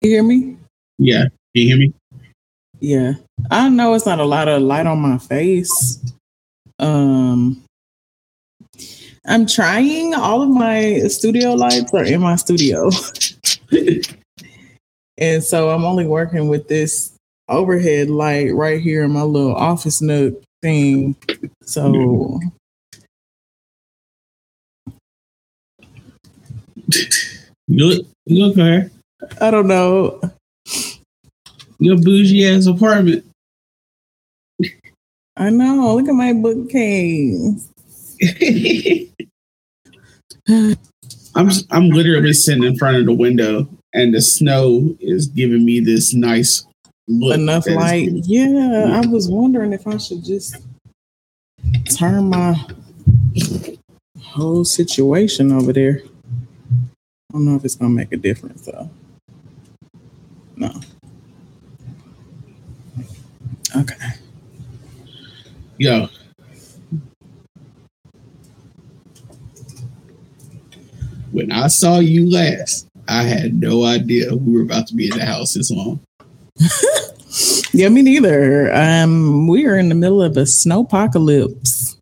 You 0.00 0.10
hear 0.10 0.22
me? 0.22 0.56
Yeah. 0.98 1.24
Can 1.24 1.30
you 1.52 1.68
hear 1.68 1.76
me? 1.76 1.92
Yeah. 2.80 3.12
I 3.50 3.68
know 3.68 3.92
it's 3.92 4.06
not 4.06 4.18
a 4.18 4.24
lot 4.24 4.48
of 4.48 4.62
light 4.62 4.86
on 4.86 4.98
my 5.00 5.18
face. 5.18 6.00
Um 6.78 7.62
I'm 9.26 9.44
trying. 9.46 10.14
All 10.14 10.40
of 10.42 10.48
my 10.48 11.00
studio 11.08 11.52
lights 11.52 11.92
are 11.92 12.04
in 12.04 12.22
my 12.22 12.36
studio. 12.36 12.90
and 15.18 15.44
so 15.44 15.68
I'm 15.68 15.84
only 15.84 16.06
working 16.06 16.48
with 16.48 16.66
this 16.68 17.12
overhead 17.48 18.08
light 18.08 18.54
right 18.54 18.80
here 18.80 19.04
in 19.04 19.10
my 19.10 19.22
little 19.22 19.54
office 19.54 20.00
nook 20.00 20.42
thing. 20.62 21.14
So 21.62 22.40
look, 27.68 28.06
look 28.26 28.56
her. 28.56 28.90
I 29.40 29.50
don't 29.50 29.66
know. 29.66 30.20
Your 31.78 31.96
bougie 31.96 32.46
ass 32.46 32.66
apartment. 32.66 33.24
I 35.36 35.50
know. 35.50 35.96
Look 35.96 36.08
at 36.08 36.14
my 36.14 36.32
bookcase. 36.32 37.68
I'm 41.34 41.48
I'm 41.70 41.88
literally 41.88 42.32
sitting 42.32 42.64
in 42.64 42.76
front 42.76 42.98
of 42.98 43.06
the 43.06 43.14
window, 43.14 43.68
and 43.94 44.14
the 44.14 44.20
snow 44.20 44.96
is 45.00 45.28
giving 45.28 45.64
me 45.64 45.80
this 45.80 46.12
nice 46.12 46.66
look. 47.08 47.38
Enough 47.38 47.66
light. 47.68 48.10
Yeah, 48.12 49.00
I 49.02 49.06
was 49.06 49.28
wondering 49.28 49.72
if 49.72 49.86
I 49.86 49.96
should 49.96 50.24
just 50.24 50.56
turn 51.96 52.30
my 52.30 52.54
whole 54.22 54.64
situation 54.64 55.52
over 55.52 55.72
there. 55.72 56.02
I 57.30 57.32
don't 57.32 57.46
know 57.46 57.56
if 57.56 57.64
it's 57.64 57.76
gonna 57.76 57.90
make 57.90 58.12
a 58.12 58.16
difference 58.16 58.62
though. 58.62 58.90
No. 60.60 60.70
Okay. 63.76 63.94
Yo. 65.78 66.08
When 71.32 71.50
I 71.50 71.68
saw 71.68 71.98
you 71.98 72.30
last, 72.30 72.86
I 73.08 73.22
had 73.22 73.54
no 73.54 73.84
idea 73.84 74.34
we 74.36 74.52
were 74.52 74.62
about 74.62 74.86
to 74.88 74.94
be 74.94 75.06
in 75.06 75.18
the 75.18 75.24
house 75.24 75.54
this 75.54 75.70
long. 75.70 76.00
Yeah, 77.72 77.88
me 77.88 78.02
neither. 78.02 78.74
Um, 78.74 79.46
we 79.46 79.64
are 79.66 79.78
in 79.78 79.88
the 79.88 79.94
middle 79.94 80.20
of 80.22 80.36
a 80.36 80.44
snow 80.44 80.80
apocalypse. 80.80 81.96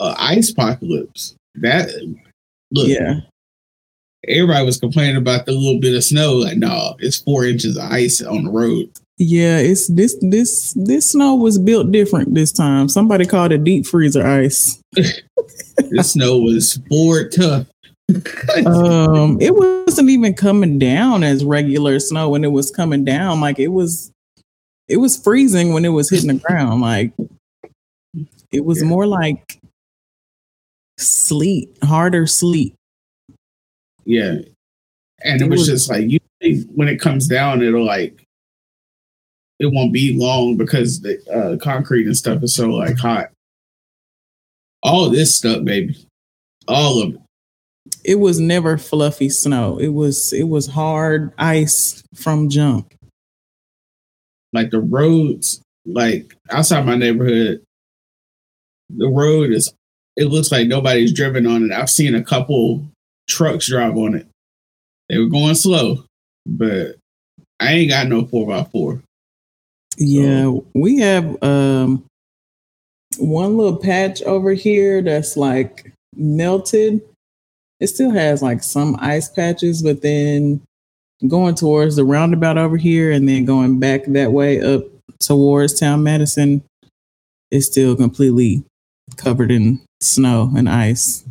Uh, 0.00 0.14
ice 0.18 0.50
apocalypse. 0.50 1.36
That 1.56 1.90
look, 2.72 2.88
Yeah. 2.88 3.20
Everybody 4.28 4.64
was 4.64 4.78
complaining 4.78 5.16
about 5.16 5.46
the 5.46 5.52
little 5.52 5.80
bit 5.80 5.94
of 5.94 6.04
snow. 6.04 6.34
Like, 6.34 6.56
no, 6.58 6.96
it's 6.98 7.18
four 7.18 7.44
inches 7.44 7.76
of 7.76 7.84
ice 7.90 8.20
on 8.22 8.44
the 8.44 8.50
road. 8.50 8.90
Yeah, 9.18 9.58
it's 9.58 9.86
this 9.88 10.16
this 10.20 10.72
this 10.76 11.12
snow 11.12 11.34
was 11.36 11.58
built 11.58 11.92
different 11.92 12.34
this 12.34 12.50
time. 12.52 12.88
Somebody 12.88 13.26
called 13.26 13.52
it 13.52 13.62
deep 13.64 13.86
freezer 13.86 14.26
ice. 14.26 14.80
This 15.90 16.12
snow 16.12 16.38
was 16.38 16.80
four 16.88 17.28
tough. 17.28 17.66
um 18.66 19.38
it 19.40 19.54
wasn't 19.54 20.08
even 20.10 20.34
coming 20.34 20.78
down 20.78 21.22
as 21.22 21.44
regular 21.44 21.98
snow 22.00 22.28
when 22.30 22.44
it 22.44 22.52
was 22.52 22.70
coming 22.70 23.04
down 23.04 23.40
like 23.40 23.58
it 23.58 23.68
was 23.68 24.10
it 24.88 24.98
was 24.98 25.16
freezing 25.18 25.72
when 25.72 25.84
it 25.84 25.88
was 25.90 26.10
hitting 26.10 26.28
the 26.28 26.34
ground 26.34 26.80
like 26.82 27.12
it 28.52 28.64
was 28.64 28.82
Yeah. 28.82 28.88
more 28.88 29.06
like 29.06 29.58
sleet 30.98 31.70
harder 31.82 32.26
sleet 32.26 32.74
Yeah. 34.04 34.38
And 35.24 35.40
it 35.40 35.48
was, 35.48 35.66
just 35.66 35.88
like 35.90 36.08
you 36.08 36.20
when 36.74 36.88
it 36.88 37.00
comes 37.00 37.26
down, 37.26 37.62
it'll 37.62 37.84
like 37.84 38.26
it 39.58 39.66
won't 39.66 39.92
be 39.92 40.18
long 40.18 40.56
because 40.56 41.00
the 41.00 41.18
uh, 41.32 41.56
concrete 41.62 42.06
and 42.06 42.16
stuff 42.16 42.42
is 42.42 42.54
so 42.54 42.68
like 42.68 42.98
hot. 42.98 43.30
All 44.82 45.08
this 45.08 45.34
stuff, 45.34 45.64
baby. 45.64 45.96
All 46.68 47.02
of 47.02 47.14
it. 47.14 47.20
it 48.04 48.14
was 48.16 48.40
never 48.40 48.78
fluffy 48.78 49.28
snow 49.28 49.78
it 49.78 49.88
was 49.88 50.32
it 50.32 50.44
was 50.48 50.66
hard 50.66 51.32
ice 51.38 52.02
from 52.14 52.48
jump 52.48 52.94
Like 54.54 54.70
the 54.70 54.80
roads, 54.80 55.60
like 55.84 56.34
outside 56.50 56.86
my 56.86 56.96
neighborhood, 56.96 57.62
the 58.88 59.08
road 59.08 59.50
is 59.50 59.72
it 60.16 60.26
looks 60.26 60.52
like 60.52 60.68
nobody's 60.68 61.12
driven 61.12 61.46
on 61.46 61.64
it. 61.64 61.72
I've 61.72 61.90
seen 61.90 62.14
a 62.14 62.22
couple 62.22 62.86
trucks 63.28 63.68
drive 63.68 63.96
on 63.96 64.14
it. 64.14 64.26
They 65.08 65.18
were 65.18 65.26
going 65.26 65.54
slow, 65.54 66.04
but 66.46 66.96
I 67.60 67.72
ain't 67.72 67.90
got 67.90 68.08
no 68.08 68.24
four 68.26 68.46
by 68.46 68.64
four. 68.64 69.02
Yeah, 69.96 70.52
we 70.74 70.98
have 70.98 71.42
um 71.42 72.04
one 73.18 73.56
little 73.56 73.76
patch 73.76 74.22
over 74.22 74.52
here 74.52 75.02
that's 75.02 75.36
like 75.36 75.92
melted. 76.16 77.00
It 77.80 77.88
still 77.88 78.10
has 78.10 78.42
like 78.42 78.62
some 78.62 78.96
ice 79.00 79.28
patches, 79.28 79.82
but 79.82 80.02
then 80.02 80.62
going 81.28 81.54
towards 81.54 81.96
the 81.96 82.04
roundabout 82.04 82.58
over 82.58 82.76
here 82.76 83.10
and 83.10 83.28
then 83.28 83.44
going 83.44 83.78
back 83.78 84.04
that 84.06 84.32
way 84.32 84.60
up 84.60 84.84
towards 85.20 85.78
town 85.78 86.02
Madison 86.02 86.62
is 87.50 87.66
still 87.66 87.96
completely 87.96 88.64
covered 89.16 89.50
in 89.50 89.80
snow 90.00 90.50
and 90.56 90.68
ice. 90.68 91.24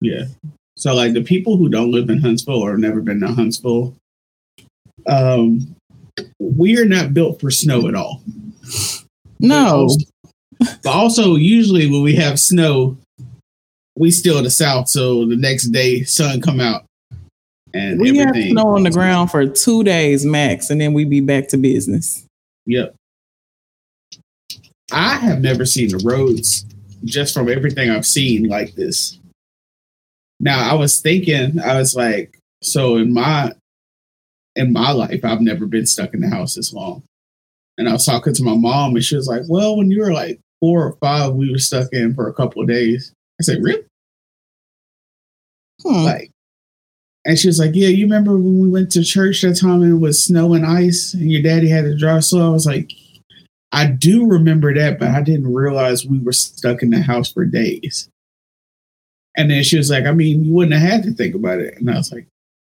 Yeah. 0.00 0.24
So 0.76 0.94
like 0.94 1.12
the 1.12 1.22
people 1.22 1.56
who 1.56 1.68
don't 1.68 1.92
live 1.92 2.10
in 2.10 2.18
Huntsville 2.18 2.60
or 2.60 2.72
have 2.72 2.80
never 2.80 3.00
been 3.00 3.20
to 3.20 3.28
Huntsville, 3.28 3.94
um, 5.06 5.74
we 6.38 6.78
are 6.78 6.84
not 6.84 7.14
built 7.14 7.40
for 7.40 7.50
snow 7.50 7.88
at 7.88 7.94
all. 7.94 8.22
No, 9.40 9.82
also, 9.82 10.06
but 10.58 10.92
also 10.92 11.36
usually 11.36 11.90
when 11.90 12.02
we 12.02 12.14
have 12.16 12.40
snow, 12.40 12.96
we 13.96 14.10
still 14.10 14.38
in 14.38 14.44
the 14.44 14.50
south, 14.50 14.88
so 14.88 15.26
the 15.26 15.36
next 15.36 15.68
day 15.68 16.02
sun 16.02 16.40
come 16.40 16.60
out 16.60 16.84
and 17.74 18.00
we 18.00 18.16
have 18.16 18.34
snow 18.34 18.68
on 18.76 18.84
the 18.84 18.90
ground 18.90 19.30
for 19.30 19.46
two 19.46 19.82
days 19.84 20.24
max, 20.24 20.70
and 20.70 20.80
then 20.80 20.92
we 20.92 21.04
be 21.04 21.20
back 21.20 21.48
to 21.48 21.56
business. 21.56 22.24
Yep. 22.66 22.94
I 24.92 25.16
have 25.16 25.40
never 25.40 25.66
seen 25.66 25.88
the 25.88 25.98
roads 26.04 26.64
just 27.04 27.34
from 27.34 27.48
everything 27.48 27.90
I've 27.90 28.06
seen 28.06 28.48
like 28.48 28.74
this. 28.74 29.18
Now 30.40 30.70
I 30.70 30.74
was 30.74 31.00
thinking, 31.00 31.60
I 31.60 31.78
was 31.78 31.94
like, 31.94 32.38
so 32.62 32.96
in 32.96 33.12
my 33.12 33.52
in 34.56 34.72
my 34.72 34.92
life, 34.92 35.24
I've 35.24 35.40
never 35.40 35.66
been 35.66 35.86
stuck 35.86 36.14
in 36.14 36.20
the 36.20 36.28
house 36.28 36.54
this 36.54 36.72
long. 36.72 37.02
And 37.76 37.88
I 37.88 37.92
was 37.92 38.04
talking 38.04 38.34
to 38.34 38.42
my 38.44 38.54
mom, 38.54 38.94
and 38.94 39.04
she 39.04 39.16
was 39.16 39.26
like, 39.26 39.42
"Well, 39.48 39.76
when 39.76 39.90
you 39.90 40.00
were 40.00 40.12
like 40.12 40.38
four 40.60 40.84
or 40.86 40.96
five, 41.00 41.34
we 41.34 41.50
were 41.50 41.58
stuck 41.58 41.92
in 41.92 42.14
for 42.14 42.28
a 42.28 42.34
couple 42.34 42.62
of 42.62 42.68
days." 42.68 43.12
I 43.40 43.42
said, 43.42 43.62
"Really?" 43.62 43.82
Hmm. 45.82 46.04
Like, 46.04 46.30
and 47.24 47.38
she 47.38 47.48
was 47.48 47.58
like, 47.58 47.72
"Yeah, 47.74 47.88
you 47.88 48.04
remember 48.04 48.36
when 48.36 48.60
we 48.60 48.68
went 48.68 48.92
to 48.92 49.02
church 49.02 49.42
that 49.42 49.54
time 49.56 49.82
and 49.82 49.94
it 49.94 50.00
was 50.00 50.24
snow 50.24 50.54
and 50.54 50.64
ice, 50.64 51.14
and 51.14 51.30
your 51.32 51.42
daddy 51.42 51.68
had 51.68 51.84
to 51.84 51.96
drive 51.96 52.24
slow?" 52.24 52.46
I 52.46 52.50
was 52.50 52.66
like, 52.66 52.92
"I 53.72 53.86
do 53.86 54.26
remember 54.26 54.72
that, 54.74 54.98
but 55.00 55.08
I 55.08 55.22
didn't 55.22 55.52
realize 55.52 56.06
we 56.06 56.20
were 56.20 56.32
stuck 56.32 56.82
in 56.82 56.90
the 56.90 57.02
house 57.02 57.32
for 57.32 57.44
days." 57.44 58.08
And 59.36 59.50
then 59.50 59.62
she 59.64 59.76
was 59.76 59.90
like, 59.90 60.04
"I 60.04 60.12
mean, 60.12 60.44
you 60.44 60.52
wouldn't 60.52 60.78
have 60.80 60.88
had 60.88 61.02
to 61.04 61.12
think 61.12 61.34
about 61.34 61.58
it." 61.60 61.76
And 61.78 61.90
I 61.90 61.94
was 61.96 62.12
like, 62.12 62.26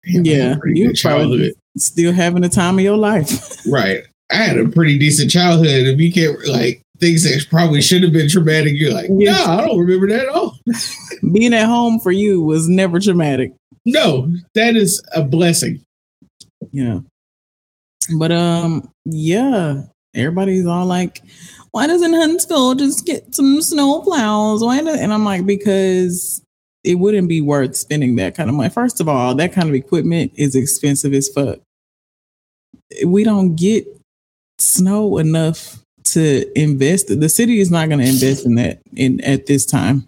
Damn, 0.06 0.16
I 0.16 0.18
had 0.18 0.28
a 0.28 0.30
Yeah, 0.30 0.56
you 0.68 0.94
childhood." 0.94 1.54
Still 1.78 2.14
having 2.14 2.42
the 2.44 2.50
time 2.50 2.78
of 2.78 2.84
your 2.84 2.98
life. 2.98 3.30
Right. 3.68 4.04
I 4.32 4.36
had 4.36 4.58
a 4.58 4.68
pretty 4.70 4.98
decent 5.00 5.32
childhood. 5.32 5.88
If 5.88 6.00
you 6.00 6.12
can't 6.12 6.38
like 6.48 6.82
things 7.00 7.24
that 7.24 7.46
probably 7.50 7.82
should 7.82 8.04
have 8.04 8.14
been 8.14 8.30
traumatic, 8.30 8.74
you're 8.76 8.94
like, 8.94 9.10
Yeah. 9.18 9.32
no, 9.34 9.46
I 9.46 9.62
don't 9.68 9.80
remember 9.80 10.08
that 10.10 10.28
at 10.28 10.30
all. 10.30 10.58
Being 11.34 11.54
at 11.54 11.66
home 11.66 12.00
for 12.00 12.12
you 12.12 12.42
was 12.42 12.68
never 12.70 13.00
traumatic. 13.00 13.54
No, 13.86 14.32
that 14.56 14.76
is 14.76 15.02
a 15.16 15.24
blessing. 15.24 15.82
Yeah. 16.72 17.00
But 18.18 18.32
um, 18.32 18.90
yeah, 19.06 19.84
everybody's 20.14 20.66
all 20.66 20.86
like, 20.86 21.22
"Why 21.72 21.88
doesn't 21.88 22.14
Huntsville 22.14 22.76
just 22.76 23.06
get 23.06 23.34
some 23.34 23.62
snow 23.62 24.02
plows?" 24.02 24.64
Why? 24.64 24.82
Do-? 24.82 24.90
And 24.90 25.14
I'm 25.14 25.24
like, 25.26 25.46
because 25.46 26.42
it 26.84 26.96
wouldn't 26.96 27.30
be 27.30 27.42
worth 27.42 27.76
spending 27.76 28.16
that 28.18 28.36
kind 28.36 28.50
of 28.50 28.56
money. 28.56 28.70
First 28.70 29.00
of 29.00 29.08
all, 29.08 29.36
that 29.36 29.54
kind 29.54 29.70
of 29.70 29.76
equipment 29.76 30.34
is 30.36 30.56
expensive 30.56 31.14
as 31.14 31.30
fuck. 31.30 31.60
We 33.06 33.24
don't 33.24 33.56
get 33.56 33.88
snow 34.60 35.18
enough 35.18 35.80
to 36.06 36.46
invest. 36.60 37.08
The 37.08 37.30
city 37.30 37.60
is 37.60 37.72
not 37.72 37.88
going 37.90 38.00
to 38.00 38.08
invest 38.08 38.46
in 38.46 38.56
that 38.56 38.82
in 38.96 39.22
at 39.22 39.46
this 39.46 39.66
time. 39.66 40.06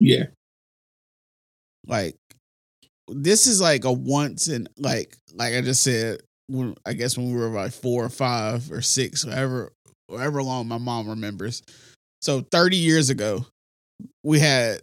Yeah. 0.00 0.24
like 1.86 2.16
this 3.08 3.46
is 3.46 3.60
like 3.60 3.84
a 3.84 3.92
once 3.92 4.48
in 4.48 4.68
like 4.78 5.16
like 5.34 5.54
I 5.54 5.60
just 5.60 5.82
said 5.82 6.20
when 6.48 6.74
I 6.86 6.92
guess 6.94 7.16
when 7.16 7.32
we 7.32 7.38
were 7.38 7.48
like 7.48 7.72
four 7.72 8.04
or 8.04 8.08
five 8.08 8.70
or 8.72 8.82
six, 8.82 9.24
however 9.24 9.72
however 10.10 10.42
long 10.42 10.68
my 10.68 10.78
mom 10.78 11.08
remembers. 11.08 11.62
So 12.22 12.40
thirty 12.40 12.76
years 12.76 13.10
ago, 13.10 13.46
we 14.22 14.40
had 14.40 14.80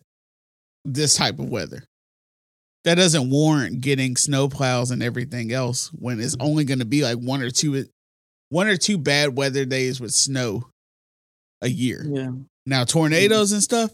this 0.86 1.16
type 1.16 1.40
of 1.40 1.50
weather. 1.50 1.84
that 2.84 2.96
doesn't 2.96 3.30
warrant 3.30 3.80
getting 3.82 4.16
snowplows 4.16 4.92
and 4.92 5.04
everything 5.04 5.52
else 5.54 5.90
when 5.94 6.20
it's 6.20 6.36
only 6.40 6.64
going 6.66 6.80
to 6.80 6.86
be 6.86 7.04
like 7.04 7.18
one 7.18 7.42
or 7.42 7.52
two 7.52 7.86
one 8.50 8.68
or 8.68 8.76
two 8.76 8.98
bad 8.98 9.38
weather 9.38 9.66
days 9.66 10.02
with 10.02 10.12
snow 10.12 10.68
a 11.62 11.68
year. 11.70 12.04
Yeah. 12.08 12.32
Now 12.66 12.84
tornadoes 12.84 13.52
and 13.52 13.62
stuff, 13.62 13.92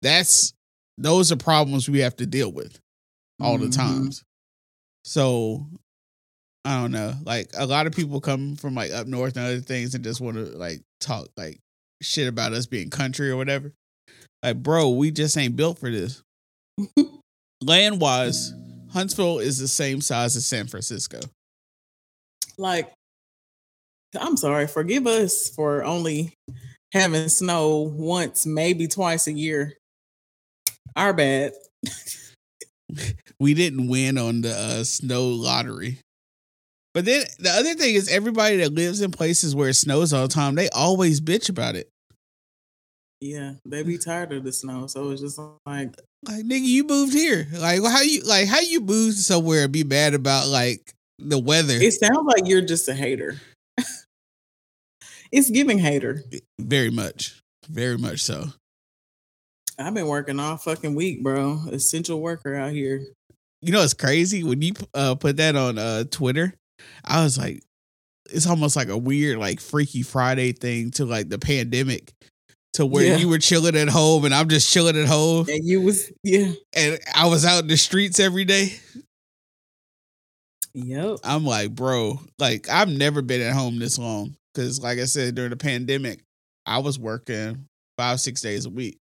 that's 0.00 0.54
those 0.96 1.30
are 1.30 1.36
problems 1.36 1.88
we 1.90 1.98
have 2.00 2.16
to 2.16 2.26
deal 2.26 2.50
with 2.50 2.78
all 3.38 3.58
the 3.58 3.66
Mhm. 3.66 3.76
times. 3.76 4.22
So 5.04 5.66
I 6.64 6.80
don't 6.80 6.92
know. 6.92 7.14
Like 7.24 7.50
a 7.54 7.66
lot 7.66 7.86
of 7.86 7.92
people 7.92 8.20
come 8.22 8.56
from 8.56 8.74
like 8.74 8.92
up 8.92 9.06
north 9.06 9.36
and 9.36 9.44
other 9.44 9.60
things 9.60 9.94
and 9.94 10.02
just 10.04 10.20
want 10.22 10.36
to 10.38 10.44
like 10.56 10.80
talk 11.00 11.28
like 11.36 11.60
shit 12.00 12.28
about 12.28 12.52
us 12.54 12.64
being 12.66 12.88
country 12.88 13.28
or 13.30 13.36
whatever. 13.36 13.72
Like, 14.42 14.62
bro, 14.62 14.90
we 14.90 15.10
just 15.10 15.36
ain't 15.36 15.56
built 15.56 15.78
for 15.78 15.90
this. 15.90 16.22
Land 17.62 18.00
wise, 18.00 18.52
Huntsville 18.92 19.38
is 19.38 19.58
the 19.58 19.68
same 19.68 20.00
size 20.00 20.36
as 20.36 20.46
San 20.46 20.66
Francisco. 20.66 21.20
Like, 22.58 22.92
I'm 24.18 24.36
sorry, 24.36 24.66
forgive 24.66 25.06
us 25.06 25.48
for 25.48 25.84
only 25.84 26.34
having 26.92 27.28
snow 27.28 27.92
once, 27.94 28.44
maybe 28.44 28.88
twice 28.88 29.26
a 29.26 29.32
year. 29.32 29.74
Our 30.96 31.12
bad. 31.12 31.52
We 33.40 33.54
didn't 33.54 33.88
win 33.88 34.18
on 34.18 34.42
the 34.42 34.52
uh, 34.52 34.84
snow 34.84 35.26
lottery. 35.26 35.98
But 36.94 37.06
then 37.06 37.24
the 37.40 37.50
other 37.50 37.74
thing 37.74 37.96
is 37.96 38.08
everybody 38.08 38.58
that 38.58 38.72
lives 38.72 39.00
in 39.00 39.10
places 39.10 39.52
where 39.52 39.70
it 39.70 39.74
snows 39.74 40.12
all 40.12 40.28
the 40.28 40.32
time, 40.32 40.54
they 40.54 40.68
always 40.68 41.20
bitch 41.20 41.48
about 41.48 41.74
it. 41.74 41.88
Yeah, 43.22 43.52
they 43.64 43.84
be 43.84 43.98
tired 43.98 44.32
of 44.32 44.42
the 44.42 44.52
snow, 44.52 44.88
so 44.88 45.10
it's 45.10 45.20
just 45.20 45.38
like 45.38 45.94
Like 46.26 46.44
nigga, 46.44 46.64
you 46.64 46.82
moved 46.82 47.12
here. 47.12 47.46
Like 47.52 47.80
how 47.80 48.02
you 48.02 48.20
like 48.24 48.48
how 48.48 48.58
you 48.58 48.80
moved 48.80 49.16
somewhere 49.16 49.62
and 49.62 49.72
be 49.72 49.84
mad 49.84 50.14
about 50.14 50.48
like 50.48 50.92
the 51.20 51.38
weather? 51.38 51.76
it 51.76 51.92
sounds 51.92 52.26
like 52.26 52.48
you're 52.48 52.62
just 52.62 52.88
a 52.88 52.94
hater. 52.94 53.40
it's 55.30 55.50
giving 55.50 55.78
hater. 55.78 56.24
Very 56.60 56.90
much, 56.90 57.40
very 57.68 57.96
much 57.96 58.24
so. 58.24 58.46
I've 59.78 59.94
been 59.94 60.08
working 60.08 60.40
all 60.40 60.56
fucking 60.56 60.96
week, 60.96 61.22
bro. 61.22 61.60
Essential 61.70 62.20
worker 62.20 62.56
out 62.56 62.72
here. 62.72 63.06
You 63.60 63.72
know 63.72 63.82
it's 63.82 63.94
crazy 63.94 64.42
when 64.42 64.62
you 64.62 64.72
uh, 64.94 65.14
put 65.14 65.36
that 65.36 65.54
on 65.54 65.78
uh, 65.78 66.04
Twitter. 66.10 66.54
I 67.04 67.22
was 67.22 67.38
like, 67.38 67.62
it's 68.32 68.48
almost 68.48 68.74
like 68.74 68.88
a 68.88 68.98
weird 68.98 69.38
like 69.38 69.60
Freaky 69.60 70.02
Friday 70.02 70.50
thing 70.50 70.90
to 70.92 71.04
like 71.04 71.28
the 71.28 71.38
pandemic, 71.38 72.12
to 72.74 72.86
where 72.86 73.04
Yeah. 73.06 73.16
you 73.16 73.28
were 73.28 73.38
chilling 73.38 73.76
at 73.76 73.88
home 73.88 74.24
and 74.24 74.34
I'm 74.34 74.48
just 74.48 74.72
chilling 74.72 74.96
at 74.96 75.06
home, 75.06 75.46
And 75.48 75.66
you 75.66 75.80
was 75.82 76.10
yeah. 76.22 76.52
and 76.74 76.98
I 77.14 77.26
was 77.26 77.44
out 77.44 77.62
in 77.62 77.68
the 77.68 77.76
streets 77.76 78.18
every 78.20 78.44
day. 78.44 78.78
Yep. 80.74 81.18
I'm 81.22 81.44
like, 81.44 81.74
bro, 81.74 82.18
like 82.38 82.68
I've 82.68 82.88
never 82.88 83.20
been 83.22 83.42
at 83.42 83.52
home 83.52 83.78
this 83.78 83.98
long 83.98 84.36
because, 84.54 84.80
like 84.80 84.98
I 84.98 85.04
said, 85.04 85.34
during 85.34 85.50
the 85.50 85.56
pandemic, 85.56 86.20
I 86.64 86.78
was 86.78 86.98
working 86.98 87.66
five 87.98 88.20
six 88.20 88.40
days 88.40 88.64
a 88.64 88.70
week. 88.70 88.98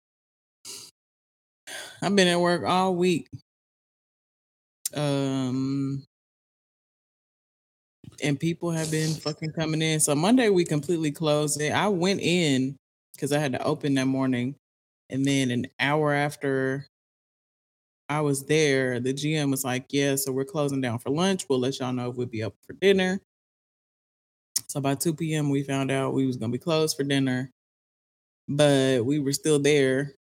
I've 2.02 2.16
been 2.16 2.28
at 2.28 2.40
work 2.40 2.64
all 2.64 2.96
week. 2.96 3.28
Um 4.96 6.04
and 8.24 8.40
people 8.40 8.72
have 8.72 8.90
been 8.90 9.14
fucking 9.14 9.52
coming 9.52 9.82
in. 9.82 10.00
So 10.00 10.16
Monday 10.16 10.50
we 10.50 10.64
completely 10.64 11.12
closed 11.12 11.60
it. 11.62 11.72
I 11.72 11.88
went 11.90 12.22
in 12.22 12.78
because 13.18 13.34
I 13.34 13.40
had 13.40 13.54
to 13.54 13.64
open 13.64 13.96
that 13.96 14.06
morning. 14.06 14.56
And 15.10 15.26
then 15.26 15.52
an 15.52 15.68
hour 15.80 16.14
after 16.14 16.88
I 18.08 18.22
was 18.22 18.46
there, 18.46 19.00
the 19.00 19.14
GM 19.14 19.50
was 19.52 19.66
like, 19.66 19.88
Yeah, 19.90 20.16
so 20.16 20.32
we're 20.32 20.46
closing 20.46 20.82
down 20.82 21.00
for 21.00 21.10
lunch. 21.10 21.46
We'll 21.50 21.60
let 21.60 21.80
y'all 21.80 21.94
know 21.94 22.10
if 22.10 22.16
we'll 22.16 22.28
be 22.28 22.44
up 22.44 22.54
for 22.66 22.74
dinner. 22.74 23.20
So 24.68 24.80
by 24.80 24.96
2 24.96 25.16
p.m. 25.16 25.50
we 25.50 25.64
found 25.64 25.92
out 25.92 26.14
we 26.14 26.28
was 26.28 26.38
gonna 26.38 26.52
be 26.52 26.58
closed 26.58 26.96
for 26.96 27.04
dinner. 27.04 27.52
But 28.48 29.06
we 29.06 29.20
were 29.20 29.34
still 29.34 29.60
there 29.60 30.14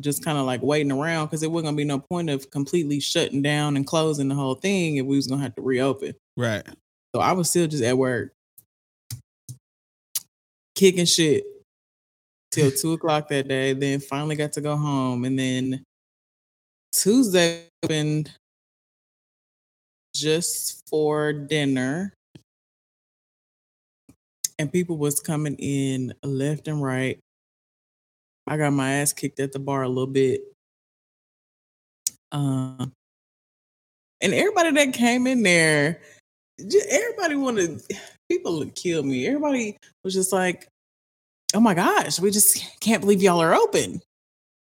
just 0.00 0.24
kind 0.24 0.36
of 0.36 0.46
like 0.46 0.62
waiting 0.62 0.92
around 0.92 1.26
because 1.26 1.42
it 1.42 1.50
wasn't 1.50 1.66
gonna 1.66 1.76
be 1.76 1.84
no 1.84 1.98
point 1.98 2.30
of 2.30 2.50
completely 2.50 3.00
shutting 3.00 3.42
down 3.42 3.76
and 3.76 3.86
closing 3.86 4.28
the 4.28 4.34
whole 4.34 4.54
thing 4.54 4.96
if 4.96 5.06
we 5.06 5.16
was 5.16 5.26
gonna 5.26 5.42
have 5.42 5.54
to 5.56 5.62
reopen. 5.62 6.14
Right. 6.36 6.62
So 7.14 7.20
I 7.20 7.32
was 7.32 7.48
still 7.48 7.66
just 7.66 7.82
at 7.82 7.96
work, 7.96 8.32
kicking 10.74 11.06
shit 11.06 11.44
till 12.56 12.70
two 12.70 12.94
o'clock 12.94 13.28
that 13.28 13.48
day. 13.48 13.74
Then 13.74 14.00
finally 14.00 14.34
got 14.34 14.52
to 14.54 14.60
go 14.62 14.76
home, 14.76 15.24
and 15.24 15.38
then 15.38 15.84
Tuesday 16.90 17.66
opened 17.82 18.30
just 20.14 20.82
for 20.88 21.34
dinner, 21.34 22.14
and 24.58 24.72
people 24.72 24.96
was 24.96 25.20
coming 25.20 25.56
in 25.58 26.14
left 26.22 26.66
and 26.66 26.82
right. 26.82 27.18
I 28.46 28.56
got 28.56 28.72
my 28.72 28.92
ass 28.94 29.12
kicked 29.12 29.40
at 29.40 29.52
the 29.52 29.58
bar 29.58 29.82
a 29.82 29.88
little 29.88 30.06
bit. 30.06 30.40
Um, 32.32 32.92
and 34.20 34.32
everybody 34.32 34.70
that 34.70 34.94
came 34.94 35.26
in 35.26 35.42
there, 35.42 36.00
just, 36.58 36.88
everybody 36.88 37.34
wanted 37.34 37.82
people 38.30 38.58
would 38.58 38.74
kill 38.74 39.02
me. 39.02 39.26
Everybody 39.26 39.76
was 40.04 40.14
just 40.14 40.32
like, 40.32 40.68
"Oh 41.54 41.60
my 41.60 41.74
gosh, 41.74 42.20
we 42.20 42.30
just 42.30 42.58
can't 42.80 43.00
believe 43.00 43.22
y'all 43.22 43.42
are 43.42 43.54
open." 43.54 44.00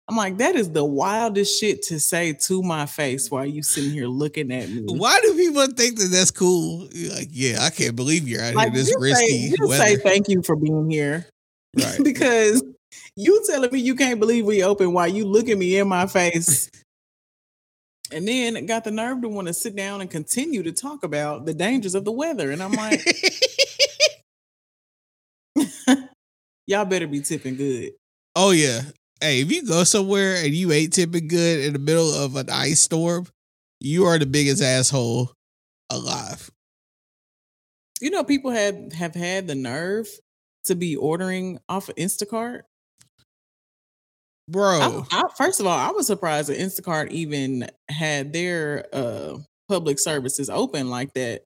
I'm 0.07 0.17
like, 0.17 0.39
that 0.39 0.55
is 0.55 0.69
the 0.71 0.83
wildest 0.83 1.57
shit 1.57 1.83
to 1.83 1.97
say 1.99 2.33
to 2.33 2.61
my 2.61 2.85
face 2.85 3.31
while 3.31 3.45
you 3.45 3.63
sitting 3.63 3.91
here 3.91 4.07
looking 4.07 4.51
at 4.51 4.67
me. 4.67 4.83
Why 4.87 5.17
do 5.21 5.33
people 5.35 5.65
think 5.67 5.97
that 5.99 6.09
that's 6.11 6.31
cool? 6.31 6.89
You're 6.91 7.13
like, 7.13 7.29
yeah, 7.31 7.59
I 7.61 7.69
can't 7.69 7.95
believe 7.95 8.27
you're 8.27 8.43
out 8.43 8.55
Like, 8.55 8.73
here 8.73 8.83
this 8.83 8.93
risky 8.99 9.51
say, 9.51 9.55
weather. 9.61 9.85
say 9.85 9.95
thank 9.95 10.27
you 10.27 10.41
for 10.41 10.57
being 10.57 10.89
here. 10.89 11.27
right. 11.79 11.99
because 12.03 12.61
you 13.15 13.41
telling 13.47 13.71
me 13.71 13.79
you 13.79 13.95
can't 13.95 14.19
believe 14.19 14.45
we 14.45 14.63
open 14.63 14.91
while 14.91 15.07
you 15.07 15.25
look 15.25 15.47
at 15.47 15.57
me 15.57 15.77
in 15.77 15.87
my 15.87 16.07
face. 16.07 16.69
And 18.11 18.27
then 18.27 18.65
got 18.65 18.83
the 18.83 18.91
nerve 18.91 19.21
to 19.21 19.29
want 19.29 19.47
to 19.47 19.53
sit 19.53 19.77
down 19.77 20.01
and 20.01 20.09
continue 20.09 20.63
to 20.63 20.73
talk 20.73 21.05
about 21.05 21.45
the 21.45 21.53
dangers 21.53 21.95
of 21.95 22.03
the 22.03 22.11
weather. 22.11 22.51
And 22.51 22.61
I'm 22.61 22.73
like, 22.73 23.01
y'all 26.67 26.85
better 26.85 27.07
be 27.07 27.21
tipping 27.21 27.55
good. 27.55 27.91
oh 28.35 28.51
yeah. 28.51 28.81
Hey, 29.19 29.41
if 29.41 29.51
you 29.51 29.67
go 29.67 29.83
somewhere 29.83 30.37
and 30.37 30.51
you 30.51 30.71
ain't 30.71 30.93
tipping 30.93 31.27
good 31.27 31.63
in 31.63 31.73
the 31.73 31.79
middle 31.79 32.11
of 32.11 32.35
an 32.35 32.49
ice 32.49 32.81
storm, 32.81 33.27
you 33.79 34.05
are 34.05 34.17
the 34.17 34.25
biggest 34.25 34.63
asshole 34.63 35.31
alive. 35.91 36.49
You 37.99 38.09
know, 38.09 38.23
people 38.23 38.49
have 38.49 38.93
have 38.93 39.13
had 39.13 39.47
the 39.47 39.53
nerve 39.53 40.07
to 40.65 40.75
be 40.75 40.95
ordering 40.95 41.59
off 41.69 41.89
of 41.89 41.95
Instacart. 41.95 42.61
Bro. 44.47 45.05
I, 45.11 45.21
I, 45.21 45.23
first 45.37 45.59
of 45.59 45.67
all, 45.67 45.77
I 45.77 45.91
was 45.91 46.07
surprised 46.07 46.49
that 46.49 46.57
Instacart 46.57 47.11
even 47.11 47.69
had 47.89 48.33
their 48.33 48.85
uh, 48.91 49.37
public 49.69 49.99
services 49.99 50.49
open 50.49 50.89
like 50.89 51.13
that 51.13 51.43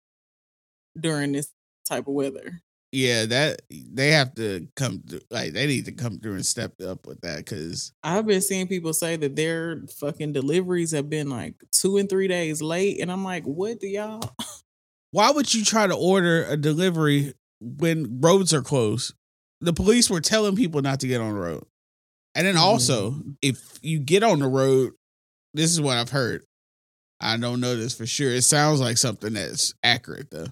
during 1.00 1.34
this 1.34 1.52
type 1.88 2.08
of 2.08 2.14
weather. 2.14 2.62
Yeah, 2.96 3.26
that 3.26 3.62
they 3.70 4.12
have 4.12 4.34
to 4.36 4.68
come 4.76 5.04
through 5.08 5.20
like 5.30 5.52
they 5.54 5.68
need 5.68 5.86
to 5.86 5.92
come 5.92 6.18
through 6.20 6.36
and 6.36 6.46
step 6.46 6.80
up 6.82 7.06
with 7.06 7.20
that 7.22 7.40
because 7.40 7.92
I've 8.04 8.26
been 8.26 8.42
seeing 8.42 8.68
people 8.68 8.94
say 8.94 9.18
that 9.18 9.36
their 9.36 9.82
fucking 10.00 10.32
deliveries 10.32 10.92
have 10.92 11.10
been 11.10 11.30
like 11.30 11.56
two 11.72 11.98
and 11.98 12.10
three 12.10 12.28
days 12.30 12.62
late, 12.62 13.02
and 13.02 13.12
I'm 13.12 13.24
like, 13.24 13.44
what 13.44 13.80
do 13.82 13.88
y'all? 13.88 14.22
why 15.12 15.30
would 15.32 15.54
you 15.54 15.66
try 15.66 15.86
to 15.86 15.96
order 15.96 16.46
a 16.46 16.56
delivery 16.56 17.34
when 17.60 18.22
roads 18.22 18.54
are 18.54 18.62
closed? 18.62 19.14
The 19.62 19.74
police 19.74 20.10
were 20.10 20.22
telling 20.22 20.56
people 20.56 20.82
not 20.82 21.02
to 21.02 21.08
get 21.08 21.22
on 21.22 21.34
the 21.34 21.40
road. 21.40 21.66
And 22.34 22.46
then 22.48 22.58
also, 22.58 23.12
Mhm. 23.12 23.36
if 23.42 23.80
you 23.82 24.00
get 24.00 24.24
on 24.24 24.40
the 24.40 24.48
road, 24.48 24.94
this 25.54 25.72
is 25.72 25.80
what 25.82 25.98
I've 25.98 26.10
heard. 26.10 26.44
I 27.22 27.38
don't 27.38 27.62
know 27.62 27.76
this 27.76 27.94
for 27.94 28.06
sure. 28.06 28.32
It 28.32 28.44
sounds 28.44 28.80
like 28.82 28.98
something 28.98 29.34
that's 29.34 29.74
accurate 29.84 30.30
though. 30.32 30.48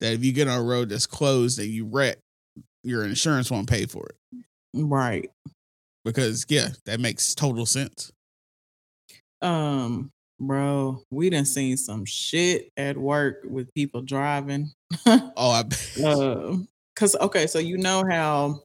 That 0.00 0.12
if 0.12 0.24
you 0.24 0.32
get 0.32 0.48
on 0.48 0.60
a 0.60 0.62
road 0.62 0.88
that's 0.90 1.06
closed 1.06 1.58
and 1.58 1.68
you 1.68 1.84
wreck, 1.86 2.18
your 2.84 3.04
insurance 3.04 3.50
won't 3.50 3.68
pay 3.68 3.86
for 3.86 4.06
it. 4.06 4.44
Right. 4.74 5.30
Because 6.04 6.46
yeah, 6.48 6.68
that 6.86 7.00
makes 7.00 7.34
total 7.34 7.66
sense. 7.66 8.12
Um, 9.42 10.10
bro, 10.40 11.02
we 11.10 11.30
done 11.30 11.44
seen 11.44 11.76
some 11.76 12.04
shit 12.04 12.70
at 12.76 12.96
work 12.96 13.40
with 13.44 13.72
people 13.74 14.02
driving. 14.02 14.70
Oh, 15.06 15.50
I 15.50 15.64
Uh, 16.02 16.56
cause 16.96 17.14
okay, 17.20 17.46
so 17.46 17.58
you 17.58 17.76
know 17.78 18.04
how 18.08 18.62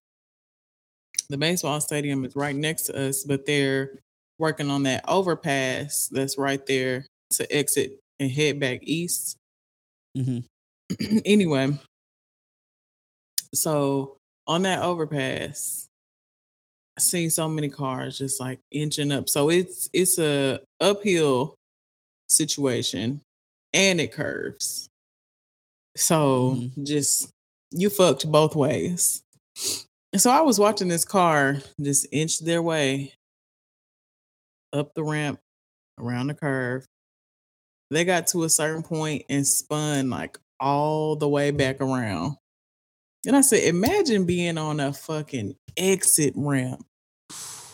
the 1.29 1.37
baseball 1.37 1.79
stadium 1.81 2.25
is 2.25 2.35
right 2.35 2.55
next 2.55 2.83
to 2.83 3.07
us, 3.09 3.23
but 3.23 3.45
they're 3.45 3.99
working 4.39 4.69
on 4.69 4.83
that 4.83 5.03
overpass 5.07 6.07
that's 6.11 6.37
right 6.37 6.65
there 6.65 7.05
to 7.31 7.55
exit 7.55 7.99
and 8.19 8.31
head 8.31 8.59
back 8.59 8.79
east. 8.83 9.37
Mhm. 10.17 10.43
anyway, 11.25 11.77
so 13.53 14.17
on 14.47 14.63
that 14.63 14.81
overpass, 14.81 15.87
I 16.97 17.01
seen 17.01 17.29
so 17.29 17.49
many 17.49 17.69
cars 17.69 18.17
just 18.17 18.39
like 18.39 18.59
inching 18.71 19.11
up. 19.11 19.29
So 19.29 19.49
it's 19.49 19.89
it's 19.93 20.19
a 20.19 20.59
uphill 20.79 21.55
situation 22.27 23.21
and 23.73 23.99
it 23.99 24.11
curves. 24.11 24.89
So 25.95 26.55
mm-hmm. 26.57 26.83
just 26.83 27.29
you 27.71 27.89
fucked 27.89 28.31
both 28.31 28.55
ways. 28.55 29.23
And 30.11 30.21
so 30.21 30.29
I 30.29 30.41
was 30.41 30.59
watching 30.59 30.87
this 30.87 31.05
car 31.05 31.57
just 31.81 32.05
inch 32.11 32.39
their 32.39 32.61
way 32.61 33.13
up 34.71 34.93
the 34.93 35.03
ramp 35.03 35.39
around 35.99 36.27
the 36.27 36.33
curve. 36.35 36.85
They 37.89 38.05
got 38.05 38.27
to 38.27 38.43
a 38.43 38.49
certain 38.49 38.83
point 38.83 39.23
and 39.29 39.45
spun 39.45 40.09
like 40.09 40.37
all 40.63 41.15
the 41.15 41.27
way 41.27 41.51
back 41.51 41.81
around. 41.81 42.37
And 43.25 43.35
I 43.35 43.41
said, 43.41 43.63
imagine 43.63 44.25
being 44.25 44.57
on 44.57 44.79
a 44.79 44.93
fucking 44.93 45.55
exit 45.77 46.33
ramp 46.35 46.85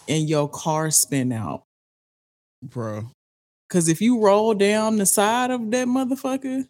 and 0.07 0.27
your 0.29 0.49
car 0.49 0.91
spin 0.91 1.31
out. 1.31 1.63
bro. 2.63 3.05
Cause 3.69 3.87
if 3.87 4.01
you 4.01 4.19
roll 4.23 4.53
down 4.55 4.97
the 4.97 5.05
side 5.05 5.51
of 5.51 5.69
that 5.71 5.87
motherfucker, 5.87 6.67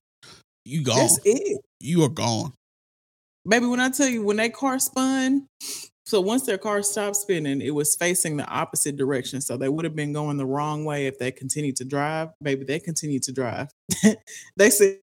You 0.65 0.83
gone. 0.83 0.97
that's 0.97 1.19
it. 1.23 1.61
You 1.79 2.03
are 2.03 2.09
gone. 2.09 2.53
Baby, 3.47 3.67
when 3.67 3.79
I 3.79 3.89
tell 3.89 4.07
you 4.09 4.23
when 4.23 4.37
that 4.37 4.53
car 4.53 4.77
spun, 4.79 5.47
so 6.09 6.19
once 6.19 6.43
their 6.43 6.57
car 6.57 6.81
stopped 6.81 7.17
spinning, 7.17 7.61
it 7.61 7.69
was 7.69 7.95
facing 7.95 8.35
the 8.35 8.47
opposite 8.47 8.97
direction. 8.97 9.41
So 9.41 9.57
they 9.57 9.69
would 9.69 9.85
have 9.85 9.95
been 9.95 10.11
going 10.11 10.37
the 10.37 10.45
wrong 10.45 10.83
way 10.83 11.05
if 11.05 11.19
they 11.19 11.31
continued 11.31 11.75
to 11.75 11.85
drive. 11.85 12.29
Baby, 12.41 12.65
they 12.65 12.79
continued 12.79 13.21
to 13.23 13.31
drive. 13.31 13.67
they 14.57 14.71
said 14.71 14.97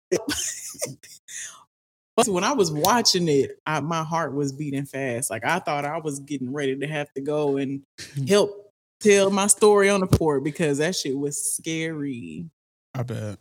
But 2.17 2.27
when 2.27 2.43
I 2.43 2.55
was 2.55 2.73
watching 2.73 3.29
it, 3.29 3.53
I, 3.65 3.79
my 3.79 4.03
heart 4.03 4.35
was 4.35 4.51
beating 4.51 4.85
fast. 4.85 5.31
Like 5.31 5.45
I 5.45 5.61
thought 5.61 5.85
I 5.85 5.99
was 5.99 6.19
getting 6.19 6.53
ready 6.53 6.77
to 6.77 6.89
have 6.89 7.13
to 7.13 7.21
go 7.21 7.57
and 7.57 7.83
help 8.29 8.73
tell 8.99 9.31
my 9.31 9.47
story 9.47 9.89
on 9.89 10.01
the 10.01 10.09
port 10.09 10.43
because 10.43 10.79
that 10.79 10.97
shit 10.97 11.17
was 11.17 11.41
scary. 11.55 12.47
I 12.95 13.05
bet. 13.05 13.39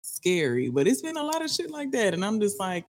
Scary. 0.00 0.70
But 0.70 0.86
it's 0.86 1.02
been 1.02 1.18
a 1.18 1.22
lot 1.22 1.44
of 1.44 1.50
shit 1.50 1.70
like 1.70 1.90
that. 1.90 2.14
And 2.14 2.24
I'm 2.24 2.40
just 2.40 2.58
like, 2.58 2.86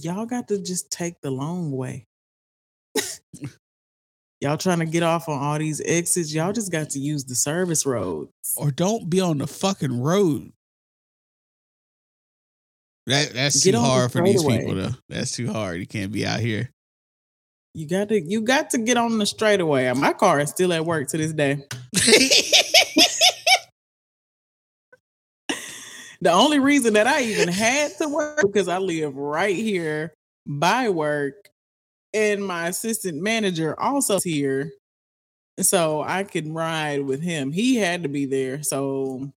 y'all 0.00 0.26
got 0.26 0.48
to 0.48 0.60
just 0.60 0.90
take 0.90 1.20
the 1.20 1.30
long 1.30 1.70
way. 1.70 2.06
y'all 4.40 4.56
trying 4.56 4.80
to 4.80 4.86
get 4.86 5.02
off 5.02 5.28
on 5.28 5.42
all 5.42 5.58
these 5.58 5.80
exits. 5.84 6.34
Y'all 6.34 6.52
just 6.52 6.72
got 6.72 6.90
to 6.90 6.98
use 6.98 7.24
the 7.24 7.34
service 7.34 7.86
roads. 7.86 8.30
Or 8.56 8.70
don't 8.70 9.08
be 9.08 9.20
on 9.20 9.38
the 9.38 9.46
fucking 9.46 10.00
road. 10.00 10.52
That 13.06 13.34
that's 13.34 13.62
Get 13.62 13.72
too 13.72 13.78
on 13.78 13.82
the 13.82 13.88
hard 13.88 14.12
for 14.12 14.22
these 14.22 14.40
straightaway. 14.40 14.66
people 14.66 14.82
though. 14.82 14.96
That's 15.08 15.32
too 15.32 15.52
hard. 15.52 15.78
You 15.78 15.86
can't 15.86 16.10
be 16.10 16.26
out 16.26 16.40
here. 16.40 16.70
You 17.74 17.86
got 17.86 18.08
to 18.08 18.20
you 18.20 18.40
got 18.40 18.70
to 18.70 18.78
get 18.78 18.96
on 18.96 19.18
the 19.18 19.26
straightaway. 19.26 19.92
My 19.92 20.12
car 20.14 20.40
is 20.40 20.50
still 20.50 20.72
at 20.72 20.86
work 20.86 21.08
to 21.08 21.18
this 21.18 21.32
day. 21.32 21.64
The 26.24 26.32
only 26.32 26.58
reason 26.58 26.94
that 26.94 27.06
I 27.06 27.20
even 27.20 27.48
had 27.48 27.98
to 27.98 28.08
work 28.08 28.40
because 28.40 28.66
I 28.66 28.78
live 28.78 29.14
right 29.14 29.54
here 29.54 30.14
by 30.46 30.88
work, 30.88 31.50
and 32.14 32.42
my 32.42 32.68
assistant 32.68 33.20
manager 33.20 33.78
also 33.78 34.16
is 34.16 34.24
here, 34.24 34.72
so 35.60 36.00
I 36.00 36.24
can 36.24 36.54
ride 36.54 37.02
with 37.02 37.20
him. 37.20 37.52
He 37.52 37.76
had 37.76 38.04
to 38.04 38.08
be 38.08 38.24
there, 38.24 38.62
so 38.62 39.34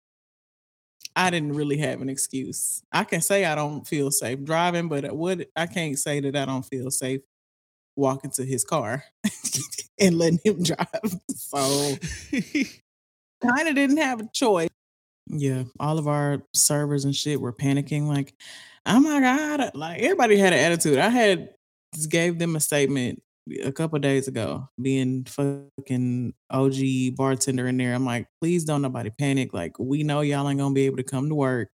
I 1.17 1.31
didn't 1.31 1.55
really 1.55 1.79
have 1.79 2.03
an 2.03 2.09
excuse. 2.09 2.85
I 2.93 3.03
can 3.03 3.21
say 3.21 3.45
I 3.45 3.57
don't 3.57 3.85
feel 3.85 4.13
safe 4.13 4.45
driving, 4.45 4.87
but 4.87 5.13
what 5.13 5.49
I 5.57 5.67
can't 5.67 5.99
say 5.99 6.21
that 6.21 6.37
I 6.37 6.45
don't 6.45 6.63
feel 6.63 6.93
safe 6.93 7.23
walking 7.97 8.31
to 8.37 8.45
his 8.45 8.63
car 8.63 9.03
and 9.99 10.19
letting 10.19 10.39
him 10.45 10.63
drive. 10.63 11.21
So 11.35 11.97
kind 13.43 13.67
of 13.69 13.75
didn't 13.75 13.97
have 13.97 14.21
a 14.21 14.29
choice. 14.33 14.69
Yeah, 15.29 15.65
all 15.81 15.99
of 15.99 16.07
our 16.09 16.43
servers 16.55 17.05
and 17.05 17.15
shit 17.15 17.41
were 17.41 17.53
panicking. 17.53 18.07
Like, 18.07 18.35
oh 18.87 19.01
my 19.01 19.21
god! 19.21 19.73
Like 19.75 20.01
everybody 20.01 20.37
had 20.37 20.53
an 20.53 20.61
attitude. 20.61 20.99
I 20.99 21.09
had 21.09 21.51
just 21.95 22.11
gave 22.11 22.39
them 22.39 22.57
a 22.57 22.61
statement 22.61 23.23
a 23.63 23.73
couple 23.73 23.99
days 23.99 24.29
ago, 24.29 24.69
being 24.81 25.25
fucking 25.25 26.35
OG 26.51 26.75
bartender 27.17 27.69
in 27.69 27.77
there. 27.77 27.95
I'm 27.95 28.05
like, 28.05 28.29
please 28.41 28.65
don't 28.65 28.83
nobody 28.83 29.11
panic. 29.11 29.53
Like, 29.55 29.79
we 29.79 30.03
know 30.03 30.21
y'all 30.21 30.49
ain't 30.49 30.59
gonna 30.59 30.75
be 30.75 30.87
able 30.87 30.99
to 30.99 31.03
come 31.03 31.29
to 31.29 31.35
work. 31.35 31.71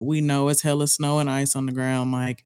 We 0.00 0.20
know 0.20 0.48
it's 0.48 0.62
hella 0.62 0.88
snow 0.88 1.18
and 1.18 1.30
ice 1.30 1.56
on 1.56 1.66
the 1.66 1.72
ground. 1.72 2.12
Like, 2.12 2.44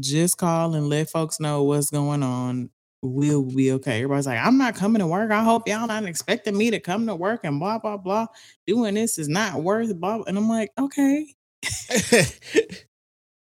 just 0.00 0.38
call 0.38 0.74
and 0.74 0.88
let 0.88 1.10
folks 1.10 1.40
know 1.40 1.62
what's 1.62 1.90
going 1.90 2.22
on. 2.22 2.70
We'll 3.02 3.42
be 3.42 3.72
okay. 3.72 3.96
Everybody's 3.96 4.26
like, 4.26 4.38
I'm 4.38 4.58
not 4.58 4.76
coming 4.76 5.00
to 5.00 5.06
work. 5.08 5.32
I 5.32 5.42
hope 5.42 5.66
y'all 5.66 5.88
not 5.88 6.04
expecting 6.04 6.56
me 6.56 6.70
to 6.70 6.78
come 6.78 7.06
to 7.08 7.16
work 7.16 7.40
and 7.42 7.58
blah 7.58 7.78
blah 7.78 7.96
blah. 7.96 8.26
Doing 8.66 8.94
this 8.94 9.18
is 9.18 9.28
not 9.28 9.62
worth 9.62 9.94
blah. 9.96 10.22
And 10.26 10.38
I'm 10.38 10.48
like, 10.48 10.70
okay, 10.78 11.26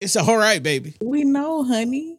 it's 0.01 0.17
all 0.17 0.37
right, 0.37 0.63
baby. 0.63 0.95
we 1.03 1.25
know, 1.25 1.63
honey. 1.65 2.19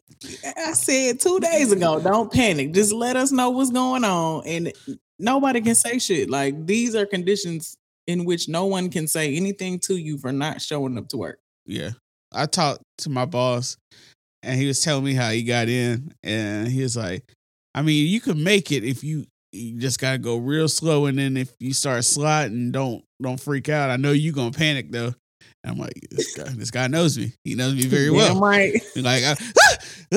I 0.58 0.74
said 0.74 1.20
two 1.20 1.40
days 1.40 1.72
ago, 1.72 2.00
don't 2.00 2.32
panic. 2.32 2.74
Just 2.74 2.94
let 2.94 3.16
us 3.16 3.32
know 3.32 3.50
what's 3.50 3.72
going 3.72 4.04
on. 4.04 4.44
And 4.46 4.72
nobody 5.20 5.62
can 5.62 5.76
say 5.76 6.00
shit. 6.00 6.30
Like 6.30 6.66
these 6.66 6.96
are 6.96 7.06
conditions 7.06 7.76
in 8.08 8.26
which 8.26 8.48
no 8.48 8.66
one 8.66 8.90
can 8.90 9.08
say 9.08 9.36
anything 9.36 9.80
to 9.80 9.96
you 9.96 10.18
for 10.18 10.32
not 10.32 10.62
showing 10.62 10.98
up 10.98 11.08
to 11.10 11.18
work. 11.18 11.40
Yeah. 11.66 11.92
I 12.32 12.46
talked 12.46 12.82
to 13.00 13.10
my 13.10 13.26
boss 13.26 13.78
and 14.46 14.60
he 14.60 14.68
was 14.68 14.82
telling 14.82 15.04
me 15.04 15.14
how 15.14 15.32
he 15.32 15.44
got 15.44 15.68
in 15.68 16.14
and 16.24 16.68
he 16.68 16.82
was 16.82 16.96
like, 16.96 17.24
I 17.74 17.82
mean, 17.82 18.08
you 18.08 18.22
can 18.22 18.44
make 18.44 18.72
it 18.72 18.84
if 18.84 19.04
you 19.04 19.26
you 19.52 19.80
just 19.80 20.00
gotta 20.00 20.18
go 20.18 20.38
real 20.38 20.68
slow 20.68 21.06
and 21.06 21.18
then 21.18 21.38
if 21.38 21.52
you 21.60 21.74
start 21.74 22.06
sliding, 22.06 22.72
don't 22.72 23.04
don't 23.22 23.40
freak 23.40 23.70
out. 23.70 23.90
I 23.90 23.98
know 23.98 24.12
you 24.12 24.32
gonna 24.32 24.52
panic 24.52 24.92
though. 24.92 25.14
And 25.64 25.72
I'm 25.72 25.78
like, 25.78 25.94
this 26.12 26.36
guy, 26.36 26.50
this 26.50 26.72
guy 26.72 26.88
knows 26.88 27.18
me. 27.18 27.34
He 27.44 27.56
knows 27.56 27.74
me 27.74 27.88
very 27.88 28.12
well. 28.12 28.34
Damn 28.34 28.44
right. 28.44 28.74
Like, 28.96 29.24
I, 29.24 29.34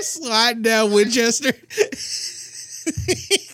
slide 0.00 0.62
down 0.62 0.92
Winchester. 0.92 1.52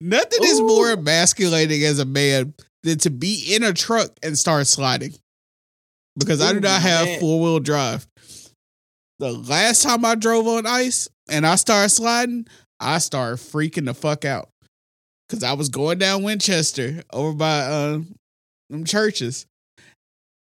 Nothing 0.00 0.44
is 0.44 0.60
more 0.60 0.92
emasculating 0.92 1.82
as 1.84 1.98
a 1.98 2.04
man 2.04 2.54
than 2.82 2.98
to 2.98 3.10
be 3.10 3.54
in 3.54 3.64
a 3.64 3.72
truck 3.72 4.10
and 4.22 4.38
start 4.38 4.66
sliding. 4.66 5.14
Because 6.16 6.40
I 6.40 6.52
do 6.52 6.60
not 6.60 6.82
have 6.82 7.20
four 7.20 7.40
wheel 7.40 7.60
drive. 7.60 8.06
The 9.18 9.32
last 9.32 9.82
time 9.82 10.04
I 10.04 10.14
drove 10.14 10.46
on 10.46 10.66
ice 10.66 11.08
and 11.28 11.46
I 11.46 11.56
started 11.56 11.90
sliding, 11.90 12.46
I 12.80 12.98
started 12.98 13.38
freaking 13.38 13.86
the 13.86 13.94
fuck 13.94 14.24
out. 14.24 14.48
Cause 15.28 15.42
I 15.42 15.52
was 15.52 15.68
going 15.68 15.98
down 15.98 16.22
Winchester 16.22 17.02
over 17.12 17.34
by 17.34 17.58
uh, 17.60 17.98
them 18.70 18.84
churches. 18.84 19.46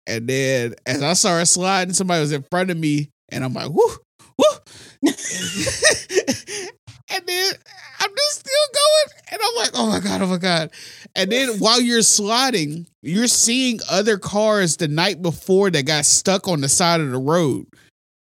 And 0.07 0.27
then 0.27 0.75
as 0.87 1.03
I 1.03 1.13
started 1.13 1.47
sliding, 1.47 1.95
somebody 1.95 2.21
was 2.21 2.33
in 2.33 2.45
front 2.51 2.71
of 2.71 2.77
me, 2.77 3.09
and 3.29 3.45
I'm 3.45 3.55
like, 3.55 3.71
whoo, 3.71 3.97
whoo. 4.37 4.59
and 7.13 7.27
then 7.27 7.53
I'm 8.01 8.11
just 8.11 8.41
still 8.41 8.53
going. 8.75 9.23
And 9.33 9.41
I'm 9.45 9.57
like, 9.57 9.71
oh 9.75 9.87
my 9.89 10.01
God, 10.01 10.23
oh 10.23 10.27
my 10.27 10.39
God. 10.39 10.71
And 11.15 11.31
then 11.31 11.59
while 11.59 11.81
you're 11.81 12.03
sliding, 12.03 12.87
you're 13.03 13.27
seeing 13.29 13.81
other 13.91 14.19
cars 14.19 14.77
the 14.77 14.89
night 14.89 15.23
before 15.23 15.71
that 15.71 15.85
got 15.87 16.05
stuck 16.05 16.49
on 16.49 16.61
the 16.61 16.69
side 16.69 17.01
of 17.01 17.11
the 17.11 17.19
road. 17.19 17.67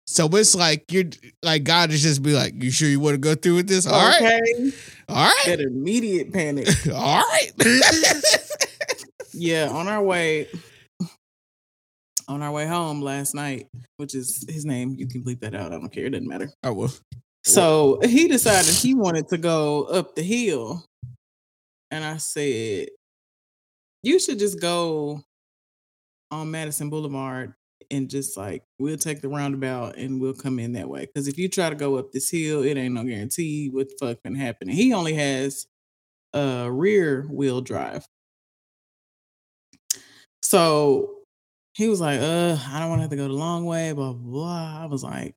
So 0.06 0.28
it's 0.34 0.56
like 0.56 0.90
you're 0.92 1.04
like 1.44 1.66
God 1.66 1.92
is 1.92 2.02
just 2.02 2.24
be 2.24 2.32
like, 2.34 2.64
you 2.64 2.72
sure 2.72 2.88
you 2.88 3.00
want 3.00 3.16
to 3.16 3.18
go 3.20 3.36
through 3.36 3.56
with 3.56 3.68
this? 3.68 3.86
All 3.86 3.94
right, 3.94 4.22
Okay. 4.22 4.72
all 5.10 5.16
right, 5.26 5.44
That 5.46 5.60
immediate 5.60 6.32
panic. 6.32 6.68
all 6.94 7.22
right. 7.24 7.52
Yeah, 9.34 9.70
on 9.70 9.88
our 9.88 10.02
way 10.02 10.48
on 12.28 12.42
our 12.42 12.52
way 12.52 12.66
home 12.66 13.02
last 13.04 13.36
night, 13.36 13.68
which 13.98 14.16
is 14.16 14.44
his 14.50 14.66
name. 14.66 14.96
You 14.98 15.08
can 15.08 15.24
bleep 15.24 15.42
that 15.42 15.54
out. 15.54 15.68
I 15.74 15.76
don't 15.80 15.90
care. 15.90 16.06
It 16.06 16.10
doesn't 16.12 16.28
matter. 16.28 16.50
Oh, 16.64 16.70
I 16.70 16.72
will. 16.72 16.92
So 17.48 18.00
he 18.04 18.28
decided 18.28 18.74
he 18.74 18.94
wanted 18.94 19.30
to 19.30 19.38
go 19.38 19.84
up 19.84 20.16
the 20.16 20.22
hill. 20.22 20.84
And 21.90 22.04
I 22.04 22.18
said, 22.18 22.90
You 24.04 24.20
should 24.20 24.38
just 24.38 24.60
go 24.60 25.24
on 26.30 26.52
Madison 26.52 26.90
Boulevard 26.90 27.54
and 27.90 28.10
just 28.10 28.36
like 28.36 28.64
we'll 28.80 28.98
take 28.98 29.22
the 29.22 29.30
roundabout 29.30 29.98
and 29.98 30.20
we'll 30.20 30.34
come 30.34 30.60
in 30.60 30.74
that 30.74 30.90
way. 30.90 31.06
Because 31.06 31.30
if 31.30 31.38
you 31.38 31.48
try 31.48 31.70
to 31.70 31.76
go 31.76 31.96
up 31.96 32.12
this 32.12 32.30
hill, 32.30 32.64
it 32.64 32.76
ain't 32.76 32.96
no 32.96 33.06
guarantee 33.06 33.70
what 33.70 33.88
the 33.88 33.96
fuck 33.98 34.22
can 34.24 34.36
happen. 34.36 34.68
He 34.68 34.94
only 34.94 35.14
has 35.14 35.68
a 36.34 36.70
rear 36.70 37.26
wheel 37.30 37.62
drive. 37.62 38.06
So 40.42 41.20
he 41.76 41.88
was 41.88 42.02
like, 42.02 42.20
uh, 42.20 42.58
I 42.68 42.80
don't 42.80 42.90
want 42.90 43.00
to 43.00 43.04
have 43.04 43.12
to 43.12 43.16
go 43.16 43.30
the 43.30 43.34
long 43.34 43.66
way, 43.66 43.94
blah, 43.94 44.12
blah, 44.12 44.32
blah. 44.32 44.84
I 44.84 44.86
was 44.88 45.02
like, 45.02 45.34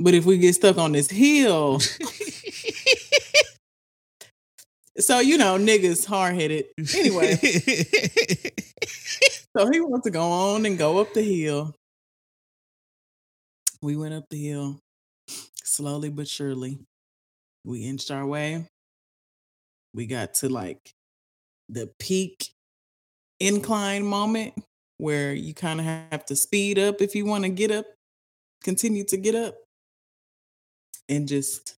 but 0.00 0.14
if 0.14 0.24
we 0.24 0.38
get 0.38 0.54
stuck 0.54 0.78
on 0.78 0.92
this 0.92 1.10
hill, 1.10 1.80
so 4.98 5.20
you 5.20 5.36
know, 5.38 5.58
niggas 5.58 6.06
hard 6.06 6.34
headed. 6.34 6.64
Anyway, 6.94 7.36
so 9.56 9.70
he 9.70 9.80
wants 9.80 10.04
to 10.04 10.10
go 10.10 10.22
on 10.22 10.66
and 10.66 10.78
go 10.78 10.98
up 10.98 11.12
the 11.14 11.22
hill. 11.22 11.74
we 13.82 13.96
went 13.96 14.14
up 14.14 14.24
the 14.30 14.48
hill 14.48 14.80
slowly 15.78 16.10
but 16.10 16.26
surely. 16.26 16.78
We 17.64 17.84
inched 17.84 18.10
our 18.10 18.26
way. 18.26 18.66
We 19.94 20.06
got 20.06 20.34
to 20.34 20.48
like 20.48 20.92
the 21.68 21.90
peak 21.98 22.50
incline 23.40 24.04
moment 24.04 24.54
where 24.96 25.32
you 25.32 25.54
kind 25.54 25.78
of 25.78 25.86
have 25.86 26.24
to 26.26 26.36
speed 26.36 26.78
up 26.78 27.00
if 27.00 27.14
you 27.14 27.24
want 27.24 27.44
to 27.44 27.50
get 27.50 27.70
up, 27.70 27.86
continue 28.64 29.04
to 29.04 29.16
get 29.16 29.34
up, 29.34 29.54
and 31.08 31.28
just 31.28 31.76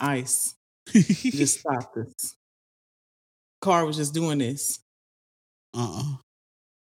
ice 0.00 0.54
just 0.92 1.60
stopped 1.60 1.96
us. 1.96 2.36
Car 3.60 3.86
was 3.86 3.96
just 3.96 4.14
doing 4.14 4.38
this, 4.38 4.78
uh-uh. 5.74 6.16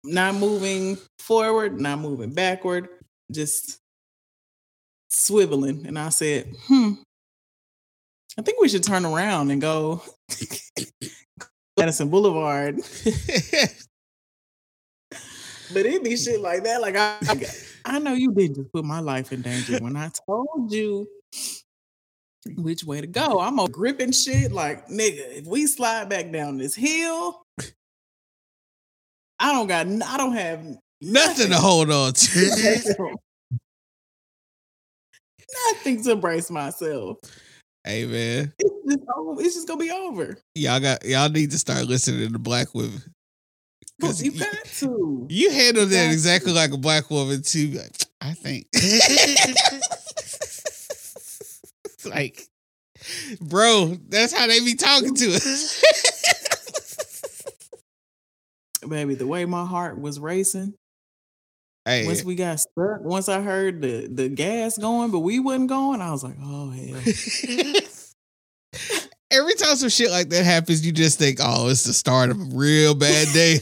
not 0.04 0.36
moving 0.36 0.98
forward, 1.20 1.80
not 1.80 2.00
moving 2.00 2.34
backward, 2.34 2.88
just 3.32 3.80
swiveling. 5.12 5.86
And 5.86 6.00
I 6.00 6.10
said, 6.10 6.48
hmm, 6.68 6.94
I 8.38 8.42
think 8.42 8.62
we 8.62 8.70
should 8.70 8.84
turn 8.84 9.06
around 9.06 9.52
and 9.52 9.62
go 9.62 10.02
Madison 11.78 12.10
Boulevard. 12.10 12.80
But 15.74 15.86
it 15.86 16.04
be 16.04 16.16
shit 16.18 16.40
like 16.40 16.64
that. 16.64 16.82
Like 16.82 16.96
I, 16.96 17.18
I 17.86 18.00
know 18.00 18.14
you 18.14 18.32
didn't 18.32 18.58
just 18.58 18.72
put 18.72 18.86
my 18.86 19.00
life 19.00 19.32
in 19.32 19.42
danger 19.42 19.80
when 19.80 19.96
I 19.96 20.12
told 20.28 20.72
you 20.72 21.08
which 22.58 22.84
way 22.84 23.02
to 23.02 23.08
go. 23.08 23.40
I'm 23.40 23.60
a 23.60 23.68
gripping 23.68 24.12
shit. 24.12 24.52
Like 24.52 24.88
nigga, 24.88 25.38
if 25.40 25.46
we 25.46 25.66
slide 25.68 26.10
back 26.10 26.32
down 26.32 26.58
this 26.58 26.76
hill, 26.76 27.42
I 29.40 29.52
don't 29.52 29.68
got. 29.68 29.88
I 29.88 30.18
don't 30.18 30.34
have 30.34 30.66
Nothing 31.02 31.50
to 31.50 31.58
hold 31.58 31.92
on 31.92 32.14
to. 32.14 32.90
nothing 35.72 36.04
to 36.04 36.16
brace 36.16 36.50
myself. 36.50 37.18
hey 37.84 38.06
man, 38.06 38.54
It's 38.60 38.74
just, 38.88 39.00
over, 39.16 39.42
it's 39.42 39.56
just 39.56 39.68
gonna 39.68 39.80
be 39.80 39.92
over. 39.92 40.38
y'all 40.56 40.80
got 40.80 41.04
y'all 41.06 41.30
need 41.30 41.52
to 41.52 41.58
start 41.58 41.86
listening 41.86 42.32
to 42.32 42.40
Black 42.40 42.74
Women. 42.74 43.02
Cause 44.02 44.22
'Cause 44.22 44.24
you 44.24 44.32
y- 44.32 44.40
got 44.40 44.66
to. 44.80 45.28
You 45.30 45.52
handle 45.52 45.86
that 45.86 46.12
Exactly. 46.12 46.14
exactly 46.14 46.54
like 46.54 46.72
a 46.72 46.78
black 46.78 47.10
woman 47.12 47.42
too. 47.42 47.68
Like, 47.72 47.92
I 48.22 48.34
think. 48.34 48.68
like, 52.10 52.48
bro, 53.42 53.98
that's 54.10 54.34
how 54.34 54.48
they 54.48 54.60
be 54.60 54.76
talking 54.76 55.16
to 55.16 55.34
us. 55.34 55.84
Baby, 58.90 59.16
the 59.16 59.28
way 59.28 59.46
my 59.46 59.66
heart 59.66 60.00
was 60.00 60.20
racing 60.20 60.74
hey, 61.86 62.06
once 62.06 62.24
we 62.24 62.36
got 62.36 62.60
stuck, 62.60 63.02
once 63.02 63.30
I 63.30 63.42
heard 63.42 63.82
the 63.82 64.08
the 64.08 64.30
gas 64.30 64.78
going, 64.78 65.12
but 65.12 65.20
we 65.20 65.40
wasn't 65.40 65.70
going, 65.70 66.02
I 66.02 66.12
was 66.12 66.24
like, 66.24 66.38
oh 66.42 66.70
hell. 66.70 67.02
every 69.32 69.56
time 69.56 69.76
some 69.76 69.90
shit 69.90 70.12
like 70.12 70.30
that 70.30 70.46
happens, 70.46 70.86
you 70.86 70.92
just 70.92 71.20
think, 71.20 71.40
oh, 71.42 71.70
it's 71.70 71.84
the 71.84 71.94
start 71.94 72.30
of 72.30 72.40
a 72.40 72.46
real 72.54 72.96
bad 72.96 73.28
day. 73.34 73.60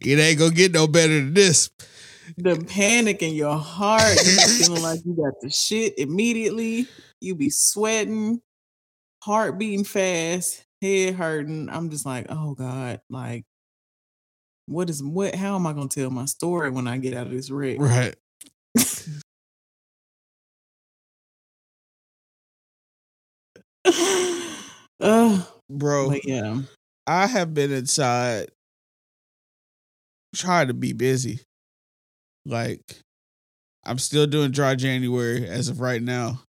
it 0.00 0.18
ain't 0.18 0.38
gonna 0.38 0.54
get 0.54 0.72
no 0.72 0.86
better 0.86 1.14
than 1.14 1.34
this. 1.34 1.70
the 2.36 2.56
panic 2.68 3.22
in 3.22 3.34
your 3.34 3.56
heart, 3.56 4.18
feeling 4.18 4.82
like 4.82 5.00
you 5.04 5.14
got 5.14 5.34
the 5.40 5.50
shit 5.50 5.98
immediately. 5.98 6.86
You 7.22 7.34
be 7.34 7.50
sweating, 7.50 8.42
heart 9.22 9.58
beating 9.58 9.84
fast, 9.84 10.64
head 10.80 11.14
hurting. 11.14 11.68
I'm 11.70 11.90
just 11.90 12.04
like, 12.04 12.26
oh 12.28 12.54
God, 12.54 13.00
like 13.08 13.44
what 14.66 14.88
is 14.90 15.02
what 15.02 15.34
how 15.34 15.56
am 15.56 15.66
I 15.66 15.72
gonna 15.72 15.88
tell 15.88 16.10
my 16.10 16.24
story 16.24 16.70
when 16.70 16.86
I 16.86 16.98
get 16.98 17.14
out 17.14 17.26
of 17.26 17.32
this 17.32 17.50
wreck? 17.50 17.78
Right. 17.78 18.14
uh, 25.00 25.42
Bro, 25.70 26.14
yeah. 26.24 26.62
I 27.06 27.26
have 27.26 27.54
been 27.54 27.72
inside 27.72 28.50
trying 30.34 30.68
to 30.68 30.74
be 30.74 30.92
busy. 30.92 31.40
Like, 32.44 32.80
I'm 33.84 33.98
still 33.98 34.26
doing 34.26 34.50
dry 34.50 34.74
January 34.74 35.48
as 35.48 35.68
of 35.68 35.80
right 35.80 36.02
now, 36.02 36.42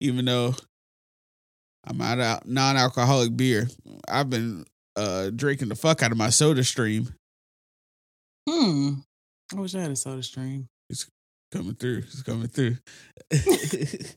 even 0.00 0.24
though 0.24 0.54
I'm 1.84 2.00
out 2.00 2.20
of 2.20 2.46
non 2.46 2.76
alcoholic 2.76 3.36
beer. 3.36 3.68
I've 4.08 4.30
been 4.30 4.64
uh 4.96 5.30
drinking 5.30 5.68
the 5.68 5.76
fuck 5.76 6.02
out 6.02 6.12
of 6.12 6.18
my 6.18 6.30
soda 6.30 6.64
stream 6.64 7.08
Hmm. 8.48 8.94
I 9.54 9.60
wish 9.60 9.74
I 9.74 9.82
had 9.82 9.90
a 9.90 9.96
soda 9.96 10.22
stream. 10.22 10.68
It's 10.88 11.06
coming 11.52 11.74
through. 11.74 11.98
It's 11.98 12.22
coming 12.22 12.48
through. 12.48 12.76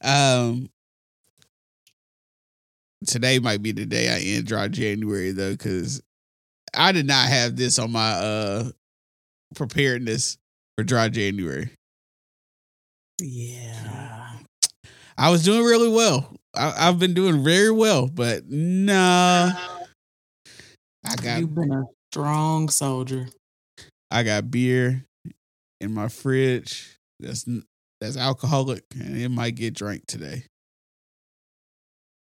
um 0.02 0.68
today 3.06 3.40
might 3.40 3.62
be 3.62 3.72
the 3.72 3.86
day 3.86 4.14
I 4.14 4.36
end 4.36 4.46
dry 4.46 4.68
January 4.68 5.32
though, 5.32 5.52
because 5.52 6.00
I 6.72 6.92
did 6.92 7.06
not 7.06 7.28
have 7.28 7.56
this 7.56 7.80
on 7.80 7.90
my 7.90 8.12
uh 8.12 8.70
preparedness 9.56 10.38
for 10.76 10.84
dry 10.84 11.08
January. 11.08 11.70
Yeah. 13.18 14.19
I 15.20 15.28
was 15.28 15.44
doing 15.44 15.62
really 15.64 15.90
well. 15.90 16.34
I, 16.56 16.88
I've 16.88 16.98
been 16.98 17.12
doing 17.12 17.44
very 17.44 17.70
well, 17.70 18.08
but 18.08 18.46
no, 18.48 19.52
I 21.04 21.16
got 21.16 21.40
You've 21.40 21.54
been 21.54 21.70
a 21.70 21.84
strong 22.10 22.70
soldier. 22.70 23.28
I 24.10 24.22
got 24.22 24.50
beer 24.50 25.04
in 25.78 25.92
my 25.92 26.08
fridge. 26.08 26.96
That's 27.20 27.46
that's 28.00 28.16
alcoholic, 28.16 28.82
and 28.94 29.14
it 29.20 29.28
might 29.28 29.56
get 29.56 29.74
drank 29.74 30.06
today. 30.06 30.44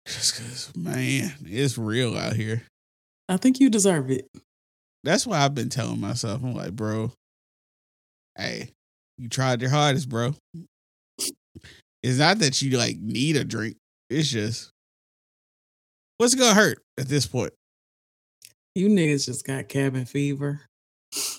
Just 0.05 0.35
cause, 0.35 0.73
man, 0.75 1.31
it's 1.45 1.77
real 1.77 2.17
out 2.17 2.35
here. 2.35 2.63
I 3.29 3.37
think 3.37 3.61
you 3.61 3.69
deserve 3.69 4.11
it. 4.11 4.27
That's 5.05 5.25
why 5.25 5.39
I've 5.39 5.55
been 5.55 5.69
telling 5.69 6.01
myself, 6.01 6.43
I'm 6.43 6.53
like, 6.53 6.75
bro, 6.75 7.13
hey, 8.37 8.71
you 9.17 9.29
tried 9.29 9.61
your 9.61 9.69
hardest, 9.69 10.09
bro. 10.09 10.35
It's 12.03 12.17
not 12.17 12.39
that 12.39 12.61
you 12.61 12.77
like 12.77 12.97
need 12.97 13.35
a 13.37 13.43
drink. 13.43 13.77
It's 14.09 14.29
just 14.29 14.71
what's 16.17 16.35
gonna 16.35 16.53
hurt 16.53 16.79
at 16.99 17.07
this 17.07 17.25
point? 17.25 17.53
You 18.75 18.89
niggas 18.89 19.25
just 19.25 19.45
got 19.45 19.67
cabin 19.67 20.05
fever. 20.05 20.61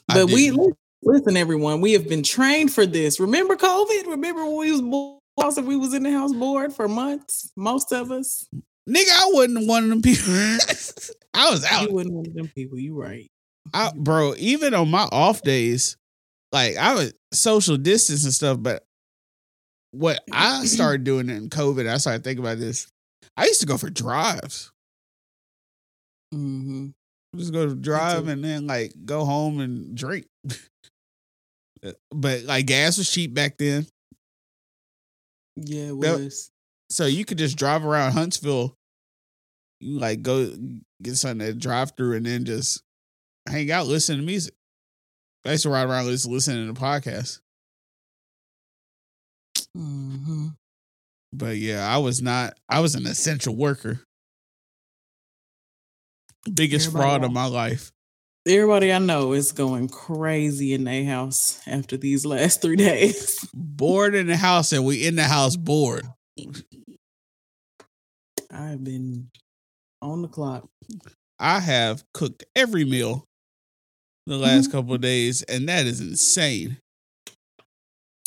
I 0.08 0.14
But 0.14 0.26
we 0.26 0.50
didn't. 0.50 0.76
listen, 1.02 1.36
everyone. 1.36 1.80
We 1.80 1.92
have 1.92 2.08
been 2.08 2.22
trained 2.22 2.72
for 2.72 2.84
this. 2.86 3.18
Remember 3.18 3.56
COVID? 3.56 4.06
Remember 4.06 4.44
when 4.44 4.56
we 4.58 4.72
was 4.72 4.82
bored? 4.82 5.18
and 5.38 5.66
we 5.66 5.76
was 5.76 5.94
in 5.94 6.02
the 6.02 6.12
house 6.12 6.32
bored 6.32 6.72
for 6.74 6.88
months. 6.88 7.50
Most 7.56 7.92
of 7.92 8.10
us. 8.10 8.46
Nigga, 8.88 9.10
I 9.10 9.30
wasn't 9.32 9.66
one 9.66 9.84
of 9.84 9.90
them 9.90 10.02
people. 10.02 10.32
I 11.34 11.50
was 11.50 11.64
out. 11.64 11.88
You 11.88 11.94
wasn't 11.94 12.14
one 12.14 12.26
of 12.26 12.34
them 12.34 12.48
people. 12.54 12.78
You 12.78 13.00
right. 13.00 13.30
I, 13.72 13.92
bro, 13.94 14.34
even 14.38 14.74
on 14.74 14.90
my 14.90 15.08
off 15.10 15.42
days, 15.42 15.96
like 16.52 16.76
I 16.76 16.94
was 16.94 17.14
social 17.32 17.76
distance 17.76 18.24
and 18.24 18.32
stuff, 18.34 18.58
but 18.60 18.82
what 19.92 20.22
I 20.32 20.64
started 20.66 21.04
doing 21.04 21.30
in 21.30 21.48
COVID, 21.48 21.88
I 21.88 21.98
started 21.98 22.24
thinking 22.24 22.44
about 22.44 22.58
this. 22.58 22.88
I 23.36 23.46
used 23.46 23.60
to 23.60 23.66
go 23.66 23.78
for 23.78 23.90
drives. 23.90 24.70
hmm 26.32 26.88
Just 27.36 27.52
go 27.52 27.66
to 27.68 27.74
drive 27.74 28.28
and 28.28 28.44
then 28.44 28.66
like 28.66 28.92
go 29.04 29.24
home 29.24 29.60
and 29.60 29.96
drink. 29.96 30.26
but 32.10 32.42
like 32.44 32.66
gas 32.66 32.98
was 32.98 33.10
cheap 33.10 33.32
back 33.34 33.56
then. 33.58 33.86
Yeah, 35.56 35.88
it 35.88 35.96
was. 35.96 36.50
So 36.90 37.06
you 37.06 37.24
could 37.24 37.38
just 37.38 37.56
drive 37.56 37.84
around 37.84 38.12
Huntsville. 38.12 38.74
You 39.80 39.98
like 39.98 40.22
go 40.22 40.52
get 41.02 41.16
something 41.16 41.46
to 41.46 41.54
drive 41.54 41.92
through 41.96 42.16
and 42.16 42.26
then 42.26 42.44
just 42.44 42.82
hang 43.48 43.70
out, 43.70 43.86
listen 43.86 44.16
to 44.18 44.22
music. 44.22 44.54
I 45.44 45.52
used 45.52 45.64
to 45.64 45.70
ride 45.70 45.88
around 45.88 46.06
just 46.06 46.28
listening 46.28 46.72
to 46.72 46.80
podcasts. 46.80 47.40
Hmm 49.74 50.48
But 51.32 51.56
yeah, 51.56 51.86
I 51.86 51.98
was 51.98 52.20
not. 52.22 52.54
I 52.68 52.80
was 52.80 52.94
an 52.94 53.06
essential 53.06 53.56
worker. 53.56 54.00
Biggest 56.52 56.88
Everybody 56.88 57.08
fraud 57.08 57.24
of 57.24 57.32
my 57.32 57.46
life. 57.46 57.92
Everybody 58.46 58.92
I 58.92 58.98
know 58.98 59.34
is 59.34 59.52
going 59.52 59.88
crazy 59.88 60.74
in 60.74 60.82
their 60.82 61.04
house 61.04 61.60
after 61.66 61.96
these 61.96 62.26
last 62.26 62.60
three 62.60 62.74
days. 62.74 63.48
Bored 63.54 64.16
in 64.16 64.26
the 64.26 64.36
house, 64.36 64.72
and 64.72 64.84
we 64.84 65.06
in 65.06 65.14
the 65.14 65.24
house 65.24 65.54
bored. 65.54 66.04
I've 68.50 68.82
been 68.82 69.30
on 70.00 70.22
the 70.22 70.28
clock. 70.28 70.68
I 71.38 71.60
have 71.60 72.04
cooked 72.12 72.44
every 72.56 72.84
meal 72.84 73.24
the 74.26 74.38
last 74.38 74.72
couple 74.72 74.94
of 74.94 75.00
days, 75.00 75.42
and 75.42 75.68
that 75.68 75.86
is 75.86 76.00
insane, 76.00 76.78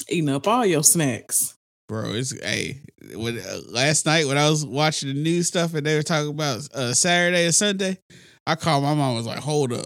Eating 0.09 0.29
up 0.29 0.47
all 0.47 0.65
your 0.65 0.83
snacks. 0.83 1.55
bro. 1.87 2.13
It's 2.13 2.39
hey. 2.41 2.81
When 3.13 3.37
uh, 3.39 3.59
last 3.69 4.05
night 4.05 4.27
when 4.27 4.37
I 4.37 4.49
was 4.49 4.65
watching 4.65 5.09
the 5.09 5.21
news 5.21 5.47
stuff 5.47 5.73
and 5.73 5.85
they 5.85 5.95
were 5.95 6.03
talking 6.03 6.29
about 6.31 6.67
uh, 6.73 6.93
Saturday 6.93 7.45
and 7.45 7.55
Sunday, 7.55 7.99
I 8.47 8.55
called 8.55 8.83
my 8.83 8.93
mom. 8.93 9.15
Was 9.15 9.27
like, 9.27 9.39
hold 9.39 9.73
up, 9.73 9.85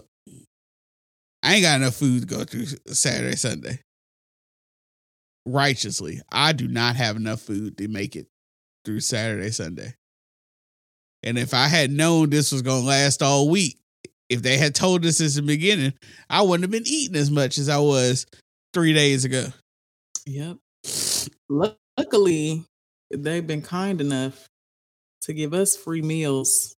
I 1.42 1.54
ain't 1.54 1.62
got 1.62 1.80
enough 1.80 1.96
food 1.96 2.22
to 2.22 2.26
go 2.26 2.44
through 2.44 2.66
Saturday 2.88 3.36
Sunday. 3.36 3.80
righteously, 5.46 6.20
I 6.32 6.52
do 6.52 6.68
not 6.68 6.96
have 6.96 7.16
enough 7.16 7.40
food 7.40 7.78
to 7.78 7.88
make 7.88 8.16
it 8.16 8.26
through 8.84 9.00
Saturday, 9.00 9.50
Sunday. 9.50 9.94
And 11.22 11.38
if 11.38 11.52
I 11.54 11.66
had 11.68 11.90
known 11.90 12.30
this 12.30 12.52
was 12.52 12.62
to 12.62 12.74
last 12.74 13.22
all 13.22 13.48
week, 13.48 13.78
if 14.28 14.42
they 14.42 14.56
had 14.56 14.74
told 14.74 15.04
us 15.04 15.18
since 15.18 15.34
the 15.34 15.42
beginning, 15.42 15.92
I 16.30 16.42
wouldn't 16.42 16.62
have 16.62 16.70
been 16.70 16.86
eating 16.86 17.16
as 17.16 17.30
much 17.30 17.58
as 17.58 17.68
I 17.68 17.78
was 17.78 18.26
three 18.72 18.92
days 18.94 19.24
ago. 19.24 19.46
Yep. 20.26 20.58
Luckily, 21.48 22.64
they've 23.10 23.46
been 23.46 23.62
kind 23.62 24.00
enough 24.00 24.48
to 25.22 25.32
give 25.32 25.54
us 25.54 25.76
free 25.76 26.02
meals. 26.02 26.76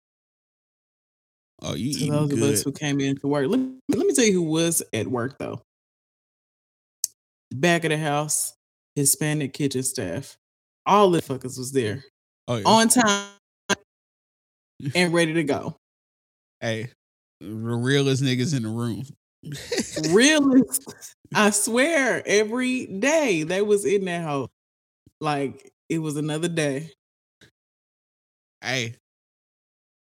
Oh, 1.61 1.75
you 1.75 1.93
to 1.93 2.11
those 2.11 2.29
good. 2.29 2.43
of 2.43 2.49
us 2.49 2.63
who 2.63 2.71
came 2.71 2.99
in 2.99 3.17
to 3.17 3.27
work. 3.27 3.47
Let, 3.47 3.59
let 3.89 4.07
me 4.07 4.13
tell 4.13 4.25
you 4.25 4.33
who 4.33 4.43
was 4.43 4.81
at 4.93 5.07
work 5.07 5.37
though. 5.37 5.61
Back 7.53 7.83
of 7.83 7.91
the 7.91 7.97
house, 7.97 8.53
Hispanic 8.95 9.53
kitchen 9.53 9.83
staff. 9.83 10.37
All 10.85 11.11
the 11.11 11.21
fuckers 11.21 11.59
was 11.59 11.71
there 11.71 12.03
oh, 12.47 12.57
yeah. 12.57 12.63
on 12.65 12.87
time 12.87 13.27
and 14.95 15.13
ready 15.13 15.33
to 15.33 15.43
go. 15.43 15.75
hey, 16.59 16.89
the 17.39 17.53
realest 17.53 18.23
niggas 18.23 18.55
in 18.55 18.63
the 18.63 18.69
room. 18.69 19.03
Realist. 20.13 21.15
I 21.33 21.51
swear, 21.51 22.21
every 22.25 22.85
day 22.87 23.43
they 23.43 23.61
was 23.61 23.85
in 23.85 24.05
that 24.05 24.23
hole. 24.23 24.49
Like 25.19 25.71
it 25.89 25.99
was 25.99 26.17
another 26.17 26.47
day. 26.47 26.91
hey, 28.61 28.95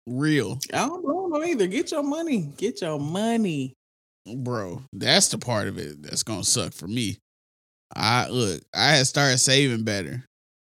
real, 0.06 0.58
I 0.72 0.86
don't 0.86 1.02
blame 1.02 1.30
them 1.30 1.50
either. 1.50 1.66
Get 1.66 1.92
your 1.92 2.02
money. 2.02 2.52
Get 2.56 2.80
your 2.82 2.98
money. 2.98 3.74
bro. 4.36 4.82
That's 4.92 5.28
the 5.28 5.38
part 5.38 5.68
of 5.68 5.78
it 5.78 6.02
that's 6.02 6.22
gonna 6.22 6.44
suck 6.44 6.72
for 6.72 6.88
me. 6.88 7.18
I 7.94 8.28
look, 8.28 8.62
I 8.74 8.96
had 8.96 9.06
started 9.06 9.38
saving 9.38 9.84
better. 9.84 10.24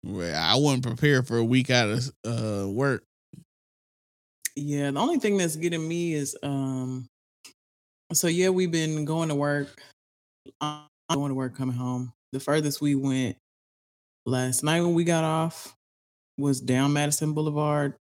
I 0.06 0.54
wasn't 0.56 0.84
prepared 0.84 1.26
for 1.26 1.38
a 1.38 1.44
week 1.44 1.70
out 1.70 1.88
of 1.90 2.10
uh, 2.24 2.68
work. 2.68 3.02
Yeah, 4.54 4.90
the 4.90 5.00
only 5.00 5.18
thing 5.18 5.36
that's 5.36 5.56
getting 5.56 5.86
me 5.86 6.14
is 6.14 6.36
um 6.42 7.06
so 8.12 8.26
yeah, 8.28 8.48
we've 8.48 8.70
been 8.70 9.04
going 9.04 9.28
to 9.28 9.34
work. 9.34 9.82
I'm 10.60 10.86
going 11.12 11.30
to 11.30 11.34
work, 11.34 11.56
coming 11.56 11.76
home. 11.76 12.12
The 12.32 12.40
furthest 12.40 12.80
we 12.80 12.94
went 12.94 13.36
last 14.26 14.62
night 14.62 14.82
when 14.82 14.94
we 14.94 15.04
got 15.04 15.24
off 15.24 15.74
was 16.36 16.60
down 16.60 16.92
Madison 16.92 17.32
Boulevard 17.32 17.94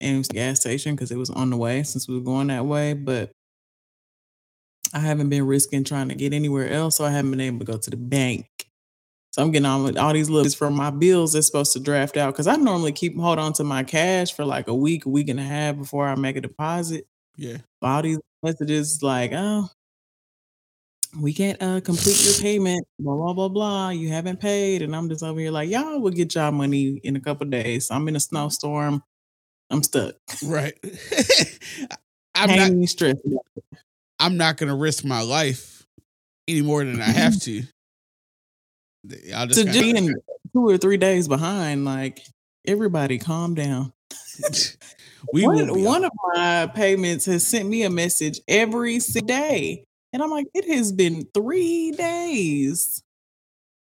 and 0.00 0.16
it 0.16 0.18
was 0.18 0.30
a 0.30 0.34
gas 0.34 0.60
station 0.60 0.94
because 0.94 1.10
it 1.10 1.16
was 1.16 1.30
on 1.30 1.50
the 1.50 1.56
way 1.56 1.82
since 1.82 2.08
we 2.08 2.14
were 2.14 2.24
going 2.24 2.48
that 2.48 2.66
way. 2.66 2.92
But 2.92 3.30
I 4.92 5.00
haven't 5.00 5.30
been 5.30 5.46
risking 5.46 5.84
trying 5.84 6.08
to 6.08 6.14
get 6.14 6.32
anywhere 6.32 6.70
else, 6.70 6.96
so 6.96 7.04
I 7.04 7.10
haven't 7.10 7.30
been 7.30 7.40
able 7.40 7.60
to 7.60 7.64
go 7.64 7.78
to 7.78 7.90
the 7.90 7.96
bank. 7.96 8.46
So 9.32 9.42
I'm 9.42 9.50
getting 9.50 9.66
on 9.66 9.84
with 9.84 9.98
all 9.98 10.14
these 10.14 10.30
little 10.30 10.50
from 10.52 10.74
my 10.74 10.90
bills 10.90 11.34
that's 11.34 11.46
supposed 11.46 11.74
to 11.74 11.80
draft 11.80 12.16
out 12.16 12.32
because 12.32 12.46
I 12.46 12.56
normally 12.56 12.92
keep 12.92 13.18
hold 13.18 13.38
on 13.38 13.52
to 13.54 13.64
my 13.64 13.82
cash 13.82 14.32
for 14.32 14.44
like 14.46 14.68
a 14.68 14.74
week, 14.74 15.04
a 15.04 15.10
week 15.10 15.28
and 15.28 15.38
a 15.38 15.42
half 15.42 15.76
before 15.76 16.08
I 16.08 16.14
make 16.14 16.36
a 16.36 16.40
deposit. 16.40 17.06
Yeah, 17.36 17.58
All 17.82 18.00
these 18.00 18.18
messages 18.42 19.02
like, 19.02 19.32
oh, 19.34 19.68
we 21.20 21.32
can't 21.32 21.60
uh, 21.62 21.80
complete 21.80 22.24
your 22.24 22.34
payment, 22.34 22.86
blah 22.98 23.14
blah 23.14 23.32
blah 23.32 23.48
blah. 23.48 23.88
You 23.90 24.08
haven't 24.08 24.40
paid, 24.40 24.82
and 24.82 24.94
I'm 24.94 25.08
just 25.08 25.22
over 25.22 25.38
here 25.40 25.50
like, 25.50 25.68
y'all 25.68 26.00
will 26.00 26.10
get 26.10 26.34
y'all 26.34 26.52
money 26.52 27.00
in 27.02 27.16
a 27.16 27.20
couple 27.20 27.46
days. 27.46 27.90
I'm 27.90 28.06
in 28.08 28.16
a 28.16 28.20
snowstorm. 28.20 29.02
I'm 29.70 29.82
stuck. 29.82 30.14
right. 30.44 30.74
I'm 32.34 32.50
not. 32.56 33.16
I'm 34.18 34.36
not 34.36 34.56
gonna 34.56 34.76
risk 34.76 35.04
my 35.04 35.22
life 35.22 35.86
any 36.48 36.62
more 36.62 36.84
than 36.84 37.00
I 37.00 37.10
have 37.10 37.40
to. 37.42 37.62
I'll 39.34 39.46
just 39.46 39.66
To 39.66 39.72
being 39.72 40.14
two 40.52 40.68
or 40.68 40.78
three 40.78 40.96
days 40.96 41.28
behind, 41.28 41.84
like 41.84 42.20
everybody, 42.66 43.18
calm 43.18 43.54
down. 43.54 43.92
we 45.32 45.44
one, 45.44 45.82
one 45.82 46.04
of 46.04 46.12
my 46.34 46.70
payments 46.74 47.26
has 47.26 47.46
sent 47.46 47.68
me 47.68 47.82
a 47.82 47.90
message 47.90 48.40
every 48.48 48.98
day. 48.98 49.84
And 50.16 50.22
I'm 50.22 50.30
like, 50.30 50.46
it 50.54 50.64
has 50.74 50.92
been 50.92 51.28
three 51.34 51.90
days. 51.92 53.02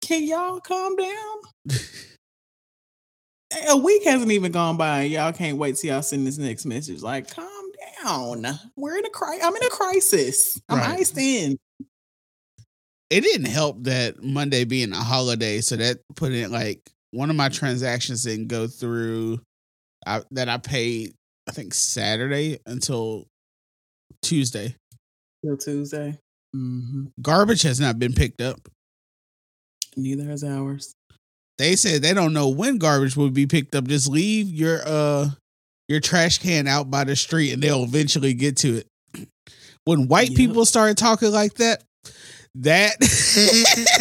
Can 0.01 0.25
y'all 0.25 0.59
calm 0.59 0.97
down? 0.97 1.37
a 3.69 3.77
week 3.77 4.03
hasn't 4.03 4.29
even 4.33 4.51
gone 4.51 4.75
by. 4.75 5.03
and 5.03 5.11
Y'all 5.13 5.31
can't 5.31 5.57
wait 5.57 5.77
till 5.77 5.93
y'all 5.93 6.01
send 6.01 6.27
this 6.27 6.37
next 6.37 6.65
message. 6.65 7.01
Like, 7.01 7.33
calm 7.33 7.63
down. 8.03 8.59
We're 8.75 8.97
in 8.97 9.05
a 9.05 9.09
crisis. 9.09 9.45
I'm 9.45 9.55
in 9.55 9.63
a 9.63 9.69
crisis. 9.69 10.61
I'm 10.67 10.79
Right. 10.79 10.99
iced 10.99 11.17
in. 11.17 11.57
it 13.09 13.21
didn't 13.21 13.47
help 13.47 13.81
that 13.85 14.21
Monday 14.21 14.65
being 14.65 14.91
a 14.91 14.97
holiday, 15.01 15.61
so 15.61 15.77
that 15.77 15.99
put 16.17 16.33
it 16.33 16.51
like 16.51 16.81
one 17.11 17.29
of 17.29 17.37
my 17.37 17.47
transactions 17.47 18.23
didn't 18.23 18.49
go 18.49 18.67
through. 18.67 19.39
I, 20.05 20.23
that 20.31 20.49
I 20.49 20.57
paid, 20.57 21.13
I 21.47 21.53
think 21.53 21.73
Saturday 21.73 22.59
until 22.65 23.23
Tuesday. 24.21 24.75
Till 25.45 25.57
Tuesday. 25.57 26.17
hmm 26.53 27.05
Garbage 27.21 27.61
has 27.63 27.79
not 27.79 27.99
been 27.99 28.13
picked 28.13 28.41
up. 28.41 28.59
Neither 29.95 30.23
has 30.25 30.43
ours. 30.43 30.93
They 31.57 31.75
said 31.75 32.01
they 32.01 32.13
don't 32.13 32.33
know 32.33 32.49
when 32.49 32.77
garbage 32.77 33.17
will 33.17 33.29
be 33.31 33.45
picked 33.47 33.75
up. 33.75 33.85
Just 33.87 34.09
leave 34.09 34.47
your 34.49 34.81
uh 34.85 35.29
your 35.87 35.99
trash 35.99 36.37
can 36.37 36.67
out 36.67 36.89
by 36.91 37.03
the 37.03 37.15
street, 37.15 37.51
and 37.53 37.61
they'll 37.61 37.83
eventually 37.83 38.33
get 38.33 38.57
to 38.57 38.77
it. 38.77 38.87
When 39.85 40.07
white 40.07 40.29
Yep. 40.29 40.37
people 40.37 40.65
started 40.65 40.97
talking 40.97 41.31
like 41.31 41.55
that, 41.55 41.83
that 42.55 42.95
It's 43.01 43.91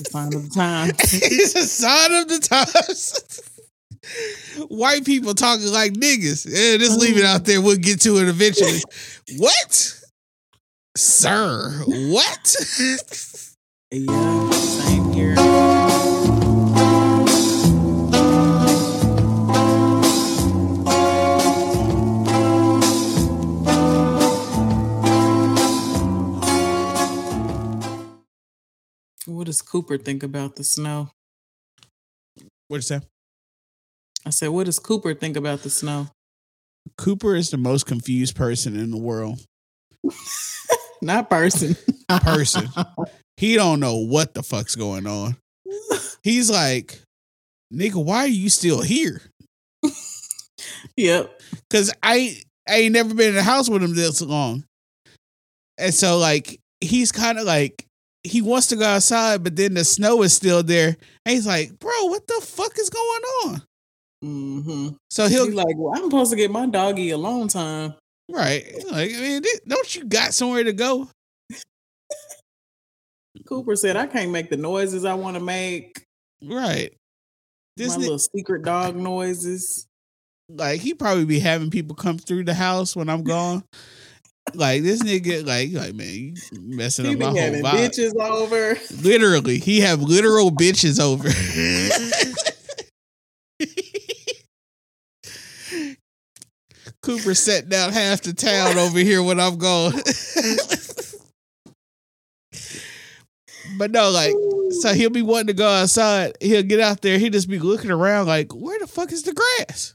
a 0.00 0.04
sign 0.10 0.34
of 0.34 0.44
the 0.44 0.50
time. 0.54 0.90
it's 0.98 1.54
a 1.54 1.64
sign 1.66 2.12
of 2.12 2.28
the 2.28 2.38
times. 2.38 3.40
White 4.68 5.04
people 5.04 5.34
talking 5.34 5.66
like 5.72 5.92
niggas. 5.92 6.46
Yeah, 6.46 6.76
just 6.78 6.98
leave 7.00 7.18
it 7.18 7.24
out 7.24 7.44
there. 7.44 7.60
We'll 7.60 7.76
get 7.76 8.00
to 8.02 8.18
it 8.18 8.28
eventually. 8.28 8.80
what? 9.38 9.97
Sir, 11.00 11.84
what? 11.86 12.56
Yeah, 13.92 14.50
same 14.50 15.12
here. 15.12 15.36
What 29.26 29.46
does 29.46 29.62
Cooper 29.62 29.98
think 29.98 30.24
about 30.24 30.56
the 30.56 30.64
snow? 30.64 31.10
What'd 32.66 32.90
you 32.90 32.98
say? 32.98 33.00
I 34.26 34.30
said, 34.30 34.48
what 34.48 34.66
does 34.66 34.80
Cooper 34.80 35.14
think 35.14 35.36
about 35.36 35.62
the 35.62 35.70
snow? 35.70 36.08
Cooper 36.96 37.36
is 37.36 37.50
the 37.50 37.56
most 37.56 37.86
confused 37.86 38.34
person 38.34 38.74
in 38.76 38.90
the 38.90 38.98
world. 38.98 39.46
Not 41.02 41.30
person. 41.30 41.76
Person. 42.08 42.68
He 43.36 43.54
don't 43.54 43.80
know 43.80 43.96
what 43.96 44.34
the 44.34 44.42
fuck's 44.42 44.74
going 44.74 45.06
on. 45.06 45.36
He's 46.22 46.50
like, 46.50 47.00
nigga, 47.72 48.02
why 48.02 48.20
are 48.20 48.26
you 48.26 48.48
still 48.48 48.80
here? 48.80 49.20
yep. 50.96 51.40
Cause 51.70 51.92
I 52.02 52.40
I 52.68 52.76
ain't 52.76 52.94
never 52.94 53.14
been 53.14 53.28
in 53.30 53.34
the 53.34 53.42
house 53.42 53.68
with 53.68 53.82
him 53.82 53.94
this 53.94 54.20
long. 54.22 54.64
And 55.78 55.94
so 55.94 56.18
like 56.18 56.58
he's 56.80 57.12
kind 57.12 57.38
of 57.38 57.44
like 57.44 57.84
he 58.24 58.42
wants 58.42 58.68
to 58.68 58.76
go 58.76 58.84
outside, 58.84 59.44
but 59.44 59.54
then 59.56 59.74
the 59.74 59.84
snow 59.84 60.22
is 60.22 60.32
still 60.32 60.62
there. 60.62 60.96
And 61.24 61.34
he's 61.34 61.46
like, 61.46 61.78
bro, 61.78 62.04
what 62.06 62.26
the 62.26 62.40
fuck 62.42 62.78
is 62.78 62.90
going 62.90 63.22
on? 63.44 63.62
hmm 64.22 64.88
So 65.10 65.28
He'll 65.28 65.46
be 65.46 65.52
like, 65.52 65.76
well, 65.76 65.94
I'm 65.96 66.04
supposed 66.10 66.30
to 66.30 66.36
get 66.36 66.50
my 66.50 66.66
doggy 66.66 67.10
alone 67.10 67.48
time. 67.48 67.94
Right. 68.28 68.64
Like, 68.90 69.10
I 69.14 69.20
mean, 69.20 69.42
don't 69.66 69.94
you 69.96 70.04
got 70.04 70.34
somewhere 70.34 70.64
to 70.64 70.72
go? 70.72 71.08
Cooper 73.46 73.76
said, 73.76 73.96
I 73.96 74.06
can't 74.06 74.30
make 74.30 74.50
the 74.50 74.56
noises 74.56 75.04
I 75.04 75.14
want 75.14 75.36
to 75.36 75.42
make. 75.42 76.02
Right. 76.44 76.92
This 77.76 77.96
my 77.96 78.02
little 78.02 78.18
secret 78.18 78.62
dog 78.64 78.96
noises. 78.96 79.86
like 80.48 80.80
he 80.80 80.94
probably 80.94 81.24
be 81.24 81.38
having 81.38 81.70
people 81.70 81.94
come 81.94 82.18
through 82.18 82.44
the 82.44 82.54
house 82.54 82.96
when 82.96 83.08
I'm 83.08 83.22
gone. 83.22 83.62
like 84.54 84.82
this 84.82 85.02
nigga, 85.02 85.46
like, 85.46 85.72
like 85.72 85.94
man, 85.94 86.08
you 86.14 86.34
messing 86.52 87.04
He 87.06 87.12
up 87.12 87.18
my 87.20 87.26
whole 87.26 87.36
having 87.36 87.62
vibe. 87.62 87.88
bitches 87.90 88.14
over. 88.20 88.76
Literally, 89.02 89.58
he 89.58 89.80
have 89.80 90.02
literal 90.02 90.50
bitches 90.50 90.98
over. 91.00 91.28
Cooper 97.08 97.34
set 97.34 97.70
down 97.70 97.90
half 97.90 98.20
the 98.20 98.34
town 98.34 98.76
over 98.76 98.98
here 98.98 99.22
when 99.22 99.40
I'm 99.40 99.56
gone. 99.56 99.94
but 103.78 103.90
no, 103.90 104.10
like, 104.10 104.34
so 104.82 104.92
he'll 104.92 105.08
be 105.08 105.22
wanting 105.22 105.46
to 105.46 105.54
go 105.54 105.66
outside. 105.66 106.36
He'll 106.38 106.62
get 106.62 106.80
out 106.80 107.00
there. 107.00 107.18
He'll 107.18 107.32
just 107.32 107.48
be 107.48 107.58
looking 107.58 107.90
around 107.90 108.26
like, 108.26 108.54
where 108.54 108.78
the 108.78 108.86
fuck 108.86 109.10
is 109.10 109.22
the 109.22 109.32
grass? 109.32 109.94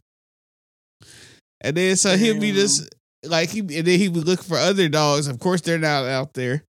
And 1.62 1.78
then 1.78 1.97
so 1.97 2.17
he'll 2.17 2.39
be 2.39 2.52
just 2.52 2.89
like 3.23 3.52
he 3.52 3.60
and 3.60 3.69
then 3.69 3.99
he 3.99 4.10
would 4.10 4.26
look 4.26 4.41
for 4.41 4.58
other 4.58 4.89
dogs. 4.89 5.28
Of 5.28 5.39
course, 5.39 5.62
they're 5.62 5.78
not 5.78 6.06
out 6.06 6.34
there. 6.34 6.63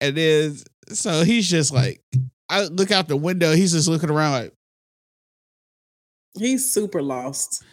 And 0.00 0.16
then 0.16 0.56
So 0.90 1.24
he's 1.24 1.50
just 1.50 1.72
like, 1.72 2.00
I 2.48 2.66
look 2.66 2.92
out 2.92 3.08
the 3.08 3.16
window. 3.16 3.54
He's 3.54 3.72
just 3.72 3.88
looking 3.88 4.10
around 4.10 4.30
like 4.30 4.52
He's 6.38 6.72
super 6.72 7.02
lost. 7.02 7.64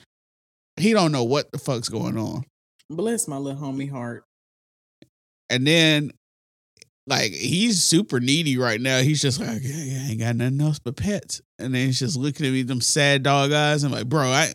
He 0.78 0.94
don't 0.94 1.12
know 1.12 1.24
what 1.24 1.52
the 1.52 1.58
fuck's 1.58 1.90
going 1.90 2.18
on. 2.18 2.44
Bless 2.90 3.28
my 3.28 3.38
little 3.38 3.62
homie 3.62 3.90
heart. 3.90 4.24
And 5.50 5.68
then, 5.68 6.12
like, 7.08 7.32
he's 7.32 7.84
super 7.84 8.20
needy 8.20 8.58
right 8.58 8.80
now. 8.80 9.00
He's 9.00 9.22
just 9.22 9.40
like, 9.40 9.60
yeah, 9.62 10.04
I 10.06 10.12
ain't 10.12 10.20
got 10.20 10.36
nothing 10.36 10.62
else 10.62 10.80
but 10.80 10.96
pets. 10.96 11.42
And 11.60 11.74
then 11.74 11.88
he's 11.88 12.00
just 12.00 12.18
looking 12.18 12.46
at 12.46 12.52
me, 12.54 12.64
them 12.64 12.82
sad 12.82 13.24
dog 13.24 13.52
eyes. 13.52 13.84
I'm 13.84 13.92
like, 13.92 14.08
bro, 14.08 14.24
I, 14.24 14.54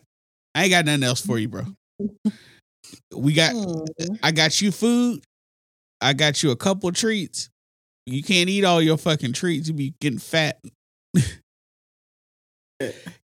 I 0.55 0.65
ain't 0.65 0.71
got 0.71 0.85
nothing 0.85 1.05
else 1.05 1.25
for 1.25 1.39
you, 1.39 1.49
bro. 1.49 1.65
We 3.15 3.35
got. 3.35 3.55
I 4.23 4.31
got 4.31 4.63
you 4.63 4.73
food. 4.73 5.23
I 6.01 6.13
got 6.13 6.43
you 6.43 6.51
a 6.53 6.57
couple 6.57 6.91
treats. 6.93 7.51
You 8.07 8.23
can't 8.23 8.49
eat 8.49 8.65
all 8.65 8.81
your 8.81 8.97
fucking 8.97 9.35
treats. 9.35 9.69
You 9.69 9.75
be 9.75 9.95
getting 10.01 10.19
fat. 10.19 10.59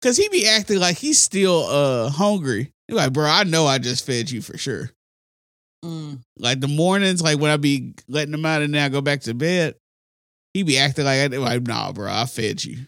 Cause 0.01 0.17
he 0.17 0.29
be 0.29 0.47
acting 0.47 0.79
like 0.79 0.97
he's 0.97 1.19
still 1.19 1.65
uh 1.65 2.09
hungry. 2.09 2.71
He 2.91 2.97
like, 2.97 3.13
bro, 3.13 3.25
I 3.25 3.45
know 3.45 3.67
I 3.67 3.77
just 3.77 4.05
fed 4.05 4.29
you 4.29 4.41
for 4.41 4.57
sure. 4.57 4.91
Mm. 5.85 6.19
Like 6.37 6.59
the 6.59 6.67
mornings, 6.67 7.21
like 7.21 7.39
when 7.39 7.49
I 7.49 7.55
be 7.55 7.93
letting 8.09 8.33
him 8.33 8.45
out 8.45 8.61
and 8.61 8.73
then 8.73 8.83
I 8.83 8.89
go 8.89 8.99
back 8.99 9.21
to 9.21 9.33
bed, 9.33 9.75
he 10.53 10.63
be 10.63 10.77
acting 10.77 11.05
like, 11.05 11.31
I- 11.31 11.37
like 11.37 11.61
nah, 11.61 11.93
bro, 11.93 12.11
I 12.11 12.25
fed 12.25 12.65
you. 12.65 12.79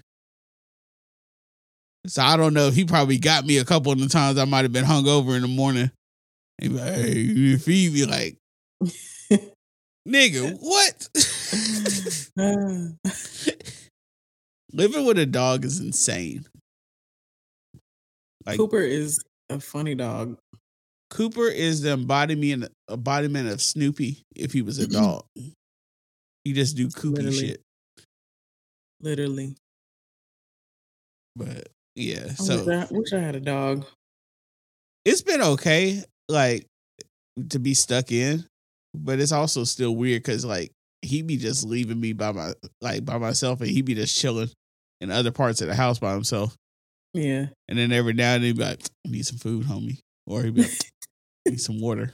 So 2.05 2.21
I 2.21 2.35
don't 2.35 2.53
know 2.53 2.67
if 2.67 2.75
he 2.75 2.83
probably 2.83 3.17
got 3.17 3.45
me 3.45 3.59
a 3.59 3.63
couple 3.63 3.93
of 3.93 3.99
the 3.99 4.09
times 4.09 4.37
I 4.37 4.43
might 4.43 4.65
have 4.65 4.73
been 4.73 4.83
hungover 4.83 5.37
in 5.37 5.41
the 5.41 5.47
morning. 5.47 5.89
He 6.61 6.67
be 6.67 6.73
like, 6.73 6.95
hey, 6.95 7.19
you 7.19 7.57
feed 7.57 7.93
me 7.93 8.03
like, 8.03 8.35
nigga, 10.05 10.57
what? 10.61 11.07
Living 14.73 15.05
with 15.05 15.17
a 15.17 15.25
dog 15.25 15.63
is 15.63 15.79
insane. 15.79 16.45
Like 18.45 18.57
Cooper 18.57 18.81
is 18.81 19.23
funny 19.59 19.95
dog. 19.95 20.37
Cooper 21.09 21.47
is 21.47 21.81
the 21.81 21.93
embodiment 21.93 22.71
embodiment 22.89 23.49
of 23.49 23.61
Snoopy 23.61 24.23
if 24.35 24.51
he 24.51 24.61
was 24.61 24.79
a 24.79 24.87
dog. 24.87 25.23
He 25.35 26.53
just 26.53 26.75
do 26.75 26.89
Coopy 26.89 27.21
Literally. 27.21 27.47
shit. 27.49 27.61
Literally. 28.99 29.55
But 31.35 31.69
yeah, 31.95 32.25
I 32.29 32.33
so 32.33 32.65
wish, 32.65 32.67
I, 32.67 32.87
wish 32.91 33.13
I 33.13 33.19
had 33.19 33.35
a 33.35 33.39
dog. 33.39 33.85
it's 35.05 35.21
been 35.21 35.41
okay, 35.41 36.03
like 36.29 36.65
to 37.49 37.59
be 37.59 37.73
stuck 37.73 38.11
in, 38.11 38.45
but 38.93 39.19
it's 39.19 39.31
also 39.31 39.63
still 39.63 39.95
weird 39.95 40.23
because 40.23 40.45
like 40.45 40.71
he 41.01 41.21
be 41.21 41.37
just 41.37 41.65
leaving 41.65 41.99
me 41.99 42.13
by 42.13 42.31
my 42.31 42.53
like 42.81 43.05
by 43.05 43.17
myself, 43.17 43.61
and 43.61 43.69
he 43.69 43.81
be 43.81 43.93
just 43.93 44.19
chilling 44.19 44.49
in 45.01 45.11
other 45.11 45.31
parts 45.31 45.61
of 45.61 45.67
the 45.67 45.75
house 45.75 45.99
by 45.99 46.13
himself. 46.13 46.55
Yeah. 47.13 47.47
And 47.67 47.77
then 47.77 47.91
every 47.91 48.13
now 48.13 48.33
and 48.33 48.43
then 48.43 48.47
he 48.47 48.53
be 48.53 48.63
like, 48.63 48.81
"I 49.05 49.11
need 49.11 49.25
some 49.25 49.37
food, 49.37 49.65
homie," 49.65 49.99
or 50.25 50.43
he'd 50.43 50.55
be 50.55 50.63
like, 50.63 50.91
"Need 51.47 51.61
some 51.61 51.79
water." 51.79 52.13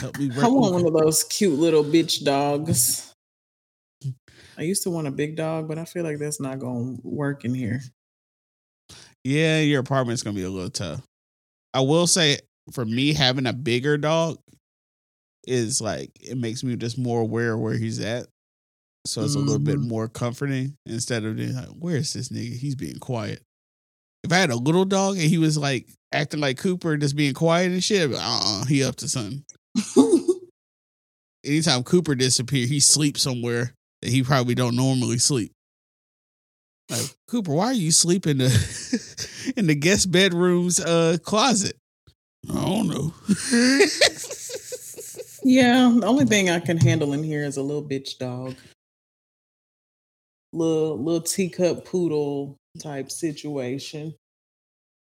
Help 0.00 0.18
me. 0.18 0.30
I 0.38 0.48
want 0.48 0.74
one 0.74 0.86
of 0.86 0.92
those 0.92 1.24
cute 1.24 1.58
little 1.58 1.84
bitch 1.84 2.24
dogs. 2.24 3.12
Hmm. 4.02 4.10
I 4.58 4.62
used 4.62 4.82
to 4.84 4.90
want 4.90 5.06
a 5.06 5.12
big 5.12 5.36
dog, 5.36 5.68
but 5.68 5.78
I 5.78 5.84
feel 5.84 6.04
like 6.04 6.18
that's 6.18 6.40
not 6.40 6.58
going 6.58 6.96
to 6.96 7.02
work 7.04 7.44
in 7.44 7.54
here. 7.54 7.80
Yeah, 9.24 9.60
your 9.60 9.80
apartment's 9.80 10.22
gonna 10.22 10.36
be 10.36 10.44
a 10.44 10.50
little 10.50 10.70
tough. 10.70 11.02
I 11.72 11.80
will 11.80 12.06
say, 12.06 12.38
for 12.72 12.84
me, 12.84 13.14
having 13.14 13.46
a 13.46 13.52
bigger 13.52 13.96
dog 13.96 14.38
is 15.46 15.80
like 15.80 16.10
it 16.20 16.36
makes 16.36 16.62
me 16.62 16.76
just 16.76 16.98
more 16.98 17.20
aware 17.20 17.54
of 17.54 17.60
where 17.60 17.76
he's 17.76 18.00
at. 18.00 18.26
So 19.06 19.22
it's 19.22 19.34
a 19.34 19.38
little 19.38 19.58
bit 19.58 19.76
Mhm. 19.78 19.88
more 19.88 20.08
comforting 20.08 20.76
instead 20.86 21.24
of 21.24 21.36
being 21.36 21.54
like, 21.54 21.68
"Where's 21.68 22.14
this 22.14 22.30
nigga? 22.30 22.56
He's 22.56 22.74
being 22.74 22.98
quiet." 22.98 23.42
If 24.22 24.32
I 24.32 24.36
had 24.38 24.50
a 24.50 24.56
little 24.56 24.86
dog 24.86 25.18
and 25.18 25.28
he 25.28 25.36
was 25.36 25.58
like 25.58 25.86
acting 26.12 26.40
like 26.40 26.56
Cooper, 26.56 26.96
just 26.96 27.14
being 27.14 27.34
quiet 27.34 27.70
and 27.72 27.84
shit, 27.84 28.10
uh, 28.12 28.16
uh 28.18 28.64
he 28.64 28.82
up 28.82 28.96
to 28.96 29.08
something. 29.08 29.44
Anytime 31.44 31.84
Cooper 31.84 32.14
disappear, 32.14 32.66
he 32.66 32.80
sleeps 32.80 33.20
somewhere 33.20 33.74
that 34.00 34.10
he 34.10 34.22
probably 34.22 34.54
don't 34.54 34.76
normally 34.76 35.18
sleep. 35.18 35.52
Like 36.88 37.14
Cooper, 37.28 37.52
why 37.52 37.66
are 37.66 37.74
you 37.74 37.90
sleeping 37.90 38.32
in 38.32 38.38
the 38.38 39.52
in 39.56 39.66
the 39.66 39.74
guest 39.74 40.10
bedroom's 40.10 40.80
uh 40.80 41.18
closet? 41.22 41.76
I 42.50 42.54
don't 42.54 42.88
know. 42.88 43.14
yeah, 45.44 45.92
the 45.98 46.06
only 46.06 46.24
thing 46.24 46.48
I 46.48 46.60
can 46.60 46.78
handle 46.78 47.12
in 47.12 47.22
here 47.22 47.44
is 47.44 47.58
a 47.58 47.62
little 47.62 47.82
bitch 47.82 48.16
dog. 48.18 48.54
Little 50.54 50.96
little 51.02 51.20
teacup 51.20 51.84
poodle 51.84 52.56
type 52.78 53.10
situation. 53.10 54.14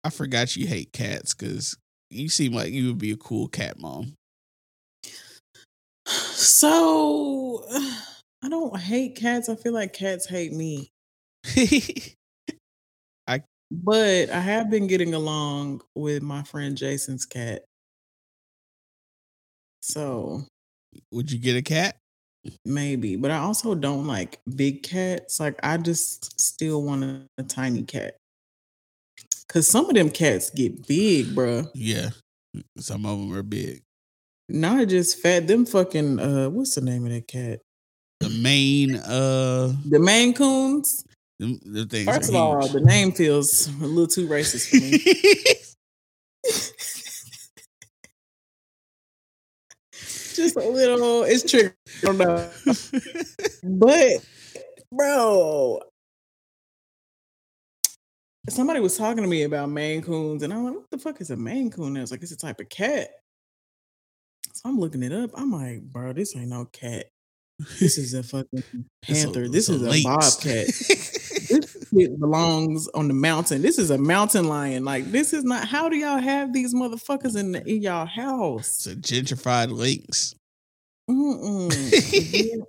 I 0.04 0.10
forgot 0.10 0.56
you 0.56 0.66
hate 0.66 0.92
cats 0.94 1.36
because 1.36 1.78
you 2.10 2.30
seem 2.30 2.54
like 2.54 2.72
you 2.72 2.88
would 2.88 2.98
be 2.98 3.12
a 3.12 3.18
cool 3.18 3.48
cat 3.48 3.80
mom. 3.80 4.14
So 6.08 7.66
I 8.44 8.50
don't 8.50 8.80
hate 8.80 9.16
cats. 9.16 9.48
I 9.48 9.56
feel 9.56 9.74
like 9.74 9.94
cats 9.94 10.28
hate 10.28 10.54
me. 10.54 10.90
I 13.28 13.44
But 13.70 14.32
I 14.32 14.40
have 14.40 14.72
been 14.72 14.88
getting 14.88 15.14
along 15.14 15.82
with 15.94 16.24
my 16.24 16.42
friend 16.44 16.76
Jason's 16.76 17.26
cat. 17.26 17.64
So 19.82 20.46
would 21.12 21.32
you 21.32 21.38
get 21.38 21.56
a 21.56 21.62
cat? 21.62 21.98
Maybe. 22.66 23.16
But 23.16 23.32
I 23.32 23.38
also 23.38 23.76
don't 23.76 24.08
like 24.08 24.40
big 24.56 24.84
cats. 24.84 25.40
Like 25.40 25.60
I 25.64 25.78
just 25.78 26.40
still 26.40 26.84
want 26.84 27.04
a, 27.04 27.22
a 27.38 27.44
tiny 27.44 27.84
cat. 27.84 28.16
Cause 29.50 29.68
some 29.68 29.90
of 29.90 29.96
them 29.96 30.10
cats 30.10 30.50
get 30.50 30.88
big, 30.88 31.28
bruh. 31.28 31.70
Yeah, 31.74 32.10
some 32.78 33.06
of 33.06 33.18
them 33.18 33.34
are 33.34 33.44
big. 33.44 33.82
Not 34.50 34.88
just 34.88 35.20
fat. 35.20 35.48
Them 35.48 35.66
fucking 35.66 36.20
uh 36.20 36.50
what's 36.50 36.76
the 36.76 36.82
name 36.82 37.06
of 37.06 37.12
that 37.12 37.28
cat? 37.28 37.62
The 38.20 38.30
Maine 38.30 38.96
uh, 38.96 39.74
The 39.86 40.00
Maine 40.00 40.34
Coons. 40.34 41.06
the, 41.40 41.60
the 41.64 41.86
things. 41.86 42.06
First 42.06 42.30
of 42.30 42.36
are 42.36 42.60
all, 42.60 42.68
the 42.68 42.82
name 42.82 43.12
feels 43.12 43.68
a 43.68 43.86
little 43.86 44.08
too 44.08 44.28
racist 44.28 44.70
for 44.70 44.78
me. 44.78 45.56
just 50.38 50.56
a 50.56 50.68
little. 50.68 51.24
It's 51.24 51.50
tricky. 51.50 51.76
I 52.04 52.06
don't 52.06 52.18
know. 52.18 52.50
But, 53.64 54.26
bro, 54.92 55.82
somebody 58.50 58.80
was 58.80 58.98
talking 58.98 59.24
to 59.24 59.30
me 59.30 59.44
about 59.44 59.70
Maine 59.70 60.02
Coons, 60.02 60.44
and 60.44 60.54
I'm 60.54 60.64
like, 60.64 60.76
what 60.76 60.90
the 60.90 60.98
fuck 60.98 61.20
is 61.22 61.32
a 61.32 61.36
Maine 61.36 61.70
Coon? 61.70 61.88
And 61.88 61.98
I 61.98 62.02
was 62.02 62.12
like, 62.12 62.24
it's 62.24 62.32
a 62.32 62.38
type 62.38 62.62
of 62.62 62.70
cat. 62.70 63.10
So 64.54 64.70
I'm 64.70 64.80
looking 64.80 65.04
it 65.04 65.12
up. 65.12 65.32
I'm 65.36 65.52
like, 65.52 65.82
bro, 65.82 66.14
this 66.14 66.36
ain't 66.36 66.48
no 66.50 66.66
cat. 66.66 67.08
This 67.80 67.98
is 67.98 68.14
a 68.14 68.24
fucking 68.24 68.64
a- 68.74 69.06
panther. 69.06 69.44
it's 69.44 69.52
this 69.52 69.70
is 69.70 69.82
a 69.82 69.90
lynx. 69.90 70.04
bobcat. 70.04 70.68
shit 71.90 72.20
belongs 72.20 72.88
on 72.90 73.08
the 73.08 73.14
mountain. 73.14 73.62
This 73.62 73.78
is 73.78 73.92
a 73.92 73.98
mountain 73.98 74.48
lion. 74.48 74.86
Like, 74.86 75.12
this 75.12 75.34
is 75.34 75.44
not. 75.44 75.68
How 75.68 75.90
do 75.90 75.98
y'all 75.98 76.20
have 76.20 76.54
these 76.54 76.74
motherfuckers 76.74 77.38
in, 77.38 77.52
the, 77.52 77.68
in 77.68 77.82
y'all 77.82 78.06
house? 78.06 78.86
it's 78.86 78.88
a 78.88 78.96
gentrified 78.96 79.72
lynx. 79.72 80.36
Mm-mm. 81.10 81.70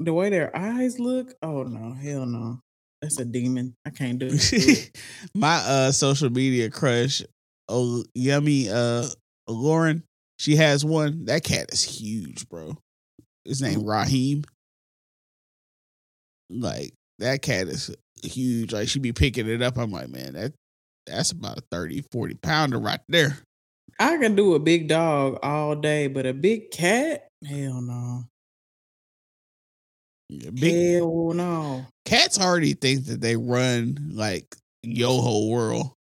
the 0.00 0.12
way 0.12 0.30
their 0.30 0.56
eyes 0.56 0.98
look, 0.98 1.34
oh 1.42 1.64
no, 1.64 1.92
hell 1.94 2.26
no. 2.26 2.60
That's 3.02 3.18
a 3.18 3.24
demon. 3.24 3.74
I 3.84 3.90
can't 3.90 4.18
do 4.18 4.28
it. 4.30 4.90
My 5.34 5.56
uh 5.56 5.92
social 5.92 6.30
media 6.30 6.70
crush, 6.70 7.22
oh 7.68 8.04
yummy 8.14 8.70
uh 8.70 9.06
Lauren, 9.46 10.02
she 10.38 10.56
has 10.56 10.84
one. 10.84 11.26
That 11.26 11.44
cat 11.44 11.70
is 11.70 11.82
huge, 11.82 12.48
bro. 12.48 12.78
His 13.44 13.60
name 13.60 13.84
Raheem. 13.84 14.44
Like 16.48 16.94
that 17.18 17.42
cat 17.42 17.68
is 17.68 17.94
huge. 18.24 18.72
Like 18.72 18.88
she 18.88 18.98
be 18.98 19.12
picking 19.12 19.48
it 19.48 19.62
up. 19.62 19.76
I'm 19.78 19.90
like, 19.90 20.08
man, 20.08 20.34
that 20.34 20.52
that's 21.06 21.32
about 21.32 21.58
a 21.58 21.62
30, 21.70 22.02
40 22.10 22.34
pounder 22.36 22.78
right 22.78 23.00
there. 23.08 23.38
I 24.00 24.16
can 24.16 24.34
do 24.34 24.54
a 24.54 24.58
big 24.58 24.88
dog 24.88 25.38
all 25.42 25.76
day, 25.76 26.08
but 26.08 26.26
a 26.26 26.32
big 26.32 26.70
cat, 26.70 27.28
hell 27.46 27.80
no. 27.82 28.24
Yeah, 30.30 30.50
Big 30.50 30.94
hell 30.96 31.32
no. 31.34 31.86
cats 32.06 32.40
already 32.40 32.72
think 32.74 33.04
that 33.06 33.20
they 33.20 33.36
run 33.36 34.12
like 34.14 34.56
yo 34.82 35.20
whole 35.20 35.50
world. 35.50 35.92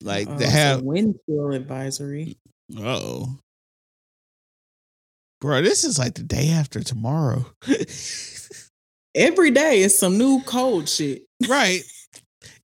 Like 0.00 0.28
Uh, 0.28 0.36
they 0.36 0.46
have 0.48 0.82
wind 0.82 1.16
chill 1.28 1.52
advisory. 1.52 2.36
Oh. 2.78 3.38
Bro, 5.40 5.62
this 5.62 5.82
is 5.84 5.98
like 5.98 6.14
the 6.14 6.22
day 6.22 6.50
after 6.50 6.82
tomorrow. 6.82 7.44
Every 9.14 9.50
day 9.50 9.82
is 9.82 9.98
some 9.98 10.16
new 10.16 10.42
cold 10.46 10.88
shit. 10.88 11.24
right. 11.48 11.82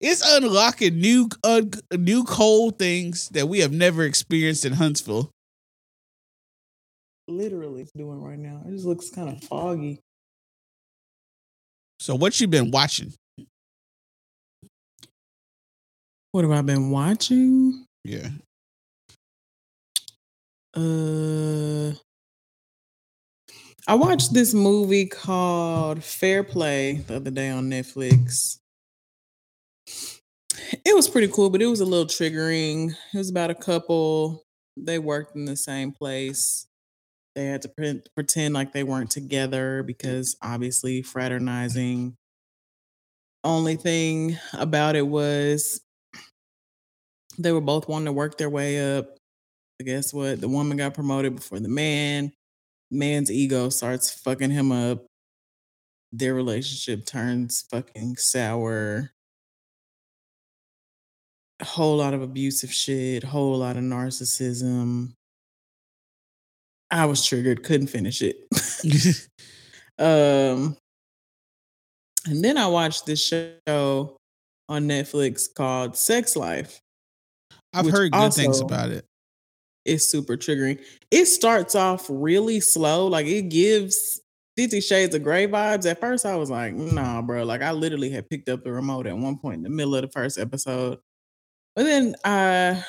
It's 0.00 0.22
unlocking 0.26 1.00
new 1.00 1.28
uh, 1.44 1.62
new 1.92 2.24
cold 2.24 2.78
things 2.78 3.28
that 3.30 3.48
we 3.48 3.60
have 3.60 3.72
never 3.72 4.02
experienced 4.04 4.64
in 4.64 4.72
Huntsville. 4.72 5.30
literally 7.28 7.82
it's 7.82 7.92
doing 7.92 8.20
right 8.20 8.38
now. 8.38 8.62
It 8.66 8.72
just 8.72 8.86
looks 8.86 9.10
kind 9.10 9.28
of 9.28 9.42
foggy. 9.44 10.00
So 12.00 12.14
what 12.14 12.40
you 12.40 12.46
been 12.46 12.70
watching? 12.70 13.12
What 16.32 16.44
have 16.44 16.50
I 16.50 16.62
been 16.62 16.90
watching? 16.90 17.84
Yeah. 18.04 18.28
Uh 20.76 21.27
I 23.88 23.94
watched 23.94 24.34
this 24.34 24.52
movie 24.52 25.06
called 25.06 26.04
Fair 26.04 26.44
Play 26.44 26.96
the 27.06 27.16
other 27.16 27.30
day 27.30 27.48
on 27.48 27.70
Netflix. 27.70 28.58
It 30.84 30.94
was 30.94 31.08
pretty 31.08 31.28
cool, 31.28 31.48
but 31.48 31.62
it 31.62 31.66
was 31.68 31.80
a 31.80 31.86
little 31.86 32.04
triggering. 32.04 32.90
It 33.14 33.16
was 33.16 33.30
about 33.30 33.48
a 33.48 33.54
couple. 33.54 34.44
They 34.76 34.98
worked 34.98 35.36
in 35.36 35.46
the 35.46 35.56
same 35.56 35.92
place. 35.92 36.66
They 37.34 37.46
had 37.46 37.62
to 37.62 37.70
pre- 37.70 38.02
pretend 38.14 38.52
like 38.52 38.74
they 38.74 38.84
weren't 38.84 39.10
together 39.10 39.82
because 39.82 40.36
obviously 40.42 41.00
fraternizing. 41.00 42.14
Only 43.42 43.76
thing 43.76 44.36
about 44.52 44.96
it 44.96 45.06
was 45.06 45.80
they 47.38 47.52
were 47.52 47.62
both 47.62 47.88
wanting 47.88 48.04
to 48.04 48.12
work 48.12 48.36
their 48.36 48.50
way 48.50 48.98
up. 48.98 49.06
But 49.78 49.86
guess 49.86 50.12
what? 50.12 50.42
The 50.42 50.48
woman 50.48 50.76
got 50.76 50.92
promoted 50.92 51.36
before 51.36 51.60
the 51.60 51.70
man. 51.70 52.32
Man's 52.90 53.30
ego 53.30 53.68
starts 53.68 54.10
fucking 54.10 54.50
him 54.50 54.72
up. 54.72 55.04
Their 56.12 56.34
relationship 56.34 57.04
turns 57.04 57.64
fucking 57.70 58.16
sour. 58.16 59.10
A 61.60 61.64
whole 61.64 61.96
lot 61.96 62.14
of 62.14 62.22
abusive 62.22 62.72
shit, 62.72 63.24
whole 63.24 63.58
lot 63.58 63.76
of 63.76 63.82
narcissism. 63.82 65.12
I 66.90 67.04
was 67.04 67.26
triggered, 67.26 67.64
couldn't 67.64 67.88
finish 67.88 68.22
it. 68.22 68.38
um 69.98 70.76
and 72.26 72.44
then 72.44 72.58
I 72.58 72.66
watched 72.66 73.06
this 73.06 73.24
show 73.26 74.16
on 74.68 74.86
Netflix 74.86 75.52
called 75.52 75.96
Sex 75.96 76.36
Life. 76.36 76.80
I've 77.72 77.88
heard 77.88 78.12
good 78.12 78.34
things 78.34 78.60
about 78.60 78.90
it. 78.90 79.04
It's 79.88 80.06
super 80.06 80.36
triggering. 80.36 80.80
It 81.10 81.26
starts 81.26 81.74
off 81.74 82.06
really 82.08 82.60
slow, 82.60 83.06
like 83.06 83.26
it 83.26 83.48
gives 83.48 84.20
Fifty 84.56 84.80
Shades 84.80 85.14
of 85.14 85.22
Grey 85.22 85.46
vibes. 85.46 85.88
At 85.90 86.00
first, 86.00 86.26
I 86.26 86.36
was 86.36 86.50
like, 86.50 86.74
"Nah, 86.74 87.22
bro." 87.22 87.44
Like 87.44 87.62
I 87.62 87.72
literally 87.72 88.10
had 88.10 88.28
picked 88.28 88.48
up 88.48 88.64
the 88.64 88.72
remote 88.72 89.06
at 89.06 89.16
one 89.16 89.38
point 89.38 89.58
in 89.58 89.62
the 89.62 89.70
middle 89.70 89.94
of 89.94 90.02
the 90.02 90.08
first 90.08 90.38
episode, 90.38 90.98
but 91.76 91.84
then 91.84 92.14
I, 92.24 92.84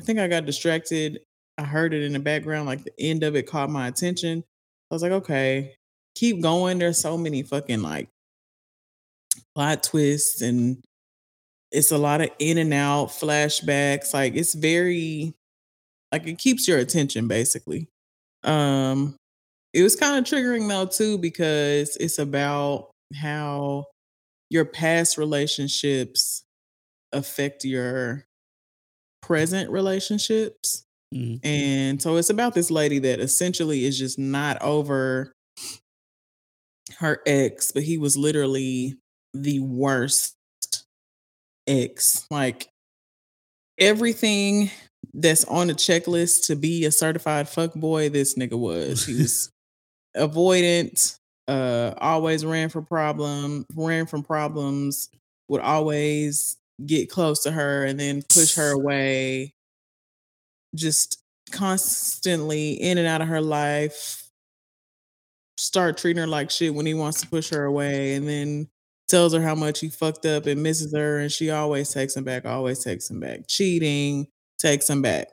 I 0.00 0.02
think 0.02 0.18
I 0.18 0.28
got 0.28 0.46
distracted. 0.46 1.20
I 1.58 1.64
heard 1.64 1.94
it 1.94 2.02
in 2.02 2.12
the 2.12 2.18
background, 2.20 2.66
like 2.66 2.84
the 2.84 2.92
end 2.98 3.22
of 3.22 3.36
it 3.36 3.44
caught 3.46 3.70
my 3.70 3.88
attention. 3.88 4.44
I 4.90 4.94
was 4.94 5.02
like, 5.02 5.12
"Okay, 5.12 5.74
keep 6.16 6.42
going." 6.42 6.78
There's 6.78 6.98
so 6.98 7.16
many 7.16 7.42
fucking 7.42 7.82
like 7.82 8.08
plot 9.54 9.82
twists 9.82 10.42
and 10.42 10.82
it's 11.72 11.90
a 11.90 11.98
lot 11.98 12.20
of 12.20 12.30
in 12.38 12.58
and 12.58 12.72
out 12.72 13.08
flashbacks 13.08 14.14
like 14.14 14.34
it's 14.34 14.54
very 14.54 15.34
like 16.18 16.26
it 16.26 16.38
keeps 16.38 16.66
your 16.66 16.78
attention 16.78 17.28
basically 17.28 17.88
um 18.44 19.16
it 19.72 19.82
was 19.82 19.96
kind 19.96 20.18
of 20.18 20.24
triggering 20.24 20.68
though 20.68 20.86
too 20.86 21.18
because 21.18 21.96
it's 21.98 22.18
about 22.18 22.90
how 23.14 23.84
your 24.50 24.64
past 24.64 25.18
relationships 25.18 26.42
affect 27.12 27.64
your 27.64 28.24
present 29.22 29.70
relationships 29.70 30.84
Mhm. 31.14 31.40
and 31.44 32.02
so 32.02 32.16
it's 32.16 32.30
about 32.30 32.54
this 32.54 32.70
lady 32.70 32.98
that 33.00 33.20
essentially 33.20 33.84
is 33.84 33.98
just 33.98 34.18
not 34.18 34.60
over 34.62 35.32
her 36.98 37.20
ex, 37.26 37.72
but 37.72 37.82
he 37.82 37.98
was 37.98 38.16
literally 38.16 38.96
the 39.34 39.60
worst 39.60 40.34
ex. 41.66 42.26
Like 42.30 42.68
everything 43.78 44.70
that's 45.14 45.44
on 45.44 45.68
the 45.68 45.74
checklist 45.74 46.46
to 46.46 46.56
be 46.56 46.84
a 46.84 46.92
certified 46.92 47.48
fuck 47.48 47.74
boy, 47.74 48.08
this 48.08 48.34
nigga 48.36 48.58
was. 48.58 49.06
He 49.06 49.14
was 49.14 49.50
avoidant, 50.16 51.18
uh, 51.48 51.94
always 51.98 52.44
ran 52.44 52.68
for 52.68 52.82
problem, 52.82 53.66
ran 53.74 54.06
from 54.06 54.22
problems, 54.22 55.08
would 55.48 55.60
always 55.60 56.56
get 56.84 57.10
close 57.10 57.42
to 57.44 57.50
her 57.50 57.84
and 57.84 57.98
then 57.98 58.22
push 58.28 58.54
her 58.56 58.72
away. 58.72 59.54
Just 60.74 61.22
constantly 61.52 62.72
in 62.72 62.98
and 62.98 63.06
out 63.06 63.22
of 63.22 63.28
her 63.28 63.40
life. 63.40 64.22
Start 65.58 65.96
treating 65.96 66.20
her 66.20 66.26
like 66.26 66.50
shit 66.50 66.74
when 66.74 66.84
he 66.84 66.92
wants 66.94 67.22
to 67.22 67.28
push 67.28 67.48
her 67.48 67.64
away, 67.64 68.14
and 68.14 68.28
then 68.28 68.68
tells 69.08 69.32
her 69.32 69.40
how 69.40 69.54
much 69.54 69.80
he 69.80 69.88
fucked 69.88 70.26
up 70.26 70.46
and 70.46 70.62
misses 70.62 70.92
her, 70.94 71.18
and 71.18 71.32
she 71.32 71.50
always 71.50 71.90
takes 71.90 72.14
him 72.14 72.24
back, 72.24 72.44
always 72.44 72.84
takes 72.84 73.08
him 73.08 73.20
back. 73.20 73.48
Cheating 73.48 74.28
takes 74.58 74.88
him 74.88 75.02
back. 75.02 75.28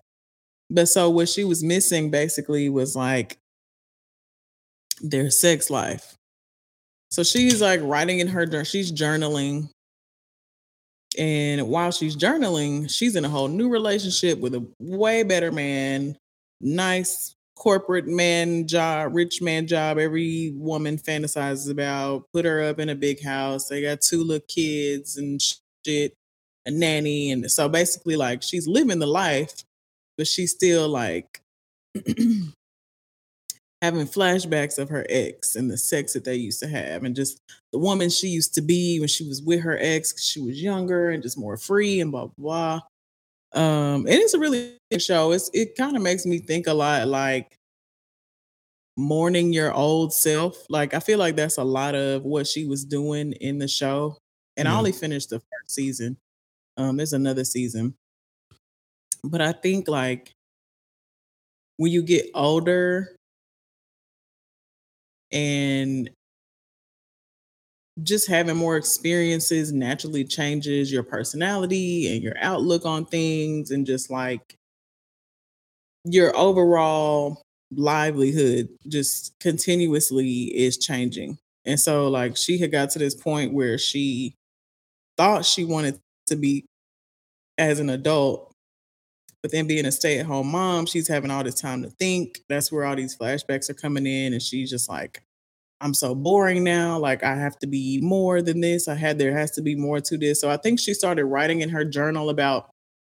But 0.69 0.87
so 0.87 1.09
what 1.09 1.29
she 1.29 1.43
was 1.43 1.63
missing 1.63 2.09
basically 2.11 2.69
was 2.69 2.95
like 2.95 3.37
their 5.01 5.29
sex 5.29 5.69
life. 5.69 6.15
So 7.11 7.23
she's 7.23 7.61
like 7.61 7.79
writing 7.83 8.19
in 8.19 8.27
her 8.29 8.65
she's 8.65 8.91
journaling. 8.91 9.69
And 11.17 11.67
while 11.67 11.91
she's 11.91 12.15
journaling, 12.15 12.89
she's 12.89 13.15
in 13.15 13.23
a 13.23 13.29
whole 13.29 13.47
new 13.47 13.69
relationship 13.69 14.39
with 14.39 14.55
a 14.55 14.67
way 14.79 15.21
better 15.21 15.51
man, 15.51 16.17
nice 16.59 17.35
corporate 17.55 18.07
man 18.07 18.67
job, 18.67 19.13
rich 19.13 19.41
man 19.41 19.67
job. 19.67 19.99
Every 19.99 20.53
woman 20.55 20.97
fantasizes 20.97 21.69
about. 21.69 22.25
Put 22.33 22.45
her 22.45 22.63
up 22.63 22.79
in 22.79 22.89
a 22.89 22.95
big 22.95 23.21
house. 23.21 23.67
They 23.67 23.81
got 23.81 24.01
two 24.01 24.23
little 24.23 24.45
kids 24.47 25.17
and 25.17 25.39
shit, 25.85 26.15
a 26.65 26.71
nanny, 26.71 27.31
and 27.31 27.49
so 27.51 27.67
basically, 27.69 28.15
like 28.15 28.43
she's 28.43 28.67
living 28.67 28.99
the 28.99 29.07
life, 29.07 29.63
but 30.17 30.27
she's 30.27 30.51
still 30.51 30.87
like 30.87 31.41
having 33.81 34.07
flashbacks 34.07 34.79
of 34.79 34.89
her 34.89 35.05
ex 35.09 35.55
and 35.55 35.69
the 35.69 35.77
sex 35.77 36.13
that 36.13 36.23
they 36.23 36.35
used 36.35 36.59
to 36.61 36.67
have, 36.67 37.03
and 37.03 37.15
just 37.15 37.39
the 37.71 37.79
woman 37.79 38.09
she 38.09 38.27
used 38.27 38.53
to 38.55 38.61
be 38.61 38.99
when 38.99 39.09
she 39.09 39.27
was 39.27 39.41
with 39.41 39.61
her 39.61 39.77
ex. 39.81 40.23
she 40.23 40.41
was 40.41 40.61
younger 40.61 41.11
and 41.11 41.23
just 41.23 41.37
more 41.37 41.57
free 41.57 42.01
and 42.01 42.11
blah 42.11 42.27
blah. 42.37 42.79
blah. 43.51 43.61
Um, 43.61 44.07
and 44.07 44.15
it's 44.15 44.33
a 44.33 44.39
really 44.39 44.77
good 44.91 45.01
show. 45.01 45.31
It's 45.31 45.49
it 45.53 45.75
kind 45.77 45.95
of 45.95 46.01
makes 46.01 46.25
me 46.25 46.39
think 46.39 46.67
a 46.67 46.73
lot 46.73 47.07
like 47.07 47.55
mourning 48.97 49.53
your 49.53 49.73
old 49.73 50.13
self. 50.13 50.65
Like 50.69 50.93
I 50.93 50.99
feel 50.99 51.19
like 51.19 51.35
that's 51.35 51.57
a 51.57 51.63
lot 51.63 51.95
of 51.95 52.23
what 52.23 52.47
she 52.47 52.65
was 52.65 52.85
doing 52.85 53.33
in 53.33 53.59
the 53.59 53.67
show. 53.67 54.17
And 54.57 54.67
I 54.67 54.77
only 54.77 54.91
finished 54.91 55.29
the 55.29 55.39
first 55.39 55.71
season. 55.71 56.17
Um, 56.77 56.97
there's 56.97 57.13
another 57.13 57.43
season. 57.43 57.95
But 59.23 59.41
I 59.41 59.51
think 59.51 59.87
like 59.89 60.33
when 61.77 61.91
you 61.91 62.01
get 62.01 62.29
older 62.33 63.15
and 65.31 66.09
just 68.01 68.27
having 68.27 68.57
more 68.57 68.75
experiences 68.75 69.71
naturally 69.71 70.23
changes 70.23 70.91
your 70.91 71.03
personality 71.03 72.11
and 72.13 72.23
your 72.23 72.35
outlook 72.39 72.85
on 72.85 73.05
things 73.05 73.69
and 73.71 73.85
just 73.85 74.09
like 74.09 74.55
your 76.05 76.35
overall 76.35 77.41
livelihood 77.71 78.69
just 78.87 79.33
continuously 79.39 80.43
is 80.55 80.77
changing. 80.77 81.37
And 81.65 81.79
so 81.79 82.07
like 82.09 82.35
she 82.37 82.57
had 82.57 82.71
got 82.71 82.89
to 82.91 82.99
this 82.99 83.15
point 83.15 83.53
where 83.53 83.77
she 83.77 84.35
thought 85.17 85.45
she 85.45 85.65
wanted 85.65 85.99
to 86.27 86.35
be 86.35 86.65
as 87.57 87.79
an 87.79 87.89
adult 87.89 88.53
but 89.43 89.51
then 89.51 89.67
being 89.67 89.85
a 89.85 89.91
stay-at-home 89.91 90.47
mom, 90.47 90.85
she's 90.85 91.09
having 91.09 91.29
all 91.29 91.43
this 91.43 91.59
time 91.59 91.83
to 91.83 91.89
think. 91.89 92.39
That's 92.47 92.71
where 92.71 92.85
all 92.85 92.95
these 92.95 93.15
flashbacks 93.15 93.69
are 93.69 93.73
coming 93.73 94.07
in 94.07 94.31
and 94.31 94.41
she's 94.41 94.69
just 94.69 94.89
like 94.89 95.21
I'm 95.81 95.93
so 95.93 96.15
boring 96.15 96.63
now. 96.63 96.97
Like 96.97 97.23
I 97.25 97.35
have 97.35 97.59
to 97.59 97.67
be 97.67 97.99
more 98.01 98.41
than 98.41 98.61
this. 98.61 98.87
I 98.87 98.95
had 98.95 99.19
there 99.19 99.37
has 99.37 99.51
to 99.51 99.61
be 99.61 99.75
more 99.75 99.99
to 99.99 100.17
this. 100.17 100.39
So 100.39 100.49
I 100.49 100.55
think 100.55 100.79
she 100.79 100.93
started 100.93 101.25
writing 101.25 101.59
in 101.59 101.69
her 101.69 101.83
journal 101.83 102.29
about 102.29 102.69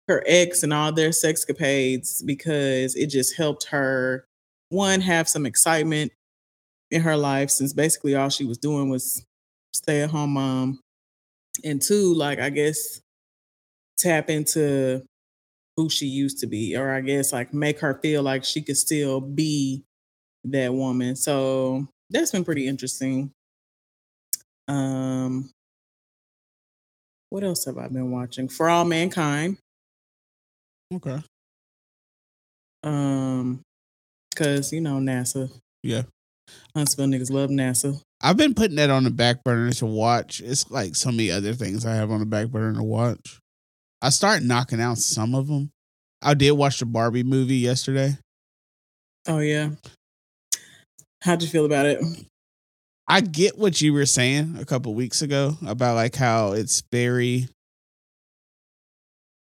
her 0.07 0.23
ex 0.25 0.63
and 0.63 0.73
all 0.73 0.91
their 0.91 1.11
sexcapades 1.11 2.25
because 2.25 2.95
it 2.95 3.07
just 3.07 3.37
helped 3.37 3.65
her 3.65 4.25
one 4.69 5.01
have 5.01 5.29
some 5.29 5.45
excitement 5.45 6.11
in 6.89 7.01
her 7.03 7.15
life 7.15 7.51
since 7.51 7.71
basically 7.71 8.15
all 8.15 8.29
she 8.29 8.45
was 8.45 8.57
doing 8.57 8.89
was 8.89 9.23
stay 9.73 10.01
at 10.01 10.09
home 10.09 10.31
mom. 10.31 10.79
And 11.63 11.81
two, 11.81 12.13
like 12.13 12.39
I 12.39 12.49
guess 12.49 13.01
tap 13.97 14.29
into 14.29 15.03
who 15.77 15.89
she 15.89 16.05
used 16.05 16.39
to 16.39 16.47
be 16.47 16.75
or 16.75 16.91
I 16.91 17.01
guess 17.01 17.33
like 17.33 17.53
make 17.53 17.79
her 17.79 17.99
feel 18.01 18.23
like 18.23 18.43
she 18.43 18.61
could 18.61 18.77
still 18.77 19.19
be 19.21 19.83
that 20.45 20.73
woman. 20.73 21.15
So 21.15 21.87
that's 22.09 22.31
been 22.31 22.45
pretty 22.45 22.67
interesting. 22.67 23.31
Um, 24.67 25.49
what 27.29 27.43
else 27.43 27.65
have 27.65 27.77
I 27.77 27.87
been 27.87 28.11
watching? 28.11 28.47
For 28.47 28.69
All 28.69 28.85
Mankind. 28.85 29.57
Okay. 30.93 31.21
Um, 32.83 33.61
Cause 34.35 34.71
you 34.73 34.81
know 34.81 34.97
NASA. 34.97 35.49
Yeah. 35.81 36.03
Huntsville 36.75 37.07
niggas 37.07 37.31
love 37.31 37.49
NASA. 37.49 38.01
I've 38.21 38.37
been 38.37 38.53
putting 38.53 38.77
that 38.77 38.89
on 38.89 39.03
the 39.03 39.11
back 39.11 39.43
burner 39.43 39.71
to 39.73 39.85
watch. 39.85 40.41
It's 40.41 40.69
like 40.71 40.95
so 40.95 41.11
many 41.11 41.31
other 41.31 41.53
things 41.53 41.85
I 41.85 41.95
have 41.95 42.11
on 42.11 42.19
the 42.19 42.25
back 42.25 42.47
burner 42.47 42.77
to 42.77 42.83
watch. 42.83 43.39
I 44.01 44.09
start 44.09 44.43
knocking 44.43 44.81
out 44.81 44.97
some 44.97 45.35
of 45.35 45.47
them. 45.47 45.71
I 46.21 46.33
did 46.33 46.51
watch 46.51 46.79
the 46.79 46.85
Barbie 46.85 47.23
movie 47.23 47.57
yesterday. 47.57 48.17
Oh 49.27 49.39
yeah. 49.39 49.71
How'd 51.21 51.41
you 51.41 51.47
feel 51.47 51.65
about 51.65 51.85
it? 51.85 52.03
I 53.07 53.21
get 53.21 53.57
what 53.57 53.81
you 53.81 53.93
were 53.93 54.05
saying 54.05 54.57
a 54.59 54.65
couple 54.65 54.93
weeks 54.93 55.21
ago 55.21 55.57
about 55.65 55.95
like 55.95 56.15
how 56.15 56.53
it's 56.53 56.81
very 56.91 57.47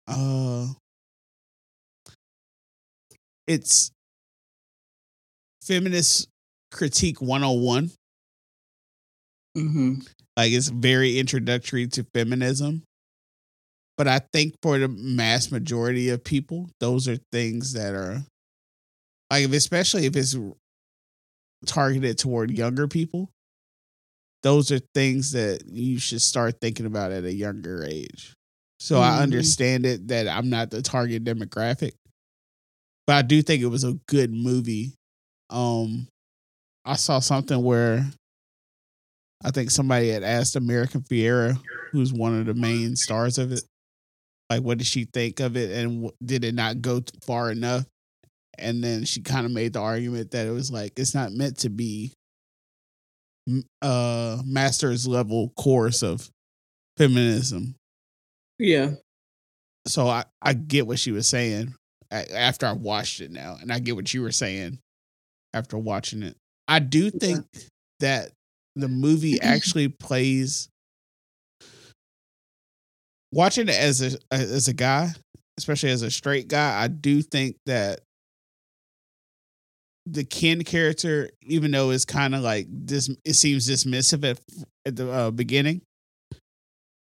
uh 0.08 0.68
it's 3.48 3.92
feminist 5.64 6.28
critique 6.72 7.22
101 7.22 7.92
Mm-hmm. 9.58 9.96
like 10.38 10.52
it's 10.52 10.68
very 10.70 11.18
introductory 11.18 11.88
to 11.88 12.06
feminism 12.14 12.84
but 13.98 14.08
i 14.08 14.20
think 14.32 14.54
for 14.62 14.78
the 14.78 14.88
mass 14.88 15.52
majority 15.52 16.10
of 16.10 16.24
people 16.24 16.70
those 16.80 17.08
are 17.08 17.18
things 17.32 17.74
that 17.74 17.96
are 17.96 18.24
like 19.32 19.44
if- 19.46 19.54
especially 19.54 20.06
if 20.06 20.16
it's 20.16 20.36
targeted 21.66 22.18
toward 22.20 22.52
younger 22.52 22.88
people 22.88 23.30
those 24.44 24.72
are 24.72 24.80
things 24.94 25.32
that 25.32 25.64
you 25.68 26.00
should 26.00 26.22
start 26.22 26.56
thinking 26.62 26.86
about 26.86 27.12
at 27.12 27.24
a 27.26 27.34
younger 27.34 27.84
age 27.84 28.34
so 28.80 29.02
i 29.02 29.10
Mhm. 29.18 29.22
understand 29.24 29.86
it 29.86 30.08
that 30.10 30.28
i'm 30.28 30.50
not 30.50 30.70
the 30.70 30.84
target 30.84 31.24
demographic 31.24 31.94
but 33.08 33.16
i 33.16 33.22
do 33.24 33.42
think 33.42 33.64
it 33.64 33.68
was 33.68 33.84
a 33.84 33.94
good 34.08 34.32
movie 34.32 34.94
um 35.50 36.08
i 36.86 36.96
saw 36.96 37.20
something 37.20 37.64
where 37.64 38.06
I 39.44 39.52
think 39.52 39.72
somebody 39.72 40.10
had 40.10 40.24
asked 40.24 40.56
America 40.56 41.00
Ferrera, 41.00 41.58
who's 41.92 42.12
one 42.12 42.38
of 42.38 42.46
the 42.46 42.54
main 42.54 42.96
stars 42.96 43.38
of 43.38 43.52
it, 43.54 43.64
like, 44.50 44.64
what 44.64 44.80
did 44.80 44.88
she 44.88 45.06
think 45.06 45.40
of 45.40 45.56
it 45.56 45.72
and 45.72 46.04
w- 46.04 46.16
did 46.24 46.44
it 46.44 46.56
not 46.56 46.82
go 46.82 47.02
far 47.26 47.52
enough? 47.52 47.86
And 48.58 48.84
then 48.84 49.06
she 49.06 49.22
kind 49.22 49.46
of 49.46 49.54
made 49.54 49.74
the 49.74 49.80
argument 49.80 50.32
that 50.32 50.46
it 50.46 50.52
was 50.52 50.72
like, 50.72 51.00
it's 51.00 51.16
not 51.16 51.32
meant 51.32 51.60
to 51.60 51.70
be 51.70 52.12
uh 53.82 54.38
master's 54.46 55.08
level 55.08 55.50
course 55.58 56.04
of 56.04 56.30
feminism. 56.98 57.76
Yeah. 58.60 58.92
So 59.88 60.08
I, 60.08 60.26
I 60.42 60.54
get 60.54 60.86
what 60.86 61.00
she 61.00 61.12
was 61.12 61.28
saying 61.28 61.74
after 62.12 62.66
I 62.66 62.74
watched 62.74 63.22
it 63.22 63.32
now. 63.32 63.58
And 63.60 63.72
I 63.72 63.80
get 63.80 63.96
what 63.96 64.14
you 64.14 64.22
were 64.22 64.34
saying 64.34 64.80
after 65.54 65.78
watching 65.78 66.22
it. 66.22 66.36
I 66.70 66.80
do 66.80 67.10
think 67.10 67.46
that 68.00 68.30
the 68.76 68.88
movie 68.88 69.42
actually 69.42 69.90
plays 69.90 70.70
watching 73.32 73.68
it 73.68 73.76
as 73.76 74.02
a 74.02 74.18
as 74.32 74.68
a 74.68 74.74
guy, 74.74 75.10
especially 75.58 75.90
as 75.90 76.04
a 76.04 76.12
straight 76.12 76.48
guy, 76.48 76.82
I 76.82 76.88
do 76.88 77.22
think 77.22 77.58
that 77.66 78.02
the 80.06 80.24
Ken 80.24 80.64
character, 80.64 81.30
even 81.44 81.72
though 81.72 81.90
it's 81.92 82.06
kind 82.06 82.34
of 82.34 82.42
like 82.42 82.68
this, 82.70 83.10
it 83.26 83.34
seems 83.34 83.68
dismissive 83.68 84.24
at 84.24 84.40
at 84.86 84.96
the 84.96 85.12
uh, 85.12 85.32
beginning. 85.32 85.82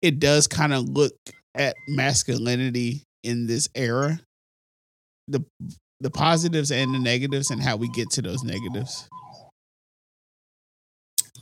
It 0.01 0.19
does 0.19 0.47
kind 0.47 0.73
of 0.73 0.89
look 0.89 1.13
at 1.53 1.75
masculinity 1.87 3.03
in 3.23 3.45
this 3.45 3.69
era, 3.75 4.19
the 5.27 5.45
the 5.99 6.09
positives 6.09 6.71
and 6.71 6.95
the 6.95 6.99
negatives, 6.99 7.51
and 7.51 7.61
how 7.61 7.75
we 7.75 7.87
get 7.89 8.09
to 8.11 8.23
those 8.23 8.43
negatives. 8.43 9.07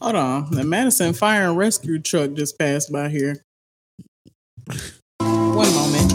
Hold 0.01 0.15
on. 0.15 0.51
The 0.51 0.63
Madison 0.63 1.13
Fire 1.13 1.49
and 1.49 1.57
Rescue 1.57 1.99
truck 1.99 2.33
just 2.33 2.57
passed 2.57 2.91
by 2.91 3.09
here. 3.09 3.43
One 5.17 5.73
moment. 5.73 6.13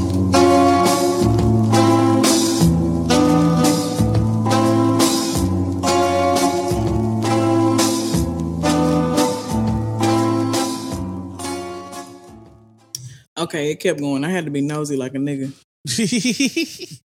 Okay, 13.37 13.71
it 13.73 13.81
kept 13.81 14.01
going. 14.01 14.25
I 14.25 14.31
had 14.31 14.47
to 14.47 14.51
be 14.51 14.63
nosy 14.63 14.97
like 14.97 15.15
a 15.15 15.19
nigga. 15.19 15.53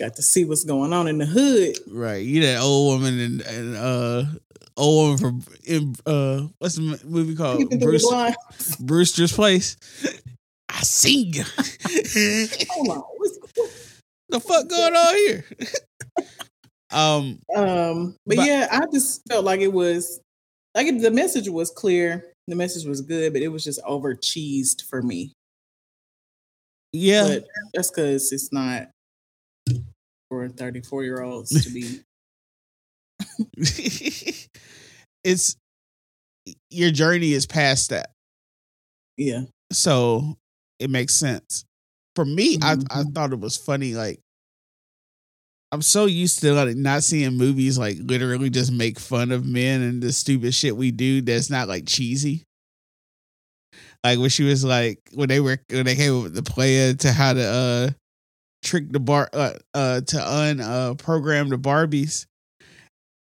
Got 0.00 0.14
to 0.16 0.22
see 0.22 0.44
what's 0.46 0.64
going 0.64 0.92
on 0.94 1.06
in 1.08 1.18
the 1.18 1.26
hood. 1.26 1.76
Right, 1.86 2.24
you 2.24 2.40
that 2.42 2.60
old 2.60 3.00
woman 3.02 3.20
and, 3.20 3.40
and 3.42 3.76
uh 3.76 4.24
old 4.76 5.20
woman 5.20 5.42
from 5.42 5.54
in, 5.66 5.94
uh 6.06 6.46
what's 6.58 6.76
the 6.76 6.98
movie 7.04 7.34
called 7.36 7.58
Peeping 7.58 7.80
through 7.80 7.98
the 7.98 8.36
Bruce. 8.56 8.76
Brewster's 8.80 9.32
Place. 9.32 9.76
I 10.70 10.80
sing. 10.82 11.34
Hold 12.70 12.88
on. 12.88 12.98
What's, 13.16 13.38
the 14.30 14.40
fuck 14.40 14.68
going 14.68 14.94
on 14.94 15.14
here? 15.16 15.44
um, 16.92 17.38
Um, 17.54 18.16
but, 18.24 18.36
But- 18.36 18.46
yeah, 18.46 18.68
I 18.70 18.86
just 18.92 19.20
felt 19.28 19.44
like 19.44 19.60
it 19.60 19.72
was 19.72 20.20
like 20.74 20.86
the 21.00 21.10
message 21.10 21.48
was 21.48 21.70
clear, 21.70 22.32
the 22.46 22.54
message 22.56 22.86
was 22.86 23.00
good, 23.02 23.32
but 23.34 23.42
it 23.42 23.48
was 23.48 23.64
just 23.64 23.80
over 23.84 24.14
cheesed 24.14 24.82
for 24.88 25.02
me. 25.02 25.32
yeah, 26.92 27.26
But 27.28 27.44
that's 27.74 27.90
because 27.90 28.32
it's 28.32 28.52
not 28.52 28.88
for 30.30 30.48
34 30.48 31.04
year 31.04 31.22
olds 31.22 31.64
to 31.64 31.70
be. 31.70 32.00
it's 35.24 35.56
your 36.70 36.90
journey 36.90 37.32
is 37.32 37.46
past 37.46 37.90
that, 37.90 38.12
Yeah. 39.16 39.42
so 39.72 40.38
it 40.78 40.90
makes 40.90 41.14
sense. 41.14 41.64
For 42.16 42.24
me, 42.24 42.58
I 42.62 42.72
I 42.90 43.04
Mhm. 43.04 43.14
thought 43.14 43.32
it 43.32 43.40
was 43.40 43.56
funny. 43.56 43.94
Like, 43.94 44.20
I'm 45.72 45.82
so 45.82 46.06
used 46.06 46.40
to 46.40 46.52
like 46.54 46.76
not 46.76 47.04
seeing 47.04 47.36
movies 47.36 47.78
like 47.78 47.98
literally 48.00 48.50
just 48.50 48.72
make 48.72 48.98
fun 48.98 49.30
of 49.32 49.46
men 49.46 49.82
and 49.82 50.02
the 50.02 50.12
stupid 50.12 50.54
shit 50.54 50.76
we 50.76 50.90
do. 50.90 51.22
That's 51.22 51.50
not 51.50 51.68
like 51.68 51.86
cheesy. 51.86 52.44
Like 54.04 54.18
when 54.18 54.30
she 54.30 54.44
was 54.44 54.64
like 54.64 54.98
when 55.14 55.28
they 55.28 55.40
were 55.40 55.58
when 55.70 55.84
they 55.86 55.96
came 55.96 56.16
up 56.16 56.22
with 56.24 56.34
the 56.34 56.42
plan 56.42 56.96
to 56.98 57.12
how 57.12 57.34
to 57.34 57.42
uh 57.44 57.90
trick 58.62 58.90
the 58.90 59.00
bar 59.00 59.28
uh, 59.32 59.52
uh 59.74 60.00
to 60.02 60.32
un 60.32 60.60
uh 60.60 60.94
program 60.94 61.48
the 61.48 61.56
Barbies. 61.58 62.26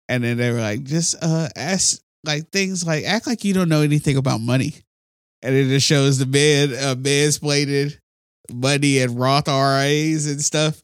And 0.08 0.22
then 0.22 0.36
they 0.36 0.50
were 0.50 0.60
like, 0.60 0.84
just 0.84 1.16
uh 1.22 1.48
ask 1.56 2.00
like 2.24 2.50
things 2.50 2.86
like 2.86 3.04
act 3.04 3.26
like 3.26 3.44
you 3.44 3.54
don't 3.54 3.68
know 3.68 3.82
anything 3.82 4.16
about 4.16 4.40
money. 4.40 4.74
And 5.42 5.54
it 5.54 5.68
just 5.68 5.86
shows 5.86 6.18
the 6.18 6.26
man 6.26 6.72
uh 6.72 6.94
mansplaining 6.94 7.96
money 8.52 8.98
and 9.00 9.18
Roth 9.18 9.48
IRAs 9.48 10.26
and 10.26 10.42
stuff. 10.42 10.82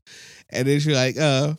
And 0.50 0.66
then 0.66 0.80
she's 0.80 0.94
like, 0.94 1.16
uh, 1.16 1.54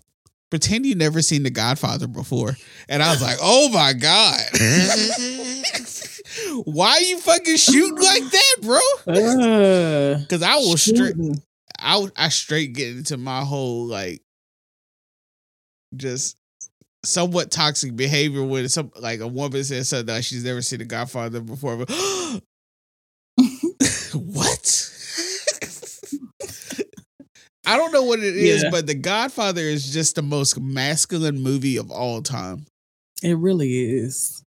pretend 0.49 0.85
you 0.85 0.95
never 0.95 1.21
seen 1.21 1.43
The 1.43 1.49
Godfather 1.49 2.07
before. 2.07 2.57
And 2.89 3.01
I 3.01 3.11
was 3.11 3.21
like, 3.21 3.37
oh 3.41 3.69
my 3.69 3.93
God. 3.93 4.39
Why 6.65 6.97
you 6.99 7.19
fucking 7.19 7.57
shooting 7.57 7.97
like 8.03 8.23
that, 8.23 8.55
bro? 8.61 8.79
Uh, 9.13 10.19
Because 10.19 10.43
I 10.43 10.55
will 10.55 10.77
straight 10.77 11.15
shooting. 11.15 11.41
I 11.81 12.07
I 12.15 12.29
straight 12.29 12.73
get 12.73 12.89
into 12.95 13.17
my 13.17 13.41
whole 13.43 13.85
like 13.85 14.21
just 15.95 16.37
somewhat 17.03 17.49
toxic 17.51 17.95
behavior 17.95 18.43
when 18.43 18.69
some 18.69 18.91
like 18.99 19.19
a 19.19 19.27
woman 19.27 19.63
says 19.63 19.89
something 19.89 20.13
like 20.13 20.23
she's 20.23 20.43
never 20.43 20.61
seen 20.61 20.79
The 20.79 20.85
Godfather 20.85 21.41
before. 21.41 21.77
But, 21.77 21.89
what? 24.13 24.87
I 27.65 27.77
don't 27.77 27.91
know 27.91 28.03
what 28.03 28.19
it 28.19 28.35
is, 28.35 28.63
Yeah. 28.63 28.69
but 28.69 28.87
The 28.87 28.95
Godfather 28.95 29.61
is 29.61 29.91
just 29.93 30.15
the 30.15 30.21
most 30.21 30.59
masculine 30.59 31.41
movie 31.41 31.77
of 31.77 31.91
all 31.91 32.21
time. 32.21 32.65
It 33.23 33.37
really 33.37 33.81
is. 33.99 34.43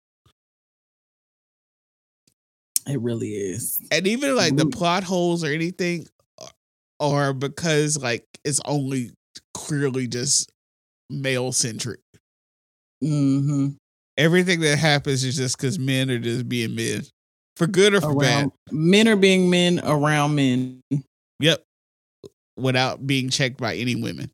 It 2.86 3.00
really 3.00 3.30
is. 3.30 3.80
And 3.92 4.06
even 4.06 4.34
like 4.36 4.56
the 4.56 4.66
plot 4.66 5.04
holes 5.04 5.44
or 5.44 5.48
anything 5.48 6.06
are 7.00 7.32
because 7.32 7.98
like 7.98 8.24
it's 8.44 8.60
only 8.64 9.10
clearly 9.54 10.06
just 10.06 10.50
male 11.08 11.52
centric. 11.52 12.00
hmm 13.02 13.68
everything 14.18 14.60
that 14.60 14.78
happens 14.78 15.24
is 15.24 15.36
just 15.36 15.56
because 15.56 15.78
men 15.78 16.10
are 16.10 16.18
just 16.18 16.48
being 16.48 16.74
men, 16.74 17.02
for 17.56 17.66
good 17.66 17.94
or 17.94 18.00
for 18.02 18.12
Around 18.12 18.52
men 18.70 19.08
are 19.08 19.16
being 19.16 19.50
men 19.50 19.80
around 19.82 20.34
men. 20.34 20.82
Yep, 21.40 21.62
without 22.56 23.06
being 23.06 23.30
checked 23.30 23.56
by 23.56 23.76
any 23.76 23.96
women, 23.96 24.30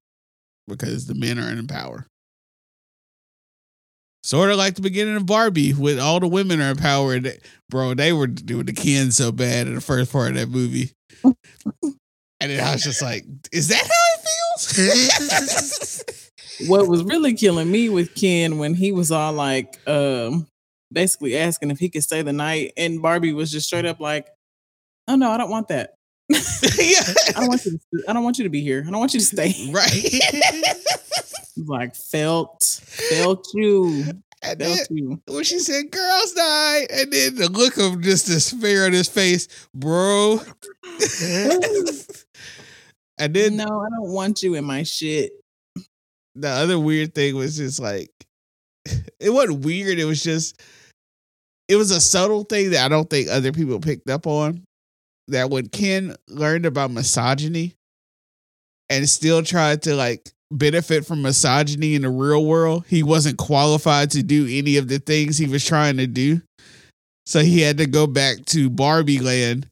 because 0.67 1.07
the 1.07 1.15
men 1.15 1.39
are 1.39 1.51
in 1.51 1.67
power. 1.67 2.07
Sort 4.25 4.51
of 4.51 4.57
like 4.57 4.75
the 4.75 4.83
beginning 4.83 5.15
of 5.15 5.25
Barbie, 5.25 5.73
with 5.73 6.01
all 6.01 6.19
the 6.19 6.27
women 6.27 6.61
are 6.61 6.71
in 6.71 6.77
power. 6.77 7.17
Bro, 7.71 7.95
they 7.95 8.13
were 8.13 8.27
doing 8.27 8.67
the 8.67 8.73
Ken 8.73 9.13
so 9.13 9.31
bad 9.31 9.69
in 9.69 9.77
the 9.77 9.81
first 9.81 10.11
part 10.11 10.31
of 10.31 10.35
that 10.35 10.49
movie, 10.49 10.91
and 12.41 12.51
then 12.51 12.61
I 12.61 12.73
was 12.73 12.83
just 12.83 13.03
like, 13.03 13.25
"Is 13.53 13.69
that 13.69 13.83
how 13.83 14.05
it 14.15 14.69
feels?" 14.69 16.05
what 16.69 16.89
was 16.89 17.05
really 17.05 17.35
killing 17.35 17.71
me 17.71 17.89
with 17.89 18.15
Ken 18.15 18.59
when 18.59 18.75
he 18.75 18.93
was 18.93 19.11
all 19.11 19.33
like, 19.33 19.79
um, 19.89 20.47
basically 20.93 21.37
asking 21.37 21.71
if 21.71 21.79
he 21.79 21.89
could 21.89 22.03
stay 22.03 22.23
the 22.23 22.33
night, 22.33 22.73
and 22.77 23.03
Barbie 23.03 23.33
was 23.33 23.51
just 23.51 23.67
straight 23.67 23.87
up 23.87 24.01
like, 24.01 24.29
"Oh 25.09 25.17
no, 25.17 25.31
I 25.31 25.37
don't 25.37 25.51
want 25.51 25.69
that. 25.69 25.95
yeah. 26.29 26.37
I 27.37 27.41
don't 27.41 27.49
want 27.49 27.65
you. 27.65 27.73
To, 27.73 28.05
I 28.09 28.13
don't 28.13 28.25
want 28.25 28.39
you 28.39 28.45
to 28.45 28.51
be 28.51 28.61
here. 28.61 28.85
I 28.87 28.91
don't 28.91 29.01
want 29.01 29.15
you 29.15 29.21
to 29.21 29.27
stay." 29.27 29.55
Right. 29.73 30.21
like 31.67 31.97
felt, 31.97 32.63
felt 32.63 33.47
you, 33.55 34.05
and 34.43 34.59
felt 34.59 34.59
then 34.59 34.79
you. 34.91 35.23
when 35.27 35.45
she 35.45 35.59
said 35.59 35.91
girls 35.91 36.35
night, 36.35 36.87
and 36.93 37.13
then 37.13 37.35
the 37.37 37.49
look 37.51 37.79
of 37.79 38.03
just 38.03 38.27
despair 38.27 38.85
on 38.85 38.93
his 38.93 39.09
face, 39.09 39.49
bro. 39.75 40.41
And 43.19 43.35
then 43.35 43.57
No, 43.57 43.65
I 43.65 43.89
don't 43.91 44.11
want 44.13 44.43
you 44.43 44.55
in 44.55 44.65
my 44.65 44.83
shit. 44.83 45.33
the 46.35 46.49
other 46.49 46.79
weird 46.79 47.15
thing 47.15 47.37
was 47.37 47.57
just 47.57 47.81
like 47.81 48.11
it 49.21 49.31
wasn't 49.31 49.65
weird, 49.65 49.99
it 49.99 50.05
was 50.05 50.23
just 50.23 50.61
it 51.69 51.77
was 51.77 51.91
a 51.91 52.01
subtle 52.01 52.45
thing 52.45 52.71
that 52.71 52.85
I 52.85 52.89
don't 52.89 53.11
think 53.11 53.29
other 53.29 53.53
people 53.53 53.81
picked 53.81 54.09
up 54.09 54.27
on. 54.27 54.63
That 55.29 55.51
when 55.51 55.69
Ken 55.69 56.15
learned 56.29 56.67
about 56.67 56.93
misogyny 56.93 57.75
and 58.89 59.09
still 59.09 59.43
tried 59.43 59.83
to 59.83 59.97
like 59.97 60.31
benefit 60.53 61.05
from 61.05 61.23
misogyny 61.23 61.97
in 61.97 62.03
the 62.03 62.09
real 62.09 62.47
world, 62.47 62.85
he 62.87 63.03
wasn't 63.03 63.37
qualified 63.37 64.13
to 64.13 64.23
do 64.23 64.47
any 64.49 64.77
of 64.77 64.87
the 64.87 65.01
things 65.01 65.37
he 65.37 65.49
was 65.49 65.65
trying 65.65 65.97
to 65.97 66.07
do. 66.07 66.41
So 67.25 67.41
he 67.41 67.61
had 67.61 67.79
to 67.79 67.87
go 67.87 68.07
back 68.07 68.45
to 68.47 68.71
Barbie 68.71 69.19
land 69.19 69.67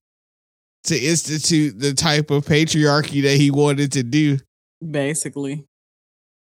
to 0.85 0.99
institute 0.99 1.79
the 1.79 1.95
type 1.95 2.31
of 2.31 2.45
patriarchy 2.45 3.23
that 3.23 3.37
he 3.37 3.51
wanted 3.51 3.93
to 3.93 4.03
do. 4.03 4.39
Basically, 4.89 5.65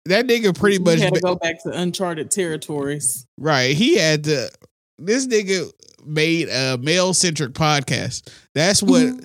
That 0.07 0.27
nigga 0.27 0.57
pretty 0.59 0.77
You 0.77 0.85
much 0.85 1.01
had 1.01 1.15
to 1.15 1.21
go 1.21 1.35
back 1.37 1.63
to 1.65 1.71
uncharted 1.71 2.31
territories. 2.31 3.27
Right. 3.39 3.77
He 3.77 3.97
had 3.97 4.25
to. 4.25 4.51
This 4.99 5.27
nigga 5.27 5.71
made 6.05 6.49
a 6.49 6.79
male 6.79 7.13
centric 7.15 7.53
podcast. 7.53 8.31
That's 8.55 8.83
what 8.83 9.03
Mm-hmm. 9.03 9.25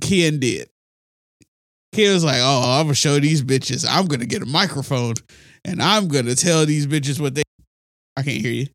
Ken 0.00 0.38
did. 0.40 0.68
Ken 1.94 2.12
was 2.14 2.24
like, 2.24 2.40
"Oh, 2.40 2.78
I'm 2.80 2.86
gonna 2.86 2.94
show 2.94 3.18
these 3.20 3.42
bitches. 3.42 3.86
I'm 3.88 4.06
gonna 4.06 4.26
get 4.26 4.42
a 4.42 4.46
microphone, 4.46 5.14
and 5.64 5.80
I'm 5.82 6.08
gonna 6.08 6.34
tell 6.34 6.64
these 6.66 6.86
bitches 6.86 7.20
what 7.20 7.34
they." 7.34 7.42
I 8.16 8.22
can't 8.22 8.40
hear 8.40 8.52
you. 8.52 8.66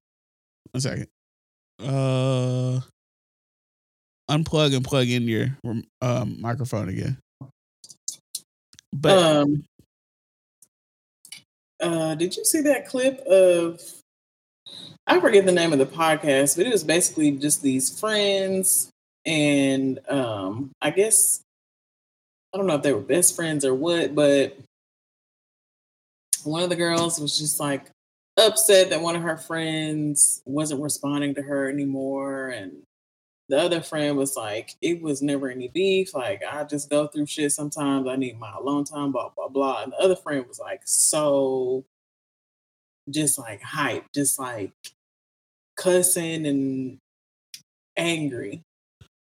One 0.71 0.81
second. 0.81 1.07
Uh, 1.79 2.79
unplug 4.29 4.75
and 4.75 4.85
plug 4.85 5.07
in 5.07 5.27
your 5.27 5.57
um, 6.01 6.37
microphone 6.39 6.89
again. 6.89 7.17
But 8.93 9.17
um, 9.17 9.63
uh, 11.81 12.15
did 12.15 12.35
you 12.35 12.45
see 12.45 12.61
that 12.61 12.87
clip 12.87 13.19
of? 13.27 13.81
I 15.05 15.19
forget 15.21 15.45
the 15.45 15.51
name 15.53 15.71
of 15.71 15.79
the 15.79 15.85
podcast, 15.85 16.57
but 16.57 16.65
it 16.65 16.71
was 16.71 16.83
basically 16.83 17.31
just 17.31 17.61
these 17.61 17.97
friends, 17.97 18.89
and 19.25 19.99
um, 20.09 20.71
I 20.81 20.91
guess 20.91 21.41
I 22.53 22.57
don't 22.57 22.67
know 22.67 22.75
if 22.75 22.81
they 22.81 22.93
were 22.93 23.01
best 23.01 23.35
friends 23.35 23.63
or 23.63 23.73
what, 23.73 24.15
but 24.15 24.57
one 26.43 26.63
of 26.63 26.69
the 26.69 26.75
girls 26.75 27.19
was 27.19 27.37
just 27.37 27.59
like 27.59 27.85
upset 28.37 28.89
that 28.89 29.01
one 29.01 29.15
of 29.15 29.21
her 29.21 29.37
friends 29.37 30.41
wasn't 30.45 30.81
responding 30.81 31.35
to 31.35 31.41
her 31.41 31.69
anymore, 31.69 32.49
and 32.49 32.83
the 33.49 33.57
other 33.57 33.81
friend 33.81 34.17
was 34.17 34.35
like, 34.35 34.75
it 34.81 35.01
was 35.01 35.21
never 35.21 35.49
any 35.49 35.69
beef. 35.69 36.13
Like, 36.13 36.41
I 36.43 36.63
just 36.65 36.89
go 36.89 37.07
through 37.07 37.27
shit 37.27 37.51
sometimes. 37.51 38.07
I 38.07 38.15
need 38.17 38.37
my 38.37 38.53
alone 38.55 38.83
time, 38.83 39.11
blah, 39.11 39.29
blah, 39.29 39.47
blah. 39.47 39.83
And 39.83 39.93
the 39.93 39.97
other 39.97 40.15
friend 40.17 40.45
was 40.47 40.59
like, 40.59 40.81
so 40.85 41.85
just 43.09 43.39
like 43.39 43.61
hype, 43.61 44.05
just 44.13 44.37
like 44.37 44.71
cussing 45.77 46.45
and 46.45 46.97
angry. 47.95 48.61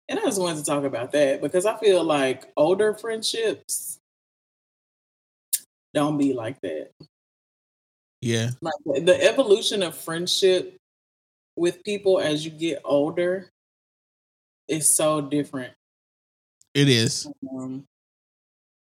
And 0.09 0.18
I 0.20 0.24
just 0.24 0.41
wanted 0.41 0.59
to 0.59 0.65
talk 0.65 0.84
about 0.84 1.11
that 1.11 1.41
because 1.41 1.65
I 1.65 1.78
feel 1.78 2.03
like 2.03 2.45
older 2.57 2.93
friendships 2.95 3.99
don't 5.93 6.18
be 6.18 6.34
like 6.34 6.59
that. 6.61 6.91
yeah, 8.22 8.49
Like 8.61 8.74
the- 8.86 9.01
the 9.01 9.24
evolution 9.24 9.84
of 9.84 9.95
friendship 9.95 10.76
with 11.55 11.84
people 11.84 12.20
as 12.20 12.43
you 12.45 12.51
get 12.51 12.82
older 12.84 13.49
is 14.68 14.95
so 14.95 15.22
different. 15.22 15.74
it 16.74 16.89
is. 16.89 17.28
Um, 17.49 17.86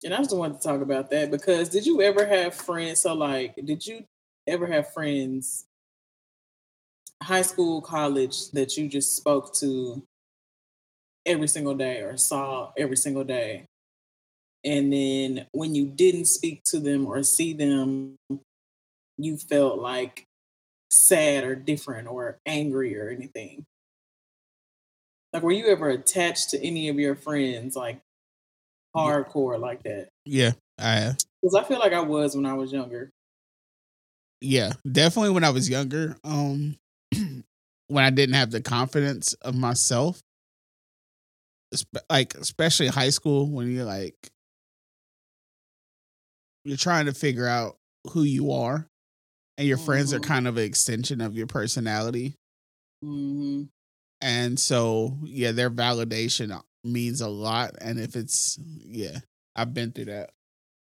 and 0.04 0.14
I 0.14 0.18
just 0.18 0.36
wanted 0.36 0.60
to 0.60 0.68
talk 0.68 0.80
about 0.80 1.10
that 1.10 1.30
because 1.30 1.68
did 1.68 1.86
you 1.86 2.02
ever 2.02 2.26
have 2.26 2.54
friends? 2.54 3.00
So, 3.00 3.14
like, 3.14 3.54
did 3.64 3.86
you 3.86 4.04
ever 4.46 4.66
have 4.66 4.92
friends, 4.92 5.66
high 7.22 7.42
school, 7.42 7.80
college, 7.80 8.50
that 8.50 8.76
you 8.76 8.88
just 8.88 9.16
spoke 9.16 9.54
to 9.56 10.02
every 11.24 11.46
single 11.46 11.74
day 11.74 12.00
or 12.00 12.16
saw 12.16 12.72
every 12.76 12.96
single 12.96 13.24
day? 13.24 13.66
And 14.64 14.92
then 14.92 15.46
when 15.52 15.74
you 15.74 15.86
didn't 15.86 16.26
speak 16.26 16.62
to 16.66 16.80
them 16.80 17.06
or 17.06 17.22
see 17.22 17.52
them, 17.52 18.16
you 19.18 19.36
felt 19.36 19.78
like 19.78 20.26
sad 20.90 21.44
or 21.44 21.54
different 21.54 22.08
or 22.08 22.38
angry 22.46 22.98
or 22.98 23.08
anything? 23.08 23.64
Like, 25.32 25.42
were 25.42 25.52
you 25.52 25.66
ever 25.68 25.88
attached 25.88 26.50
to 26.50 26.64
any 26.64 26.88
of 26.88 26.96
your 26.98 27.14
friends, 27.16 27.74
like 27.76 28.00
hardcore 28.94 29.58
like 29.58 29.82
that? 29.84 30.08
Yeah, 30.24 30.52
I 30.78 30.94
have. 30.96 31.18
Because 31.40 31.54
I 31.54 31.64
feel 31.64 31.78
like 31.78 31.92
I 31.92 32.00
was 32.00 32.36
when 32.36 32.46
I 32.46 32.54
was 32.54 32.72
younger. 32.72 33.10
yeah 34.40 34.72
definitely 34.90 35.30
when 35.30 35.44
i 35.44 35.50
was 35.50 35.70
younger 35.70 36.16
um 36.24 36.76
when 37.86 38.04
i 38.04 38.10
didn't 38.10 38.34
have 38.34 38.50
the 38.50 38.60
confidence 38.60 39.34
of 39.34 39.54
myself 39.54 40.20
like 42.10 42.34
especially 42.34 42.88
high 42.88 43.08
school 43.10 43.48
when 43.50 43.70
you're 43.70 43.84
like 43.84 44.16
you're 46.64 46.76
trying 46.76 47.06
to 47.06 47.14
figure 47.14 47.46
out 47.46 47.76
who 48.10 48.22
you 48.24 48.52
are 48.52 48.88
and 49.58 49.68
your 49.68 49.78
friends 49.78 50.12
are 50.12 50.18
Mhm. 50.18 50.26
kind 50.26 50.48
of 50.48 50.56
an 50.56 50.64
extension 50.64 51.20
of 51.20 51.36
your 51.36 51.46
personality 51.46 52.34
hmm 53.02 53.64
and 54.22 54.58
so 54.58 55.16
yeah 55.24 55.52
their 55.52 55.70
validation 55.70 56.58
means 56.84 57.20
a 57.20 57.28
lot 57.28 57.74
and 57.80 57.98
if 57.98 58.16
it's 58.16 58.58
yeah 58.60 59.18
i've 59.56 59.74
been 59.74 59.92
through 59.92 60.06
that 60.06 60.30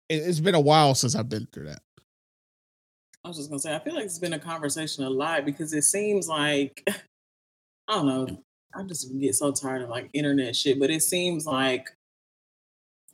it, 0.09 0.15
it's 0.15 0.39
been 0.39 0.55
a 0.55 0.61
while 0.61 0.95
since 0.95 1.15
i've 1.15 1.29
been 1.29 1.47
through 1.51 1.65
that 1.65 1.81
I 3.25 3.29
was 3.29 3.38
just 3.38 3.49
gonna 3.49 3.59
say, 3.59 3.73
I 3.73 3.79
feel 3.79 3.95
like 3.95 4.03
it's 4.03 4.19
been 4.19 4.34
a 4.34 4.39
conversation 4.39 5.05
a 5.05 5.09
lot 5.09 5.45
because 5.45 5.71
it 5.71 5.84
seems 5.84 6.27
like 6.27 6.84
I 7.88 7.93
don't 7.93 8.07
know. 8.07 8.43
I 8.75 8.84
just 8.84 9.17
get 9.19 9.36
so 9.36 9.51
tired 9.51 9.81
of 9.84 9.89
like 9.89 10.09
internet 10.13 10.55
shit, 10.55 10.79
but 10.79 10.89
it 10.89 11.03
seems 11.03 11.45
like 11.45 11.89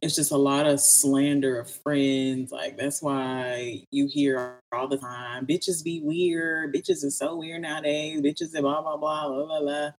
it's 0.01 0.15
just 0.15 0.32
a 0.32 0.38
lot 0.38 0.65
of 0.65 0.80
slander 0.80 1.59
of 1.59 1.70
friends. 1.70 2.51
Like 2.51 2.78
that's 2.78 3.01
why 3.01 3.84
you 3.91 4.07
hear 4.07 4.59
all 4.72 4.88
the 4.88 4.97
time, 4.97 5.45
bitches 5.45 5.84
be 5.84 6.01
weird, 6.01 6.74
bitches 6.74 7.03
is 7.03 7.17
so 7.17 7.36
weird 7.36 7.61
nowadays, 7.61 8.22
bitches 8.22 8.53
and 8.53 8.63
blah 8.63 8.82
blah 8.82 8.97
blah 8.97 9.28
blah 9.28 9.45
blah 9.45 9.59
blah. 9.59 9.89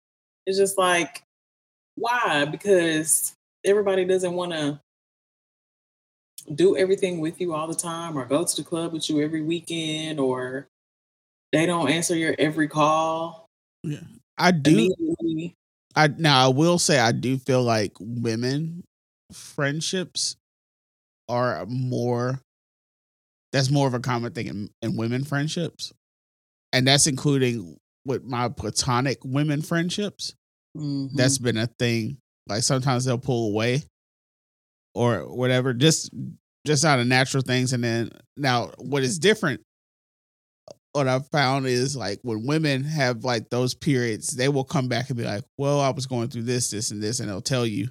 It's 0.46 0.58
just 0.58 0.78
like 0.78 1.22
why? 1.96 2.46
Because 2.46 3.34
everybody 3.64 4.04
doesn't 4.04 4.32
want 4.32 4.52
to 4.52 4.80
do 6.54 6.76
everything 6.76 7.20
with 7.20 7.40
you 7.40 7.54
all 7.54 7.66
the 7.68 7.74
time 7.74 8.16
or 8.16 8.24
go 8.24 8.44
to 8.44 8.56
the 8.56 8.66
club 8.66 8.92
with 8.92 9.08
you 9.10 9.20
every 9.20 9.42
weekend 9.42 10.18
or 10.18 10.66
they 11.52 11.66
don't 11.66 11.90
answer 11.90 12.16
your 12.16 12.34
every 12.38 12.66
call 12.66 13.46
Yeah. 13.84 14.00
i 14.38 14.50
do. 14.50 14.90
I 15.94 16.08
now 16.08 16.46
I 16.46 16.48
will 16.48 16.78
say 16.78 16.98
I 16.98 17.12
do 17.12 17.36
feel 17.36 17.62
like 17.62 17.92
women 18.00 18.84
friendships 19.32 20.36
are 21.28 21.66
more 21.66 22.40
that's 23.52 23.70
more 23.70 23.86
of 23.86 23.94
a 23.94 24.00
common 24.00 24.32
thing 24.32 24.46
in, 24.46 24.70
in 24.82 24.96
women 24.96 25.24
friendships. 25.24 25.92
And 26.72 26.86
that's 26.86 27.06
including 27.06 27.76
with 28.10 28.24
my 28.24 28.48
platonic 28.48 29.18
women 29.24 29.62
friendships. 29.62 30.34
Mhm. 30.76 31.12
That's 31.14 31.38
been 31.38 31.56
a 31.56 31.66
thing. 31.66 32.18
Like 32.48 32.62
sometimes 32.62 33.04
they'll 33.04 33.18
pull 33.18 33.48
away 33.48 33.84
or 34.94 35.20
whatever, 35.34 35.72
just 35.72 36.10
just 36.66 36.84
out 36.84 37.00
of 37.00 37.06
natural 37.06 37.42
things. 37.42 37.72
And 37.72 37.82
then 37.82 38.10
now 38.36 38.70
what 38.78 39.02
is 39.02 39.18
different 39.18 39.62
what 40.92 41.06
I've 41.06 41.28
found 41.28 41.66
is 41.66 41.96
like 41.96 42.18
when 42.22 42.46
women 42.46 42.82
have 42.84 43.24
like 43.24 43.48
those 43.48 43.74
periods, 43.74 44.28
they 44.28 44.48
will 44.48 44.64
come 44.64 44.88
back 44.88 45.08
and 45.08 45.16
be 45.16 45.24
like, 45.24 45.44
Well, 45.56 45.80
I 45.80 45.90
was 45.90 46.06
going 46.06 46.28
through 46.28 46.42
this, 46.42 46.70
this, 46.70 46.90
and 46.90 47.02
this, 47.02 47.20
and 47.20 47.28
they'll 47.28 47.40
tell 47.40 47.66
you 47.66 47.90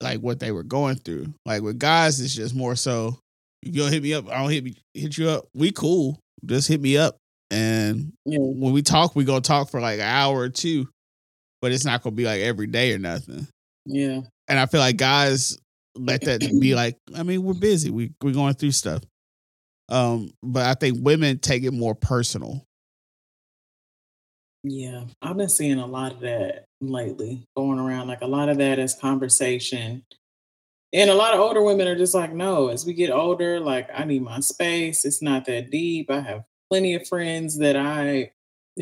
like 0.00 0.20
what 0.20 0.40
they 0.40 0.52
were 0.52 0.62
going 0.62 0.96
through. 0.96 1.32
Like 1.46 1.62
with 1.62 1.78
guys, 1.78 2.20
it's 2.20 2.34
just 2.34 2.54
more 2.54 2.76
so 2.76 3.18
if 3.62 3.74
you 3.74 3.82
don't 3.82 3.92
hit 3.92 4.02
me 4.02 4.14
up, 4.14 4.28
I 4.28 4.40
don't 4.40 4.50
hit 4.50 4.64
me 4.64 4.74
hit 4.94 5.16
you 5.18 5.28
up. 5.28 5.46
We 5.54 5.70
cool. 5.72 6.18
Just 6.44 6.68
hit 6.68 6.80
me 6.80 6.96
up. 6.96 7.16
And 7.50 8.12
yeah. 8.24 8.38
when 8.38 8.72
we 8.72 8.82
talk, 8.82 9.16
we 9.16 9.24
gonna 9.24 9.40
talk 9.40 9.70
for 9.70 9.80
like 9.80 9.98
an 9.98 10.06
hour 10.06 10.38
or 10.38 10.48
two. 10.48 10.88
But 11.60 11.72
it's 11.72 11.84
not 11.84 12.02
gonna 12.02 12.16
be 12.16 12.24
like 12.24 12.40
every 12.40 12.66
day 12.66 12.92
or 12.92 12.98
nothing. 12.98 13.46
Yeah. 13.86 14.20
And 14.48 14.58
I 14.58 14.66
feel 14.66 14.80
like 14.80 14.96
guys 14.96 15.58
let 15.94 16.22
that 16.22 16.40
be 16.40 16.74
like, 16.74 16.96
I 17.16 17.22
mean, 17.22 17.42
we're 17.42 17.54
busy. 17.54 17.90
We 17.90 18.12
we're 18.22 18.34
going 18.34 18.54
through 18.54 18.72
stuff. 18.72 19.02
Um, 19.88 20.30
but 20.42 20.66
I 20.66 20.74
think 20.74 20.98
women 21.00 21.38
take 21.38 21.64
it 21.64 21.72
more 21.72 21.94
personal. 21.94 22.64
Yeah, 24.62 25.04
I've 25.22 25.36
been 25.36 25.48
seeing 25.48 25.78
a 25.78 25.86
lot 25.86 26.12
of 26.12 26.20
that 26.20 26.66
lately 26.80 27.44
going 27.56 27.78
around. 27.78 28.08
Like 28.08 28.20
a 28.20 28.26
lot 28.26 28.48
of 28.48 28.58
that 28.58 28.78
is 28.78 28.94
conversation. 28.94 30.04
And 30.92 31.08
a 31.08 31.14
lot 31.14 31.34
of 31.34 31.40
older 31.40 31.62
women 31.62 31.88
are 31.88 31.96
just 31.96 32.14
like, 32.14 32.32
no, 32.32 32.68
as 32.68 32.84
we 32.84 32.92
get 32.92 33.10
older, 33.10 33.58
like 33.58 33.88
I 33.94 34.04
need 34.04 34.22
my 34.22 34.40
space. 34.40 35.04
It's 35.04 35.22
not 35.22 35.46
that 35.46 35.70
deep. 35.70 36.10
I 36.10 36.20
have 36.20 36.44
plenty 36.70 36.94
of 36.94 37.06
friends 37.06 37.58
that 37.58 37.76
I 37.76 38.32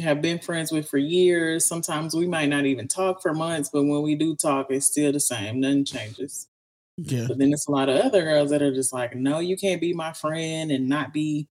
have 0.00 0.20
been 0.22 0.38
friends 0.38 0.70
with 0.70 0.88
for 0.88 0.98
years. 0.98 1.66
Sometimes 1.66 2.14
we 2.14 2.26
might 2.26 2.48
not 2.48 2.66
even 2.66 2.86
talk 2.86 3.22
for 3.22 3.34
months, 3.34 3.70
but 3.72 3.84
when 3.84 4.02
we 4.02 4.14
do 4.14 4.36
talk, 4.36 4.66
it's 4.70 4.86
still 4.86 5.12
the 5.12 5.20
same. 5.20 5.60
Nothing 5.60 5.84
changes. 5.84 6.48
Yeah. 6.96 7.26
But 7.28 7.38
then 7.38 7.52
it's 7.52 7.68
a 7.68 7.70
lot 7.70 7.88
of 7.88 8.00
other 8.00 8.22
girls 8.22 8.50
that 8.50 8.62
are 8.62 8.74
just 8.74 8.92
like, 8.92 9.14
no, 9.14 9.38
you 9.38 9.56
can't 9.56 9.80
be 9.80 9.94
my 9.94 10.12
friend 10.12 10.70
and 10.70 10.88
not 10.88 11.12
be 11.12 11.48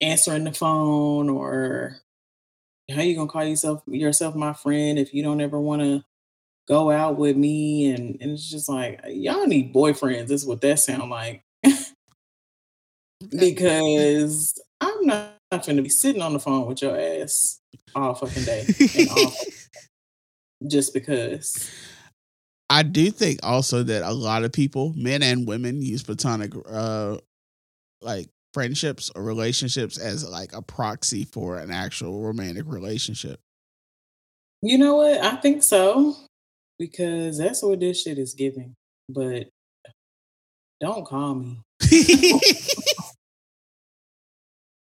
answering 0.00 0.44
the 0.44 0.52
phone 0.52 1.28
or 1.28 1.96
how 2.90 3.02
you 3.02 3.14
gonna 3.14 3.28
call 3.28 3.44
yourself 3.44 3.82
yourself 3.86 4.34
my 4.34 4.52
friend 4.52 4.98
if 4.98 5.14
you 5.14 5.22
don't 5.22 5.40
ever 5.40 5.60
want 5.60 5.82
to 5.82 6.02
go 6.66 6.90
out 6.90 7.16
with 7.16 7.36
me 7.36 7.90
and, 7.90 8.16
and 8.20 8.32
it's 8.32 8.48
just 8.48 8.68
like 8.68 9.00
y'all 9.08 9.46
need 9.46 9.74
boyfriends 9.74 10.30
is 10.30 10.46
what 10.46 10.60
that 10.60 10.78
sound 10.78 11.10
like 11.10 11.44
because 13.30 14.60
i'm 14.80 15.06
not, 15.06 15.39
not 15.50 15.66
gonna 15.66 15.82
be 15.82 15.88
sitting 15.88 16.22
on 16.22 16.32
the 16.32 16.38
phone 16.38 16.66
with 16.66 16.82
your 16.82 16.98
ass 16.98 17.60
all 17.94 18.14
fucking 18.14 18.44
day 18.44 18.66
and 18.98 19.08
all, 19.10 19.32
just 20.68 20.94
because. 20.94 21.70
I 22.72 22.84
do 22.84 23.10
think 23.10 23.40
also 23.42 23.82
that 23.82 24.02
a 24.02 24.12
lot 24.12 24.44
of 24.44 24.52
people, 24.52 24.94
men 24.96 25.24
and 25.24 25.46
women, 25.46 25.82
use 25.82 26.02
platonic 26.04 26.52
uh 26.70 27.18
like 28.00 28.28
friendships 28.54 29.10
or 29.14 29.22
relationships 29.22 29.98
as 29.98 30.28
like 30.28 30.52
a 30.52 30.62
proxy 30.62 31.24
for 31.24 31.58
an 31.58 31.70
actual 31.70 32.22
romantic 32.22 32.64
relationship. 32.66 33.40
you 34.62 34.78
know 34.78 34.96
what? 34.96 35.20
I 35.20 35.36
think 35.36 35.62
so 35.62 36.16
because 36.78 37.38
that's 37.38 37.62
what 37.62 37.78
this 37.78 38.02
shit 38.02 38.18
is 38.18 38.34
giving 38.34 38.74
but 39.12 39.48
don't 40.80 41.06
call 41.06 41.34
me 41.34 41.60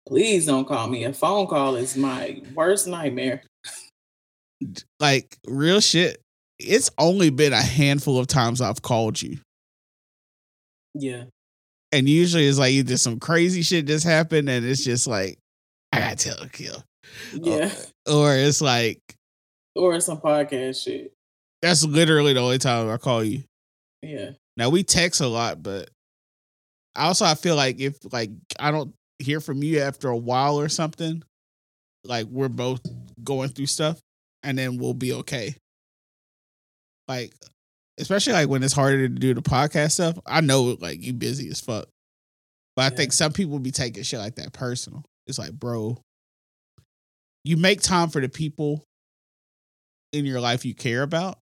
please 0.07 0.47
don't 0.47 0.67
call 0.67 0.89
me 0.89 1.05
a 1.05 1.13
phone 1.13 1.47
call 1.47 1.77
is 1.77 1.97
my 1.97 2.43
worst 2.55 2.87
nightmare 2.87 3.43
like 5.01 5.37
real 5.47 5.81
shit. 5.81 6.21
It's 6.59 6.91
only 6.99 7.31
been 7.31 7.53
a 7.53 7.61
handful 7.61 8.19
of 8.19 8.27
times 8.27 8.61
I've 8.61 8.81
called 8.83 9.21
you. 9.21 9.39
yeah 10.95 11.25
And 11.93 12.09
usually 12.09 12.47
it's 12.47 12.59
like 12.59 12.73
either 12.73 12.97
some 12.97 13.19
crazy 13.19 13.63
shit 13.63 13.87
just 13.87 14.05
happened 14.05 14.49
and 14.49 14.65
it's 14.65 14.85
just 14.85 15.07
like, 15.07 15.39
I 15.93 15.99
gotta 15.99 16.17
tell 16.17 16.41
a 16.43 16.49
kill. 16.49 16.83
yeah 17.33 17.71
Or 18.09 18.35
it's 18.35 18.61
like, 18.63 19.01
or 19.77 19.99
some 20.01 20.21
podcast 20.21 20.85
shit 20.85 21.13
that's 21.61 21.85
literally 21.85 22.35
the 22.35 22.41
only 22.41 22.59
time 22.59 22.89
I 22.91 22.97
call 22.99 23.25
you. 23.25 23.43
yeah 24.03 24.31
Now 24.57 24.69
we 24.69 24.83
text 24.85 25.21
a 25.21 25.27
lot, 25.27 25.63
but 25.63 25.89
I 26.95 27.07
also 27.07 27.25
I 27.25 27.35
feel 27.35 27.57
like 27.57 27.81
if 27.81 27.97
like 28.13 28.31
I 28.59 28.71
don't 28.71 28.95
hear 29.25 29.41
from 29.41 29.63
you 29.63 29.81
after 29.81 30.09
a 30.09 30.17
while 30.17 30.59
or 30.61 30.69
something, 30.69 31.23
like 32.05 32.27
we're 32.27 32.49
both 32.49 32.81
going 33.23 33.49
through 33.49 33.67
stuff, 33.67 34.01
and 34.43 34.57
then 34.59 34.77
we'll 34.79 34.95
be 34.95 35.13
okay. 35.13 35.57
Like, 37.09 37.35
especially 37.99 38.33
like 38.33 38.49
when 38.49 38.63
it's 38.63 38.73
harder 38.73 39.09
to 39.09 39.15
do 39.15 39.35
the 39.35 39.43
podcast 39.43 39.93
stuff. 39.93 40.19
I 40.27 40.41
know 40.41 40.77
like 40.81 41.03
you 41.03 41.13
busy 41.13 41.49
as 41.49 41.61
fuck, 41.61 41.87
but 42.77 42.83
I 42.83 42.89
Yeah. 42.91 42.97
think 42.97 43.13
some 43.13 43.33
people 43.33 43.59
be 43.59 43.71
taking 43.71 44.03
shit 44.03 44.19
like 44.21 44.37
that 44.37 44.53
personal. 44.53 45.05
It's 45.27 45.39
like, 45.39 45.53
bro, 45.53 45.99
you 47.45 47.57
make 47.57 47.81
time 47.81 48.09
for 48.11 48.21
the 48.21 48.29
people 48.29 48.85
in 50.13 50.25
your 50.25 50.41
life 50.41 50.65
you 50.65 50.75
care 50.75 51.03
about, 51.03 51.39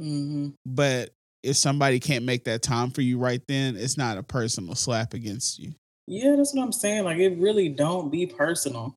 hmm 0.00 0.48
but 0.64 1.10
if 1.42 1.56
somebody 1.56 2.00
can't 2.00 2.24
make 2.24 2.44
that 2.44 2.62
time 2.62 2.90
for 2.90 3.02
you 3.02 3.18
right 3.18 3.40
then, 3.46 3.76
it's 3.76 3.96
not 3.96 4.18
a 4.18 4.22
personal 4.22 4.74
slap 4.74 5.14
against 5.14 5.58
you. 5.60 5.74
Yeah 6.06 6.34
that's 6.36 6.54
what 6.54 6.62
i'm 6.62 6.72
saying 6.72 7.04
like 7.04 7.18
it 7.18 7.36
really 7.38 7.68
don't 7.68 8.10
be 8.10 8.26
personal 8.26 8.94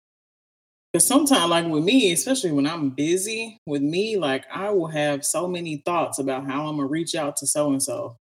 because 0.92 1.06
sometimes 1.06 1.50
like 1.50 1.68
with 1.68 1.84
me 1.84 2.12
especially 2.12 2.52
when 2.52 2.68
i'm 2.68 2.90
busy 2.92 3.58
with 3.66 3.82
me 3.82 4.18
like 4.18 4.46
i 4.54 4.70
will 4.70 4.88
have 4.88 5.26
so 5.26 5.48
many 5.48 5.78
thoughts 5.86 6.20
about 6.20 6.46
how 6.46 6.68
i'm 6.68 6.78
gonna 6.78 6.88
reach 6.88 7.16
out 7.16 7.36
to 7.38 7.48
so 7.48 7.72
and 7.72 7.82
so 7.84 8.16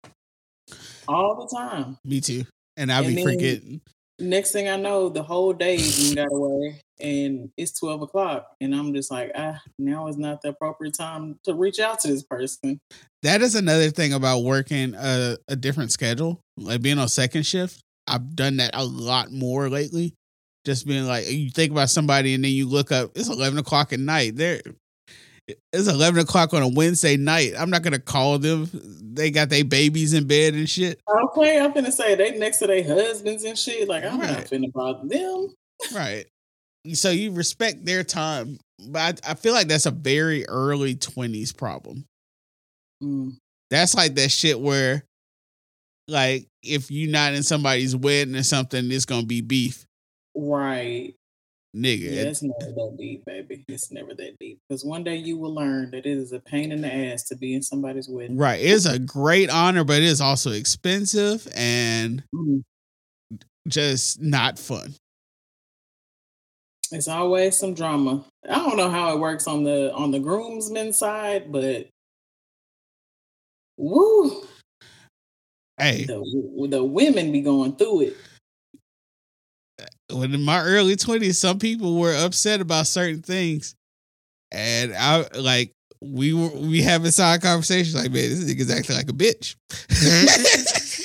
all 1.07 1.35
the 1.47 1.55
time 1.55 1.97
Me 2.03 2.19
too. 2.21 2.45
And 2.75 2.91
I'll 2.91 3.03
And 3.05 3.15
be 3.15 3.23
forgetting. 3.23 3.81
next 4.19 4.51
thing 4.51 4.67
i 4.67 4.75
know 4.75 5.09
the 5.09 5.23
whole 5.23 5.53
day 5.53 5.77
got 6.15 6.27
away 6.31 6.81
and 6.99 7.49
it's 7.57 7.79
12 7.79 8.01
o'clock 8.03 8.47
and 8.61 8.75
i'm 8.75 8.93
just 8.93 9.11
like 9.11 9.31
ah 9.35 9.59
now 9.77 10.07
is 10.07 10.17
not 10.17 10.41
the 10.41 10.49
appropriate 10.49 10.95
time 10.95 11.38
to 11.43 11.53
reach 11.53 11.79
out 11.79 11.99
to 12.01 12.07
this 12.07 12.23
person 12.23 12.79
That 13.23 13.41
is 13.41 13.55
another 13.55 13.89
thing 13.89 14.13
about 14.13 14.43
working 14.43 14.93
a, 14.95 15.38
a 15.47 15.55
different 15.55 15.91
schedule, 15.91 16.39
like 16.57 16.81
being 16.81 16.99
on 16.99 17.09
second 17.09 17.45
shift. 17.45 17.81
I've 18.08 18.36
done 18.36 18.58
that 18.58 18.72
a 18.74 18.86
lot 18.86 19.32
more 19.32 19.70
lately. 19.70 20.14
Just 20.66 20.86
being 20.88 21.05
like, 21.05 21.30
you 21.32 21.49
think 21.49 21.72
about 21.72 21.89
somebody 21.89 22.34
and 22.34 22.43
then 22.43 22.51
you 22.51 22.68
look 22.68 22.91
up, 22.91 23.12
it's 23.16 23.30
11 23.30 23.58
o'clock 23.60 23.93
at 23.93 23.99
night. 23.99 24.36
There, 24.36 24.62
it's 25.72 25.88
11 25.88 26.20
o'clock 26.22 26.53
on 26.53 26.62
a 26.62 26.68
Wednesday 26.68 27.16
night. 27.16 27.53
I'm 27.58 27.70
not 27.70 27.82
going 27.84 27.93
to 27.93 27.99
call 27.99 28.38
them. 28.38 28.70
They 28.74 29.32
got 29.32 29.49
their 29.49 29.64
babies 29.64 30.14
in 30.14 30.28
bed 30.28 30.53
and 30.55 30.70
shit. 30.70 30.99
okay 31.10 31.60
i'm 31.60 31.72
going 31.72 31.86
to 31.86 31.91
say 31.91 32.16
they 32.16 32.38
next 32.38 32.58
to 32.58 32.68
their 32.68 32.84
husbands 32.84 33.43
and 33.45 33.58
shit 33.58 33.88
like 33.88 34.03
i'm 34.03 34.20
not 34.20 34.30
Right. 34.30 34.47
finna 34.49 34.72
bother 34.72 35.08
them 35.08 35.53
Right. 35.95 36.26
So 36.93 37.10
you 37.12 37.32
respect 37.32 37.84
their 37.86 38.03
time. 38.03 38.60
But 38.89 39.22
I, 39.26 39.32
I 39.32 39.34
feel 39.36 39.53
like 39.53 39.68
that's 39.68 39.86
a 39.88 39.91
very 39.91 40.47
early 40.47 40.95
20s 40.95 41.55
problem. 41.55 42.05
Mm, 43.03 43.38
That's 43.72 43.95
like 43.95 44.16
that 44.16 44.30
shit 44.30 44.60
where, 44.60 45.03
like, 46.08 46.47
if 46.64 46.89
you're 46.91 47.12
not 47.12 47.34
in 47.34 47.43
somebody's 47.43 47.95
wedding 47.95 48.36
or 48.36 48.43
something, 48.43 48.91
it's 48.91 49.05
gonna 49.05 49.26
be 49.26 49.41
beef, 49.41 49.86
right 50.36 51.14
nigga. 51.76 52.12
Yeah, 52.16 52.22
it's 52.24 52.41
never 52.41 52.72
that 52.72 52.95
deep, 52.97 53.24
baby. 53.26 53.64
It's 53.68 53.91
never 53.91 54.14
that 54.16 54.38
deep. 54.39 54.60
Because 54.68 54.84
one 54.84 55.03
day 55.03 55.16
you 55.18 55.38
will 55.38 55.53
learn 55.53 55.91
that 55.91 56.05
it 56.05 56.08
is 56.08 56.32
a 56.32 56.39
pain 56.39 56.72
in 56.72 56.82
the 56.82 56.93
ass 56.93 57.24
to 57.26 57.36
be 57.36 57.53
in 57.53 57.62
somebody's 57.62 58.10
wedding. 58.10 58.38
Right. 58.38 58.60
It's 58.60 58.86
a 58.86 58.97
great 58.97 59.49
honor, 59.49 59.84
but 59.84 59.97
it 59.97 60.03
is 60.03 60.22
also 60.22 60.51
expensive 60.51 61.47
and 61.55 62.24
Mm. 62.34 62.64
just 63.68 64.22
not 64.22 64.58
fun. 64.58 64.95
It's 66.91 67.08
always 67.08 67.58
some 67.58 67.74
drama. 67.74 68.26
I 68.49 68.55
don't 68.55 68.78
know 68.78 68.89
how 68.89 69.14
it 69.14 69.20
works 69.20 69.45
on 69.45 69.64
the 69.64 69.93
on 69.93 70.12
the 70.12 70.20
groomsmen 70.20 70.93
side, 70.93 71.51
but 71.51 71.89
woo, 73.78 74.47
Hey, 75.78 76.05
the 76.05 76.67
the 76.69 76.84
women 76.84 77.32
be 77.32 77.41
going 77.41 77.75
through 77.75 78.01
it. 78.01 78.17
when 80.11 80.34
in 80.34 80.41
my 80.41 80.63
early 80.63 80.95
20s, 80.95 81.36
some 81.36 81.59
people 81.59 81.99
were 81.99 82.15
upset 82.15 82.61
about 82.61 82.88
certain 82.88 83.21
things. 83.21 83.75
And 84.51 84.95
I 84.95 85.25
like 85.38 85.71
we 86.01 86.34
were 86.34 86.49
we 86.49 86.82
having 86.82 87.11
side 87.11 87.41
conversations 87.41 87.95
like, 87.95 88.11
man, 88.11 88.30
this 88.30 88.43
nigga's 88.43 88.71
acting 88.71 88.95
like 88.95 89.09
a 89.09 89.13
bitch. 89.13 89.55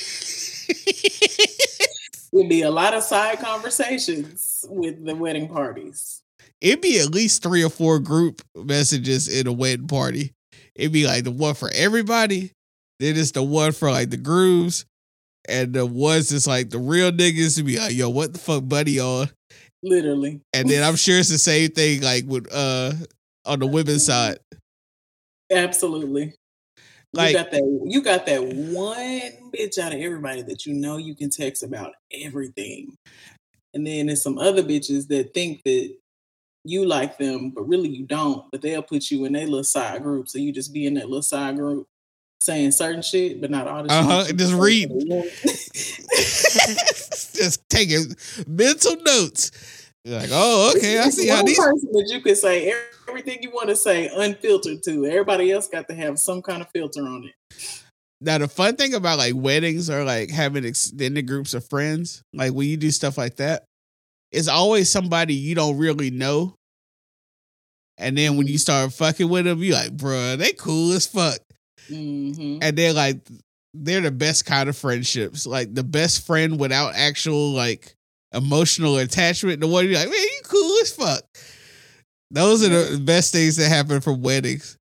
Would 2.32 2.48
be 2.48 2.62
a 2.62 2.70
lot 2.70 2.94
of 2.94 3.02
side 3.02 3.40
conversations 3.40 4.64
with 4.70 5.04
the 5.04 5.14
wedding 5.14 5.48
parties. 5.48 6.22
It'd 6.62 6.80
be 6.80 6.98
at 7.00 7.10
least 7.10 7.42
three 7.42 7.62
or 7.62 7.68
four 7.68 7.98
group 7.98 8.40
messages 8.54 9.28
in 9.28 9.46
a 9.46 9.52
wedding 9.52 9.86
party. 9.86 10.32
It'd 10.74 10.92
be 10.92 11.06
like 11.06 11.24
the 11.24 11.30
one 11.30 11.54
for 11.54 11.70
everybody, 11.74 12.52
then 13.03 13.16
it's 13.16 13.32
the 13.32 13.42
one 13.42 13.72
for 13.72 13.90
like 13.90 14.11
the 14.11 14.16
grooves. 14.16 14.84
and 15.48 15.72
the 15.72 15.84
ones 15.84 16.28
that's 16.28 16.46
like 16.46 16.70
the 16.70 16.78
real 16.78 17.11
niggas 17.11 17.57
to 17.57 17.64
be 17.64 17.78
like, 17.78 17.94
yo, 17.94 18.09
what 18.09 18.32
the 18.32 18.38
fuck, 18.38 18.66
buddy, 18.68 19.00
on? 19.00 19.28
Literally. 19.82 20.40
And 20.53 20.68
then 20.68 20.84
I'm 20.84 20.96
sure 20.96 21.18
it's 21.18 21.28
the 21.28 21.38
same 21.38 21.70
thing 21.70 22.03
like 22.03 22.24
with 22.26 22.46
uh 22.53 22.92
on 23.44 23.59
the 23.59 23.66
women's 23.66 24.07
side. 24.07 24.38
Absolutely. 25.50 26.34
Like 27.12 27.32
you 27.32 27.38
got 27.38 27.50
that 27.50 27.80
you 27.84 28.03
got 28.03 28.26
that 28.26 28.42
one 28.42 29.50
bitch 29.50 29.78
out 29.78 29.92
of 29.92 30.00
everybody 30.00 30.42
that 30.42 30.64
you 30.64 30.74
know 30.74 30.96
you 30.96 31.14
can 31.14 31.30
text 31.30 31.62
about 31.62 31.94
everything. 32.12 32.94
And 33.74 33.86
then 33.86 34.07
there's 34.07 34.22
some 34.22 34.38
other 34.38 34.62
bitches 34.62 35.09
that 35.09 35.34
think 35.34 35.62
that 35.64 35.94
you 36.64 36.86
like 36.86 37.18
them, 37.18 37.50
but 37.50 37.62
really 37.62 37.88
you 37.88 38.07
don't. 38.07 38.44
But 38.53 38.62
they'll 38.62 38.82
put 38.82 39.11
you 39.11 39.24
in 39.24 39.32
their 39.32 39.46
little 39.46 39.64
side 39.64 40.03
group. 40.03 40.28
So 40.28 40.38
you 40.38 40.53
just 40.53 40.72
be 40.72 40.86
in 40.86 40.94
that 40.94 41.07
little 41.09 41.22
side 41.22 41.57
group 41.57 41.88
saying 42.45 42.72
certain 42.72 43.03
shit, 43.03 43.40
but 43.40 43.51
not 43.51 43.66
all 43.66 43.82
the 43.82 43.88
shit 43.88 43.99
Uh-huh, 43.99 44.24
you 44.28 44.34
just 44.34 44.55
read. 44.55 44.88
to 44.88 44.95
the 44.99 45.07
woman. 45.07 45.30
just 47.34 47.68
taking 47.68 48.05
mental 48.47 48.97
notes. 49.05 49.51
You're 50.05 50.18
like, 50.18 50.30
oh, 50.32 50.72
okay, 50.76 50.99
I 50.99 51.11
see 51.11 51.28
how 51.28 51.43
these 51.43 51.59
person 51.59 51.88
that 51.93 52.09
you 52.11 52.20
could 52.20 52.36
say 52.36 52.74
everything 53.09 53.38
you 53.43 53.51
want 53.51 53.68
to 53.68 53.76
say 53.76 54.11
unfiltered 54.14 54.82
to. 54.84 55.07
Everybody 55.07 55.53
else 55.53 55.68
got 55.68 55.86
to 55.88 55.95
have 55.95 56.18
some 56.18 56.43
kind 56.43 56.61
of 56.61 56.68
filter 56.70 57.03
on 57.03 57.24
it. 57.24 57.55
Now 58.20 58.38
the 58.38 58.49
fun 58.49 58.76
thing 58.76 58.95
about 58.95 59.18
like 59.18 59.34
weddings 59.36 59.90
or 59.90 60.05
like 60.05 60.30
having 60.30 60.64
extended 60.64 61.26
groups 61.26 61.55
of 61.55 61.68
friends, 61.68 62.22
like 62.32 62.53
when 62.53 62.68
you 62.68 62.76
do 62.76 62.90
stuff 62.90 63.18
like 63.18 63.36
that, 63.36 63.64
it's 64.32 64.49
always 64.49 64.88
somebody 64.90 65.34
you 65.34 65.55
don't 65.55 65.78
really 65.78 66.11
know. 66.11 66.55
And 67.99 68.16
then 68.16 68.36
when 68.36 68.47
you 68.47 68.59
start 68.59 68.93
fucking 68.93 69.28
with 69.28 69.45
them, 69.45 69.62
you 69.62 69.74
like, 69.74 69.97
bruh, 69.97 70.36
they 70.36 70.53
cool 70.53 70.93
as 70.93 71.07
fuck. 71.07 71.38
Mm-hmm. 71.90 72.58
And 72.62 72.76
they're 72.76 72.92
like, 72.92 73.18
they're 73.74 74.00
the 74.00 74.10
best 74.10 74.44
kind 74.46 74.68
of 74.68 74.76
friendships. 74.76 75.46
Like 75.46 75.74
the 75.74 75.84
best 75.84 76.26
friend 76.26 76.58
without 76.58 76.94
actual 76.94 77.50
like 77.52 77.94
emotional 78.32 78.98
attachment. 78.98 79.60
The 79.60 79.66
one 79.66 79.86
you're 79.86 79.94
like, 79.94 80.08
man, 80.08 80.18
you 80.18 80.40
cool 80.44 80.76
as 80.82 80.94
fuck. 80.94 81.22
Those 82.30 82.64
are 82.64 82.68
the 82.68 82.98
best 82.98 83.32
things 83.32 83.56
that 83.56 83.68
happen 83.68 84.00
from 84.00 84.22
weddings. 84.22 84.78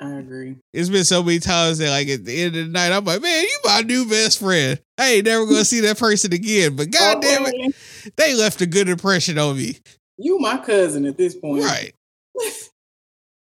I 0.00 0.10
agree. 0.14 0.56
It's 0.72 0.88
been 0.88 1.04
so 1.04 1.22
many 1.22 1.38
times 1.38 1.78
that 1.78 1.90
like 1.90 2.08
at 2.08 2.24
the 2.24 2.42
end 2.42 2.56
of 2.56 2.66
the 2.66 2.72
night, 2.72 2.92
I'm 2.92 3.04
like, 3.04 3.22
man, 3.22 3.42
you 3.42 3.58
my 3.64 3.82
new 3.82 4.06
best 4.08 4.40
friend. 4.40 4.80
I 4.98 5.12
ain't 5.12 5.26
never 5.26 5.44
gonna 5.46 5.64
see 5.64 5.80
that 5.80 5.98
person 5.98 6.32
again. 6.32 6.74
But 6.74 6.90
god 6.98 7.22
damn 7.22 7.46
it, 7.46 7.54
Okay. 7.54 8.10
they 8.16 8.34
left 8.34 8.60
a 8.62 8.66
good 8.66 8.88
impression 8.88 9.38
on 9.38 9.56
me. 9.56 9.78
You 10.18 10.38
my 10.38 10.58
cousin 10.58 11.06
at 11.06 11.16
this 11.16 11.34
point. 11.36 11.62
Right. 11.62 11.92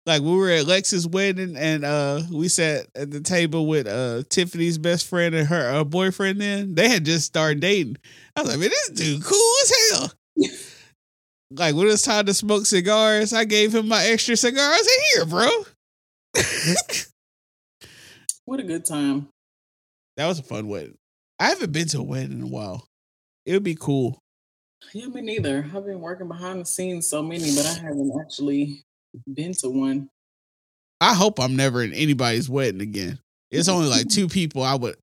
like 0.09 0.23
we 0.23 0.35
were 0.35 0.51
at 0.51 0.67
Lex's 0.67 1.07
wedding 1.07 1.55
and 1.57 1.85
uh 1.85 2.23
we 2.33 2.49
sat 2.49 2.87
at 2.95 3.11
the 3.11 3.21
table 3.21 3.67
with 3.67 3.87
uh 3.87 4.23
Tiffany's 4.31 4.79
best 4.79 5.07
friend 5.07 5.35
and 5.35 5.47
her 5.47 5.71
uh, 5.71 5.85
boyfriend 5.85 6.41
then. 6.41 6.75
They 6.75 6.89
had 6.89 7.05
just 7.05 7.27
started 7.27 7.61
dating. 7.61 7.99
I 8.35 8.41
was 8.41 8.51
like, 8.51 8.59
man, 8.59 8.71
this 8.71 8.89
dude 8.91 9.23
cool 9.23 9.53
as 9.63 9.73
hell. 9.91 10.13
like 11.53 11.75
when 11.75 11.89
it's 11.89 12.03
time 12.03 12.25
to 12.27 12.35
smoke 12.35 12.65
cigars, 12.67 13.33
I 13.33 13.45
gave 13.45 13.75
him 13.75 13.87
my 13.87 14.03
extra 14.05 14.37
cigars. 14.37 14.81
in 14.81 15.03
here, 15.15 15.27
bro. 15.27 15.49
What 18.47 18.61
a 18.61 18.63
good 18.63 18.87
time. 18.87 19.29
that 20.17 20.27
was 20.27 20.39
a 20.39 20.43
fun 20.43 20.69
wedding. 20.69 20.97
I 21.39 21.51
haven't 21.51 21.71
been 21.71 21.87
to 21.89 21.99
a 21.99 22.03
wedding 22.03 22.33
in 22.33 22.45
a 22.45 22.47
while. 22.47 22.87
It 23.45 23.53
would 23.53 23.63
be 23.63 23.77
cool. 23.79 24.19
Yeah, 24.95 25.09
me 25.09 25.21
neither. 25.21 25.67
I've 25.75 25.85
been 25.85 26.01
working 26.01 26.29
behind 26.29 26.63
the 26.63 26.65
scenes 26.65 27.07
so 27.07 27.23
many, 27.23 27.55
but 27.55 27.67
I 27.67 27.75
haven't 27.75 28.11
actually 28.19 28.85
been 29.27 29.53
to 29.55 29.69
one. 29.69 30.09
I 31.01 31.15
hope 31.15 31.39
I'm 31.39 31.57
never 31.57 31.83
in 31.83 31.93
anybody's 31.93 32.49
wedding 32.49 32.81
again. 32.81 33.19
It's 33.51 33.69
only 33.69 33.89
like 33.89 34.09
two 34.11 34.29
people 34.29 34.63
I 34.63 34.75
would 34.75 34.97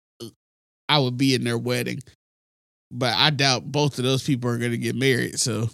I 0.87 0.99
would 0.99 1.17
be 1.17 1.33
in 1.35 1.43
their 1.43 1.57
wedding. 1.57 1.99
But 2.91 3.15
I 3.15 3.29
doubt 3.29 3.71
both 3.71 3.97
of 3.97 4.05
those 4.05 4.23
people 4.23 4.49
are 4.49 4.57
gonna 4.57 4.77
get 4.77 4.95
married. 4.95 5.39
So 5.39 5.69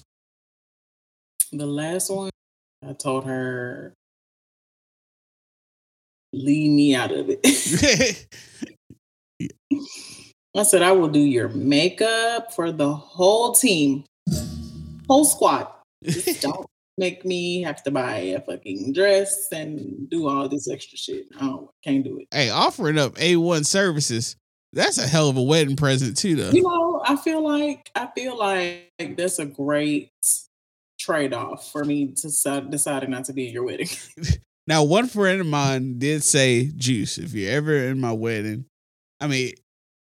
The 1.52 1.66
last 1.66 2.10
one, 2.10 2.30
I 2.88 2.94
told 2.94 3.26
her, 3.26 3.94
leave 6.34 6.72
me 6.72 6.96
out 6.96 7.12
of 7.12 7.28
it. 7.30 8.28
I 10.56 10.64
said, 10.64 10.82
I 10.82 10.92
will 10.92 11.08
do 11.08 11.20
your 11.20 11.50
makeup 11.50 12.54
for 12.54 12.72
the 12.72 12.94
whole 12.94 13.54
team, 13.54 14.04
whole 15.08 15.24
squad. 15.26 15.68
Just 16.04 16.42
don't 16.42 16.66
make 17.02 17.26
me 17.26 17.62
have 17.64 17.84
to 17.84 17.92
buy 17.92 18.18
a 18.18 18.40
fucking 18.40 18.94
dress 18.94 19.48
and 19.52 20.10
do 20.10 20.30
all 20.30 20.48
this 20.48 20.70
extra 20.70 20.98
shit. 20.98 21.26
I 21.38 21.48
don't, 21.48 21.70
can't 21.84 22.04
do 22.04 22.20
it. 22.20 22.28
hey, 22.32 22.50
offering 22.50 22.98
up 22.98 23.16
A1 23.16 23.66
services, 23.66 24.38
that's 24.72 24.98
a 24.98 25.08
hell 25.08 25.28
of 25.28 25.36
a 25.36 25.42
wedding 25.42 25.76
present 25.76 26.16
too 26.16 26.36
though. 26.36 26.52
You 26.52 26.64
know, 26.64 27.02
I 27.06 27.18
feel 27.18 27.44
like 27.44 27.92
I 27.96 28.08
feel 28.16 28.38
like 28.38 28.94
that's 29.18 29.40
a 29.40 29.46
great 29.46 30.12
trade 30.98 31.34
off 31.34 31.72
for 31.72 31.84
me 31.84 32.08
to 32.08 32.22
decide, 32.22 32.72
deciding 32.72 33.10
not 33.10 33.26
to 33.26 33.34
be 33.34 33.48
at 33.48 33.54
your 33.54 33.66
wedding. 33.66 33.90
Now, 34.68 34.84
one 34.84 35.08
friend 35.08 35.42
of 35.42 35.48
mine 35.48 35.98
did 35.98 36.24
say, 36.24 36.72
Juice, 36.78 37.18
if 37.18 37.34
you're 37.34 37.52
ever 37.52 37.76
in 37.76 38.00
my 38.00 38.14
wedding, 38.14 38.66
I 39.20 39.28
mean, 39.28 39.54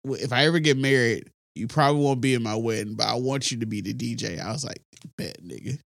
if 0.06 0.32
I 0.32 0.46
ever 0.46 0.60
get 0.60 0.78
married, 0.78 1.30
you 1.56 1.68
probably 1.68 2.02
won't 2.02 2.22
be 2.22 2.34
in 2.34 2.44
my 2.44 2.56
wedding, 2.56 2.96
but 2.96 3.08
I 3.08 3.16
want 3.16 3.52
you 3.52 3.60
to 3.60 3.66
be 3.66 3.82
the 3.82 3.94
DJ. 3.94 4.40
I 4.40 4.52
was 4.52 4.64
like, 4.64 4.82
bet, 5.18 5.44
nigga. 5.44 5.80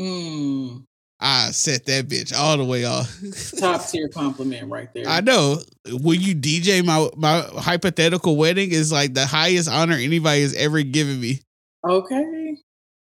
Mm, 0.00 0.84
I 1.20 1.50
set 1.52 1.86
that 1.86 2.08
bitch 2.08 2.36
all 2.36 2.56
the 2.56 2.64
way 2.64 2.84
off. 2.84 3.14
top 3.58 3.86
tier 3.88 4.08
compliment 4.08 4.70
right 4.70 4.92
there. 4.92 5.06
I 5.06 5.20
know. 5.20 5.58
When 5.88 6.20
you 6.20 6.34
DJ 6.34 6.84
my 6.84 7.08
my 7.16 7.40
hypothetical 7.60 8.36
wedding 8.36 8.72
is 8.72 8.92
like 8.92 9.14
the 9.14 9.26
highest 9.26 9.68
honor 9.68 9.94
anybody 9.94 10.42
has 10.42 10.54
ever 10.54 10.82
given 10.82 11.20
me. 11.20 11.40
Okay. 11.86 12.56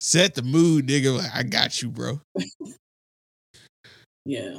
Set 0.00 0.34
the 0.34 0.42
mood, 0.42 0.86
nigga. 0.86 1.20
I 1.34 1.42
got 1.42 1.82
you, 1.82 1.90
bro. 1.90 2.20
Yeah. 4.26 4.58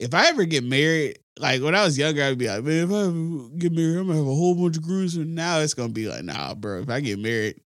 If 0.00 0.12
I 0.12 0.26
ever 0.26 0.44
get 0.44 0.64
married, 0.64 1.20
like 1.38 1.62
when 1.62 1.74
I 1.74 1.84
was 1.84 1.96
younger, 1.96 2.22
I'd 2.22 2.36
be 2.36 2.48
like, 2.48 2.64
man, 2.64 2.84
if 2.84 2.90
I 2.90 3.02
ever 3.02 3.48
get 3.56 3.72
married, 3.72 3.96
I'm 3.96 4.06
gonna 4.08 4.18
have 4.18 4.26
a 4.26 4.34
whole 4.34 4.54
bunch 4.54 4.76
of 4.76 4.82
grooms. 4.82 5.16
And 5.16 5.34
now 5.34 5.60
it's 5.60 5.74
gonna 5.74 5.92
be 5.92 6.08
like, 6.08 6.24
nah, 6.24 6.54
bro. 6.54 6.80
If 6.80 6.90
I 6.90 7.00
get 7.00 7.18
married, 7.18 7.60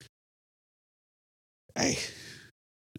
hey, 1.74 1.99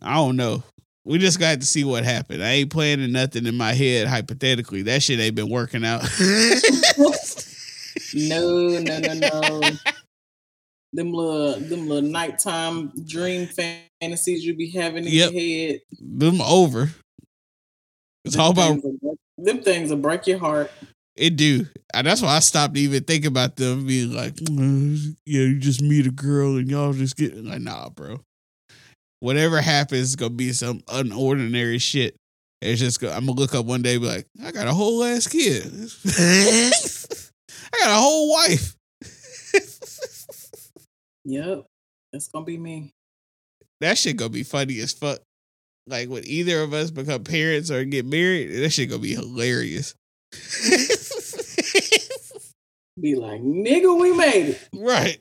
I 0.01 0.15
don't 0.15 0.35
know. 0.35 0.63
We 1.05 1.17
just 1.17 1.39
got 1.39 1.59
to 1.61 1.65
see 1.65 1.83
what 1.83 2.03
happened. 2.03 2.43
I 2.43 2.49
ain't 2.51 2.69
planning 2.71 3.11
nothing 3.11 3.45
in 3.47 3.55
my 3.55 3.73
head 3.73 4.07
hypothetically. 4.07 4.83
That 4.83 5.01
shit 5.01 5.19
ain't 5.19 5.35
been 5.35 5.49
working 5.49 5.83
out. 5.85 6.03
No, 8.13 8.69
no, 8.79 8.99
no, 8.99 9.13
no. 9.13 9.61
them 10.93 11.11
little 11.13 11.59
them 11.59 11.87
little 11.87 12.09
nighttime 12.09 12.91
dream 13.05 13.47
fantasies 13.47 14.43
you 14.43 14.55
be 14.55 14.71
having 14.71 15.05
in 15.05 15.11
Yep. 15.11 15.31
your 15.33 15.41
head. 15.41 15.79
Them 15.99 16.41
over. 16.41 16.89
It's 18.25 18.35
them 18.35 18.41
all 18.45 18.51
about 18.51 18.81
break- 18.81 19.17
them 19.37 19.61
things 19.61 19.89
will 19.91 19.97
break 19.97 20.25
your 20.27 20.39
heart. 20.39 20.71
It 21.15 21.35
do. 21.35 21.65
And 21.93 22.07
that's 22.07 22.21
why 22.21 22.35
I 22.35 22.39
stopped 22.39 22.77
even 22.77 23.03
thinking 23.03 23.27
about 23.27 23.57
them 23.57 23.85
being 23.85 24.13
like, 24.13 24.35
"Mm, 24.35 25.15
yeah, 25.25 25.41
you 25.41 25.59
just 25.59 25.81
meet 25.81 26.07
a 26.07 26.11
girl 26.11 26.57
and 26.57 26.69
y'all 26.69 26.93
just 26.93 27.15
get 27.17 27.35
like, 27.43 27.61
nah, 27.61 27.89
bro. 27.89 28.21
Whatever 29.21 29.61
happens, 29.61 30.01
it's 30.01 30.15
gonna 30.15 30.29
be 30.31 30.51
some 30.53 30.79
unordinary 30.81 31.81
shit. 31.81 32.15
It's 32.61 32.79
just 32.79 33.01
I'm 33.03 33.25
gonna 33.25 33.31
look 33.39 33.53
up 33.55 33.65
one 33.65 33.81
day 33.81 33.93
and 33.95 34.01
be 34.01 34.07
like, 34.07 34.27
I 34.43 34.51
got 34.51 34.67
a 34.67 34.73
whole 34.73 35.03
ass 35.03 35.27
kid. 35.27 35.63
I 37.73 37.77
got 37.83 37.91
a 37.91 38.01
whole 38.01 38.31
wife. 38.31 38.75
Yep. 41.25 41.65
That's 42.11 42.27
gonna 42.29 42.45
be 42.45 42.57
me. 42.57 42.91
that 43.81 43.97
shit 43.97 44.17
gonna 44.17 44.29
be 44.29 44.43
funny 44.43 44.79
as 44.79 44.93
fuck. 44.93 45.19
Like 45.87 46.09
when 46.09 46.23
either 46.25 46.61
of 46.61 46.73
us 46.73 46.91
become 46.91 47.23
parents 47.23 47.69
or 47.71 47.83
get 47.83 48.05
married, 48.05 48.47
that 48.63 48.69
shit 48.71 48.89
gonna 48.89 49.01
be 49.01 49.13
hilarious. 49.15 49.93
Be 52.99 53.15
like, 53.15 53.39
nigga, 53.41 53.97
we 53.99 54.11
made 54.11 54.49
it. 54.49 54.69
right. 54.75 55.19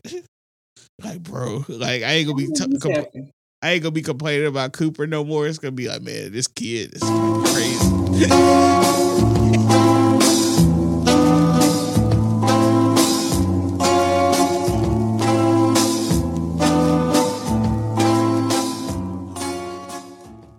Like, 1.04 1.22
bro, 1.22 1.64
like 1.68 2.02
I 2.02 2.12
ain't 2.14 2.26
gonna 2.26 2.36
be 2.38 2.48
t- 2.52 2.64
compl-? 2.78 3.30
I 3.60 3.72
ain't 3.72 3.82
gonna 3.82 3.90
be 3.90 4.02
complaining 4.02 4.46
about 4.46 4.72
Cooper 4.72 5.08
no 5.08 5.24
more. 5.24 5.48
It's 5.48 5.58
gonna 5.58 5.72
be 5.72 5.88
like, 5.88 6.02
man, 6.02 6.30
this 6.30 6.46
kid 6.46 6.94
is 6.94 7.02
crazy. 7.02 8.24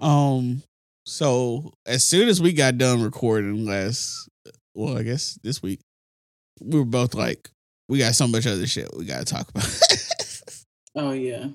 um, 0.01 0.61
so 1.05 1.71
as 1.85 2.03
soon 2.03 2.27
as 2.27 2.41
we 2.41 2.51
got 2.51 2.77
done 2.77 3.01
recording 3.01 3.65
last, 3.65 4.29
well, 4.73 4.97
I 4.97 5.03
guess 5.03 5.39
this 5.41 5.63
week, 5.63 5.79
we 6.61 6.77
were 6.77 6.83
both 6.83 7.13
like, 7.13 7.49
we 7.87 7.99
got 7.99 8.15
so 8.15 8.27
much 8.27 8.45
other 8.45 8.67
shit 8.67 8.89
we 8.97 9.05
gotta 9.05 9.23
talk 9.25 9.47
about. 9.49 9.65
Oh 10.95 11.11
yeah. 11.11 11.45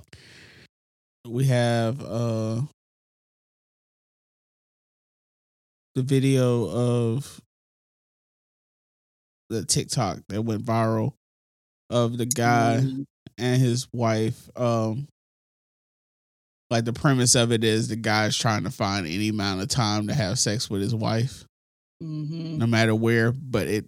We 1.27 1.45
have 1.45 2.01
uh 2.05 2.61
the 5.95 6.03
video 6.03 6.69
of 6.71 7.41
the 9.51 9.65
TikTok 9.65 10.19
that 10.29 10.43
went 10.43 10.65
viral 10.65 11.15
of 11.91 12.19
the 12.19 12.27
guy 12.27 12.81
Mhm. 12.83 13.05
and 13.39 13.61
his 13.61 13.87
wife. 13.93 14.49
Um 14.57 15.07
like 16.71 16.85
the 16.85 16.93
premise 16.93 17.35
of 17.37 17.53
it 17.53 17.63
is 17.63 17.89
the 17.89 17.97
guy's 17.97 18.37
trying 18.37 18.65
to 18.65 18.71
find 18.71 19.07
any 19.07 19.29
amount 19.29 19.61
of 19.61 19.69
time 19.69 20.09
to 20.09 20.15
have 20.15 20.39
sex 20.39 20.69
with 20.69 20.81
his 20.81 20.95
wife, 20.95 21.45
Mhm. 22.03 22.57
no 22.59 22.67
matter 22.67 22.95
where, 22.95 23.33
but 23.33 23.67
it 23.69 23.87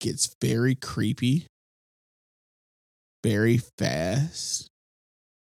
gets 0.00 0.34
very 0.40 0.74
creepy, 0.74 1.46
very 3.24 3.58
fast. 3.78 4.68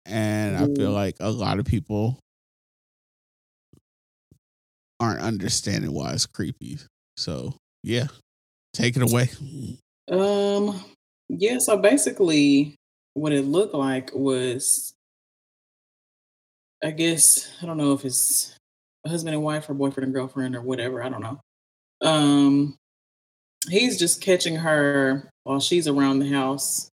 And 0.09 0.57
I 0.57 0.67
feel 0.75 0.91
Mhm. 0.91 0.95
like 0.95 1.17
a 1.21 1.31
lot 1.31 1.59
of 1.59 1.67
people 1.67 2.19
aren't 5.01 5.21
understanding 5.21 5.93
why 5.93 6.13
it's 6.13 6.27
creepy. 6.27 6.79
So 7.17 7.55
yeah. 7.83 8.09
Take 8.75 8.97
it 8.97 9.03
away. 9.03 9.31
Um, 10.11 10.85
yeah, 11.29 11.59
so 11.59 11.77
basically 11.79 12.77
what 13.15 13.33
it 13.33 13.45
looked 13.45 13.75
like 13.75 14.11
was 14.15 14.95
I 16.83 16.91
guess 16.93 17.51
I 17.63 17.67
don't 17.67 17.77
know 17.77 17.93
if 17.93 18.05
it's 18.05 18.55
a 19.05 19.09
husband 19.09 19.35
and 19.35 19.43
wife 19.43 19.69
or 19.69 19.75
boyfriend 19.75 20.05
and 20.07 20.15
girlfriend 20.15 20.55
or 20.55 20.63
whatever, 20.63 21.03
I 21.03 21.09
don't 21.09 21.23
know. 21.23 21.41
Um 22.03 22.77
he's 23.71 23.99
just 23.99 24.23
catching 24.23 24.57
her 24.57 25.31
while 25.45 25.61
she's 25.61 25.89
around 25.89 26.21
the 26.21 26.29
house 26.31 26.91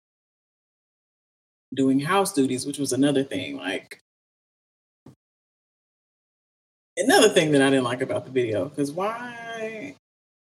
doing 1.75 2.01
house 2.01 2.33
duties, 2.33 2.66
which 2.66 2.79
was 2.79 2.93
another 2.93 3.23
thing. 3.25 3.57
Like 3.57 4.01
another 6.97 7.29
thing 7.29 7.53
that 7.53 7.62
I 7.62 7.70
didn't 7.70 7.85
like 7.85 8.03
about 8.03 8.25
the 8.25 8.31
video, 8.31 8.66
because 8.68 8.93
why 8.93 9.95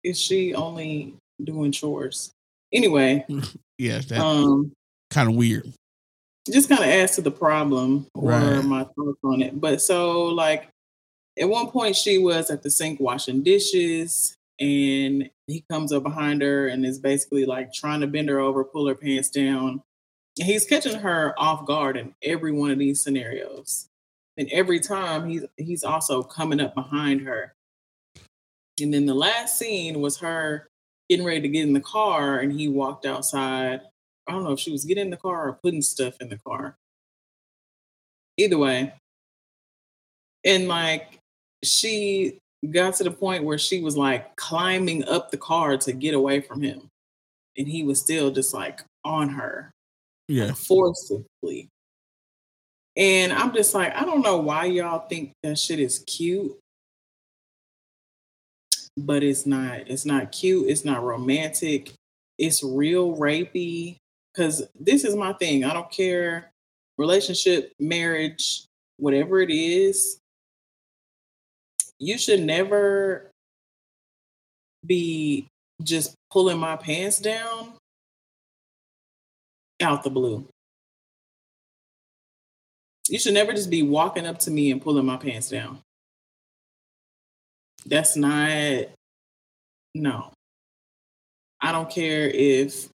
is 0.04 0.20
she 0.20 0.54
only 0.54 1.16
doing 1.44 1.72
chores? 1.72 2.32
Anyway, 2.72 3.26
Yeah, 3.78 4.00
that 4.10 4.20
um, 4.20 4.72
kind 5.10 5.30
of 5.30 5.36
weird. 5.36 5.72
just 6.52 6.70
kind 6.70 6.82
of 6.82 6.88
adds 6.88 7.16
to 7.16 7.22
the 7.22 7.32
problem 7.32 8.08
or 8.14 8.30
Right. 8.32 8.64
my 8.64 8.84
thoughts 8.84 9.20
on 9.24 9.42
it. 9.42 9.60
But 9.60 9.82
so 9.82 10.26
like 10.26 10.68
at 11.40 11.48
one 11.48 11.68
point 11.72 11.96
she 11.96 12.18
was 12.18 12.50
at 12.50 12.62
the 12.64 12.70
sink 12.70 13.00
washing 13.00 13.42
dishes 13.44 14.36
and 14.60 15.30
he 15.48 15.64
comes 15.72 15.94
up 15.94 16.04
behind 16.04 16.42
her 16.42 16.68
and 16.68 16.86
is 16.86 17.00
basically 17.00 17.46
like 17.46 17.72
trying 17.72 18.02
to 18.02 18.08
bend 18.08 18.28
her 18.30 18.40
over, 18.40 18.64
pull 18.66 18.88
her 18.88 18.96
pants 18.96 19.30
down. 19.30 19.82
He's 20.42 20.66
catching 20.66 21.00
her 21.00 21.34
off 21.38 21.66
guard 21.66 21.98
in 21.98 22.16
every 22.24 22.52
one 22.52 22.72
of 22.72 22.80
these 22.80 23.02
scenarios. 23.02 23.90
And 24.38 24.50
every 24.52 24.80
time 24.80 25.30
he's 25.30 25.44
he's 25.58 25.84
also 25.84 26.24
coming 26.24 26.62
up 26.62 26.74
behind 26.74 27.22
her. 27.22 27.54
And 28.82 28.94
then 28.94 29.06
the 29.06 29.14
last 29.14 29.58
scene 29.60 30.00
was 30.00 30.18
her 30.20 30.70
getting 31.10 31.26
ready 31.26 31.42
to 31.42 31.50
get 31.50 31.64
in 31.64 31.74
the 31.74 31.82
car 31.82 32.40
and 32.40 32.54
he 32.54 32.70
walked 32.70 33.06
outside 33.06 33.82
I 34.28 34.32
don't 34.32 34.44
know 34.44 34.52
if 34.52 34.60
she 34.60 34.72
was 34.72 34.86
getting 34.86 35.06
in 35.06 35.10
the 35.10 35.18
car 35.18 35.50
or 35.50 35.54
putting 35.54 35.82
stuff 35.82 36.14
in 36.22 36.30
the 36.30 36.38
car. 36.38 36.78
Either 38.38 38.60
way. 38.60 38.94
And 40.46 40.68
like 40.68 41.20
she 41.64 42.38
got 42.70 42.94
to 42.96 43.04
the 43.04 43.12
point 43.12 43.44
where 43.44 43.58
she 43.58 43.82
was 43.82 43.98
like 43.98 44.36
climbing 44.36 45.04
up 45.06 45.32
the 45.32 45.38
car 45.38 45.78
to 45.78 45.92
get 45.92 46.14
away 46.14 46.40
from 46.40 46.62
him. 46.62 46.90
And 47.58 47.68
he 47.68 47.84
was 47.84 48.00
still 48.00 48.32
just 48.32 48.54
like 48.54 48.82
on 49.04 49.30
her 49.30 49.74
Yeah, 50.30 50.54
forcibly. 50.54 51.70
And 52.96 53.34
I'm 53.34 53.52
just 53.52 53.74
like, 53.74 53.96
I 53.96 54.06
don't 54.06 54.22
know 54.22 54.38
why 54.38 54.66
y'all 54.66 55.08
think 55.08 55.32
that 55.42 55.58
shit 55.58 55.80
is 55.80 56.00
cute. 56.06 56.56
But 58.96 59.24
it's 59.24 59.48
not. 59.48 59.88
It's 59.88 60.06
not 60.06 60.32
cute. 60.32 60.70
It's 60.70 60.86
not 60.86 61.04
romantic. 61.04 61.94
It's 62.38 62.64
real 62.64 63.18
rapey. 63.18 63.98
Cause 64.36 64.68
this 64.80 65.04
is 65.04 65.16
my 65.16 65.34
thing. 65.34 65.66
I 65.66 65.74
don't 65.74 65.92
care 65.92 66.52
relationship, 67.00 67.74
marriage, 67.80 68.66
whatever 68.98 69.40
it 69.42 69.50
is. 69.50 70.20
You 71.98 72.20
should 72.20 72.42
never 72.42 73.32
be 74.86 75.48
just 75.82 76.14
pulling 76.30 76.60
my 76.60 76.76
pants 76.76 77.20
down 77.20 77.79
out 79.82 80.04
the 80.04 80.10
blue. 80.10 80.48
You 83.08 83.18
should 83.20 83.34
never 83.34 83.54
just 83.54 83.70
be 83.70 83.82
walking 83.82 84.28
up 84.28 84.40
to 84.40 84.52
me 84.52 84.72
and 84.72 84.82
pulling 84.82 85.06
my 85.06 85.18
pants 85.18 85.50
down. 85.50 85.80
That's 87.86 88.16
not, 88.16 88.88
no. 89.96 90.32
I 91.62 91.72
don't 91.72 91.90
care 91.90 92.30
if 92.30 92.90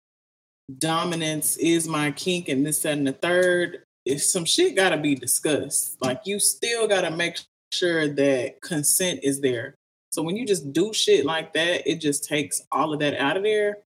dominance 0.79 1.57
is 1.57 1.89
my 1.89 2.13
kink 2.13 2.49
and 2.49 2.65
this, 2.65 2.83
that, 2.83 2.97
and 2.97 3.07
the 3.07 3.13
third. 3.13 3.83
If 4.07 4.23
some 4.23 4.45
shit 4.45 4.77
gotta 4.77 4.99
be 4.99 5.15
discussed, 5.15 6.01
like 6.01 6.21
you 6.25 6.39
still 6.39 6.87
gotta 6.87 7.11
make 7.11 7.39
sure 7.73 8.09
that 8.09 8.61
consent 8.63 9.21
is 9.23 9.41
there. 9.41 9.75
So 10.13 10.23
when 10.23 10.37
you 10.37 10.47
just 10.47 10.73
do 10.73 10.93
shit 10.93 11.25
like 11.25 11.55
that, 11.55 11.91
it 11.91 11.97
just 11.97 12.25
takes 12.25 12.63
all 12.71 12.93
of 12.93 13.01
that 13.01 13.17
out 13.17 13.37
of 13.37 13.43
there. 13.43 13.79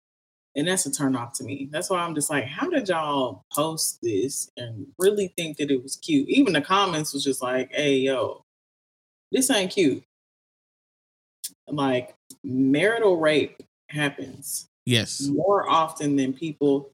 And 0.56 0.66
that's 0.66 0.86
a 0.86 0.90
turn 0.90 1.14
off 1.14 1.34
to 1.34 1.44
me. 1.44 1.68
That's 1.70 1.90
why 1.90 1.98
I'm 1.98 2.14
just 2.14 2.30
like, 2.30 2.46
how 2.46 2.70
did 2.70 2.88
y'all 2.88 3.44
post 3.52 3.98
this 4.02 4.50
and 4.56 4.86
really 4.98 5.28
think 5.36 5.58
that 5.58 5.70
it 5.70 5.82
was 5.82 5.96
cute? 5.96 6.28
Even 6.30 6.54
the 6.54 6.62
comments 6.62 7.12
was 7.12 7.22
just 7.22 7.42
like, 7.42 7.70
hey, 7.72 7.96
yo, 7.96 8.42
this 9.30 9.50
ain't 9.50 9.72
cute. 9.72 10.02
Like, 11.68 12.14
marital 12.42 13.18
rape 13.18 13.62
happens 13.90 14.68
yes, 14.86 15.28
more 15.28 15.68
often 15.68 16.16
than 16.16 16.32
people 16.32 16.90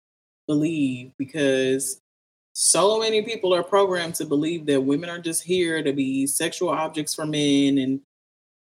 believe 0.49 1.13
because 1.17 2.01
so 2.55 2.99
many 2.99 3.23
people 3.23 3.55
are 3.55 3.63
programmed 3.63 4.17
to 4.17 4.27
believe 4.27 4.67
that 4.67 4.81
women 4.81 5.09
are 5.09 5.19
just 5.19 5.45
here 5.45 5.83
to 5.83 5.93
be 5.93 6.27
sexual 6.27 6.69
objects 6.71 7.15
for 7.15 7.25
men 7.25 7.79
and 7.79 8.01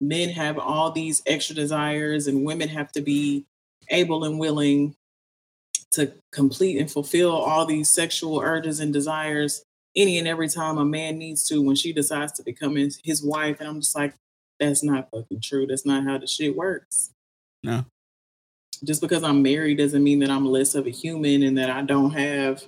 men 0.01 0.29
have 0.29 0.59
all 0.59 0.91
these 0.91 1.23
extra 1.27 1.55
desires 1.55 2.27
and 2.27 2.45
women 2.45 2.69
have 2.69 2.93
to 2.93 3.01
be 3.01 3.47
able 3.91 4.25
and 4.25 4.39
willing 4.39 4.95
to 5.93 6.13
complete 6.33 6.79
and 6.79 6.91
fulfill 6.91 7.33
all 7.33 7.65
these 7.67 7.89
sexual 7.89 8.41
urges 8.41 8.81
and 8.81 8.93
desires 8.93 9.63
any 9.97 10.19
and 10.19 10.29
every 10.29 10.49
time 10.49 10.77
a 10.79 10.85
man 10.85 11.17
needs 11.19 11.47
to 11.49 11.63
when 11.63 11.75
she 11.77 11.93
decides 11.93 12.33
to 12.33 12.43
become 12.43 12.77
his, 12.77 13.01
his 13.03 13.23
wife 13.23 13.59
and 13.61 13.69
i'm 13.69 13.81
just 13.81 13.97
like 13.97 14.15
that's 14.61 14.83
not 14.85 15.09
fucking 15.11 15.41
true 15.41 15.67
that's 15.67 15.87
not 15.87 16.05
how 16.05 16.19
the 16.19 16.27
shit 16.27 16.55
works 16.57 17.11
no, 17.65 17.85
just 18.85 19.01
because 19.01 19.25
I'm 19.25 19.43
married 19.43 19.79
doesn't 19.79 20.05
mean 20.05 20.21
that 20.21 20.31
I'm 20.31 20.47
less 20.47 20.77
of 20.77 20.87
a 20.87 20.91
human 20.91 21.43
and 21.43 21.59
that 21.59 21.71
I 21.71 21.83
don't 21.83 22.13
have 22.13 22.63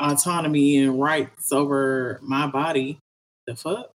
autonomy 0.00 0.78
and 0.78 1.00
rights 1.00 1.52
over 1.52 2.18
my 2.20 2.48
body. 2.48 2.98
The 3.46 3.54
fuck? 3.54 3.90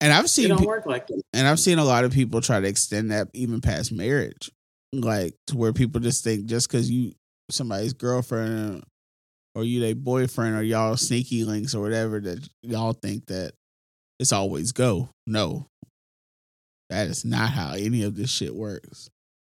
and 0.00 0.12
I've 0.12 0.26
It 0.26 0.28
seen 0.28 0.48
don't 0.50 0.58
pe- 0.60 0.66
work 0.66 0.86
like 0.86 1.08
that. 1.08 1.22
and 1.32 1.48
I've 1.48 1.58
seen 1.58 1.78
a 1.80 1.84
lot 1.84 2.04
of 2.04 2.12
people 2.12 2.40
try 2.40 2.60
to 2.60 2.68
extend 2.68 3.10
that 3.10 3.28
even 3.34 3.60
past 3.60 3.90
marriage, 3.90 4.52
like 4.92 5.34
to 5.46 5.56
where 5.56 5.72
people 5.72 6.00
just 6.00 6.22
think 6.24 6.46
just 6.46 6.68
because 6.68 6.90
you 6.90 7.12
somebody's 7.50 7.92
girlfriend 7.92 8.84
or 9.54 9.64
you 9.64 9.80
their 9.80 9.94
boyfriend 9.94 10.56
or 10.56 10.62
y'all 10.62 10.96
sneaky 10.96 11.44
links 11.44 11.74
or 11.74 11.82
whatever 11.82 12.20
that 12.20 12.48
y'all 12.62 12.92
think 12.92 13.26
that 13.26 13.52
it's 14.18 14.32
always 14.32 14.72
go. 14.72 15.08
No, 15.26 15.66
that 16.90 17.08
is 17.08 17.24
not 17.24 17.50
how 17.50 17.72
any 17.72 18.02
of 18.02 18.14
this 18.14 18.30
shit 18.30 18.54
works. 18.54 19.08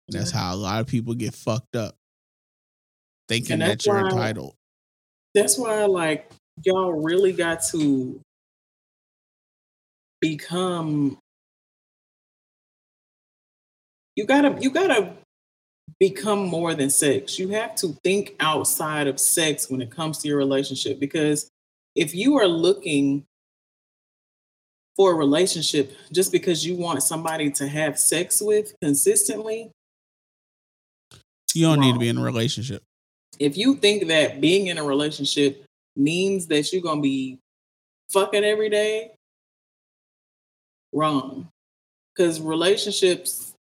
That's 0.08 0.30
how 0.30 0.54
a 0.54 0.56
lot 0.56 0.80
of 0.80 0.86
people 0.86 1.14
get 1.14 1.34
fucked 1.34 1.76
up, 1.76 1.94
thinking 3.28 3.60
that 3.60 3.86
you're 3.86 4.00
why- 4.02 4.08
entitled. 4.10 4.54
That's 5.34 5.56
why, 5.56 5.86
like, 5.86 6.30
y'all 6.62 6.92
really 6.92 7.32
got 7.32 7.62
to 7.70 8.20
become. 10.20 11.18
You 14.14 14.26
gotta, 14.26 14.58
you 14.60 14.70
gotta 14.70 15.14
become 15.98 16.46
more 16.46 16.74
than 16.74 16.90
sex. 16.90 17.38
You 17.38 17.48
have 17.48 17.74
to 17.76 17.96
think 18.04 18.34
outside 18.40 19.06
of 19.06 19.20
sex 19.20 19.70
when 19.70 19.80
it 19.82 19.90
comes 19.90 20.18
to 20.18 20.28
your 20.28 20.38
relationship 20.38 20.98
because 20.98 21.48
if 21.94 22.14
you 22.14 22.38
are 22.38 22.46
looking 22.46 23.24
for 24.96 25.12
a 25.12 25.14
relationship 25.14 25.96
just 26.12 26.32
because 26.32 26.64
you 26.66 26.76
want 26.76 27.02
somebody 27.02 27.50
to 27.50 27.66
have 27.68 27.98
sex 27.98 28.40
with 28.42 28.74
consistently, 28.82 29.70
You 31.54 31.66
don't 31.66 31.80
need 31.80 31.92
to 31.94 31.98
be 31.98 32.08
in 32.08 32.18
a 32.18 32.22
relationship. 32.22 32.82
if 33.38 33.56
you 33.56 33.76
think 33.76 34.08
that 34.08 34.40
being 34.40 34.66
in 34.68 34.78
a 34.78 34.84
relationship 34.84 35.64
means 35.96 36.46
that 36.46 36.72
you're 36.72 36.82
gonna 36.82 37.00
be 37.00 37.38
fucking 38.10 38.44
every 38.44 38.68
day, 38.70 39.12
wrong. 40.92 41.48
Because 42.14 42.40
relationships 42.40 43.54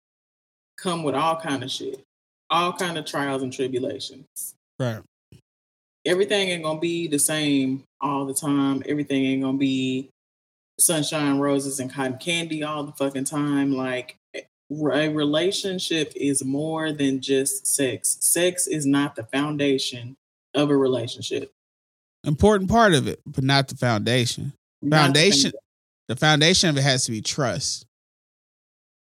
come 0.76 1.02
with 1.04 1.14
all 1.14 1.36
kind 1.36 1.62
of 1.62 1.70
shit, 1.70 2.02
all 2.50 2.72
kind 2.72 2.98
of 2.98 3.04
trials 3.04 3.42
and 3.42 3.52
tribulations. 3.52 4.54
Right. 4.78 5.00
Everything 6.04 6.48
ain't 6.48 6.62
gonna 6.62 6.80
be 6.80 7.06
the 7.06 7.18
same 7.18 7.84
all 8.00 8.24
the 8.24 8.34
time. 8.34 8.82
Everything 8.86 9.24
ain't 9.24 9.42
gonna 9.42 9.58
be 9.58 10.10
sunshine, 10.78 11.38
roses, 11.38 11.78
and 11.78 11.92
cotton 11.92 12.18
candy 12.18 12.62
all 12.62 12.84
the 12.84 12.92
fucking 12.92 13.24
time. 13.24 13.74
Like 13.74 14.16
a 14.34 15.08
relationship 15.08 16.12
is 16.16 16.44
more 16.44 16.92
than 16.92 17.20
just 17.20 17.66
sex. 17.66 18.16
Sex 18.20 18.66
is 18.66 18.86
not 18.86 19.14
the 19.14 19.24
foundation 19.24 20.16
of 20.54 20.70
a 20.70 20.76
relationship. 20.76 21.52
Important 22.24 22.70
part 22.70 22.94
of 22.94 23.06
it, 23.06 23.20
but 23.26 23.44
not 23.44 23.68
the 23.68 23.76
foundation. 23.76 24.52
Not 24.82 25.06
Foundation. 25.06 25.52
The 26.08 26.16
foundation 26.16 26.70
of 26.70 26.76
it 26.76 26.82
has 26.82 27.04
to 27.04 27.12
be 27.12 27.20
trust, 27.20 27.86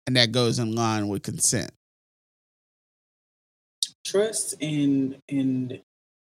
and 0.07 0.15
that 0.15 0.31
goes 0.31 0.57
in 0.59 0.73
line 0.73 1.07
with 1.07 1.23
consent. 1.23 1.71
Trust 4.05 4.55
and 4.61 5.17
and 5.29 5.81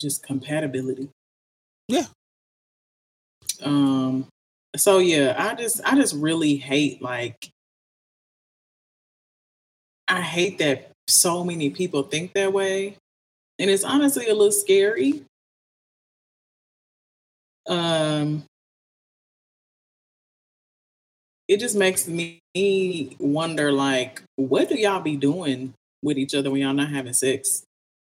just 0.00 0.22
compatibility. 0.22 1.10
Yeah. 1.88 2.06
Um 3.62 4.26
so 4.76 4.98
yeah, 4.98 5.34
I 5.36 5.54
just 5.54 5.80
I 5.84 5.94
just 5.96 6.14
really 6.14 6.56
hate 6.56 7.02
like 7.02 7.50
I 10.08 10.20
hate 10.20 10.58
that 10.58 10.90
so 11.08 11.44
many 11.44 11.70
people 11.70 12.02
think 12.02 12.32
that 12.34 12.52
way. 12.52 12.96
And 13.58 13.70
it's 13.70 13.84
honestly 13.84 14.26
a 14.28 14.34
little 14.34 14.52
scary. 14.52 15.24
Um 17.66 18.44
it 21.48 21.60
just 21.60 21.76
makes 21.76 22.08
me 22.08 22.40
wonder 23.18 23.70
like 23.72 24.22
what 24.36 24.68
do 24.68 24.76
y'all 24.76 25.00
be 25.00 25.16
doing 25.16 25.74
with 26.04 26.18
each 26.18 26.34
other 26.34 26.50
when 26.50 26.60
y'all 26.60 26.74
not 26.74 26.90
having 26.90 27.14
sex? 27.14 27.64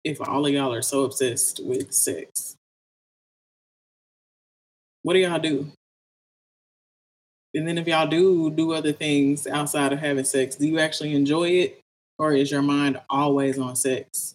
If 0.04 0.20
all 0.20 0.44
of 0.44 0.52
y'all 0.52 0.74
are 0.74 0.82
so 0.82 1.04
obsessed 1.04 1.60
with 1.64 1.92
sex, 1.94 2.56
what 5.02 5.14
do 5.14 5.20
y'all 5.20 5.38
do? 5.38 5.72
And 7.54 7.66
then 7.66 7.78
if 7.78 7.86
y'all 7.86 8.06
do 8.06 8.50
do 8.50 8.72
other 8.72 8.92
things 8.92 9.46
outside 9.46 9.92
of 9.92 10.00
having 10.00 10.24
sex, 10.24 10.56
do 10.56 10.66
you 10.66 10.78
actually 10.78 11.14
enjoy 11.14 11.48
it, 11.48 11.80
or 12.18 12.34
is 12.34 12.50
your 12.50 12.62
mind 12.62 13.00
always 13.08 13.58
on 13.58 13.76
sex? 13.76 14.34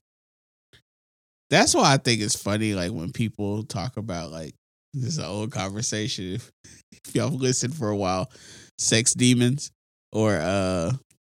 That's 1.50 1.76
why 1.76 1.94
I 1.94 1.98
think 1.98 2.22
it's 2.22 2.42
funny, 2.42 2.74
like 2.74 2.92
when 2.92 3.12
people 3.12 3.64
talk 3.64 3.98
about 3.98 4.32
like 4.32 4.56
this 4.94 5.06
is 5.06 5.18
an 5.20 5.26
old 5.26 5.52
conversation. 5.52 6.36
If, 6.36 6.52
if 6.92 7.16
y'all 7.16 7.30
listened 7.30 7.76
for 7.76 7.90
a 7.90 7.96
while, 7.96 8.32
sex 8.78 9.14
demons 9.14 9.72
or 10.12 10.38
uh 10.38 10.94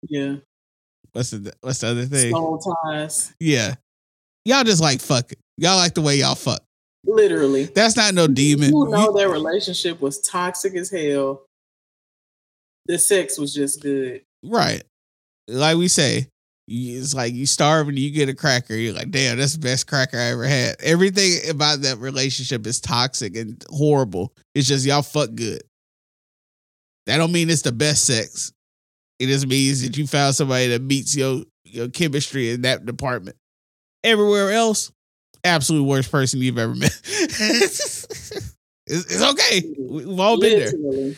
Yeah, 0.08 0.36
what's 1.14 1.32
the 1.32 1.54
what's 1.62 1.80
the 1.80 1.88
other 1.88 2.06
thing? 2.06 2.32
soul 2.32 2.60
ties, 2.84 3.34
Yeah. 3.40 3.76
Y'all 4.46 4.64
just 4.66 4.82
like 4.82 5.00
fuck 5.02 5.32
it. 5.32 5.40
Y'all 5.58 5.78
like 5.78 5.94
the 5.94 6.02
way 6.02 6.18
y'all 6.18 6.36
fuck. 6.36 6.62
literally. 7.06 7.66
That's 7.66 7.96
not 7.96 8.14
no 8.14 8.28
demon. 8.28 8.72
Who 8.72 8.90
know 8.90 9.12
You- 9.12 9.18
their 9.18 9.30
relationship 9.30 10.02
was 10.02 10.20
toxic 10.22 10.76
as 10.76 10.90
hell. 10.90 11.46
The 12.86 13.00
sex 13.00 13.38
was 13.38 13.54
just 13.54 13.82
good. 13.82 14.22
right. 14.44 14.84
Like 15.48 15.78
we 15.78 15.88
say, 15.90 16.28
it's 16.68 17.14
like 17.14 17.34
you 17.34 17.46
starve 17.46 17.88
and 17.90 18.00
you 18.00 18.12
get 18.12 18.30
a 18.30 18.34
cracker. 18.34 18.74
You're 18.76 18.94
like, 18.94 19.12
damn, 19.12 19.38
that's 19.38 19.54
the 19.54 19.60
best 19.60 19.88
cracker 19.88 20.18
I 20.18 20.32
ever 20.32 20.46
had. 20.46 20.78
Everything 20.82 21.50
about 21.50 21.82
that 21.82 21.98
relationship 22.00 22.66
is 22.66 22.80
toxic 22.80 23.36
and 23.36 23.62
horrible. 23.70 24.34
It's 24.56 24.68
just 24.68 24.86
y'all 24.86 25.02
fuck 25.02 25.34
good. 25.36 25.62
That 27.06 27.18
don't 27.18 27.34
mean 27.34 27.50
it's 27.50 27.62
the 27.64 27.74
best 27.74 28.06
sex. 28.06 28.54
It 29.20 29.28
just 29.28 29.48
means 29.48 29.82
that 29.84 29.96
you 29.98 30.08
found 30.08 30.36
somebody 30.36 30.68
that 30.70 30.82
meets 30.82 31.16
your 31.16 31.44
your 31.66 31.90
chemistry 31.90 32.52
in 32.52 32.62
that 32.64 32.86
department. 32.86 33.36
Everywhere 34.04 34.52
else, 34.52 34.92
absolute 35.44 35.84
worst 35.84 36.12
person 36.12 36.42
you've 36.42 36.58
ever 36.58 36.76
met. 36.76 37.00
it's, 37.04 38.06
it's 38.88 39.22
okay. 39.22 39.62
We- 39.78 40.06
We've 40.06 40.20
all 40.20 40.40
been 40.40 40.60
there. 40.60 40.72
Literally. 40.72 41.12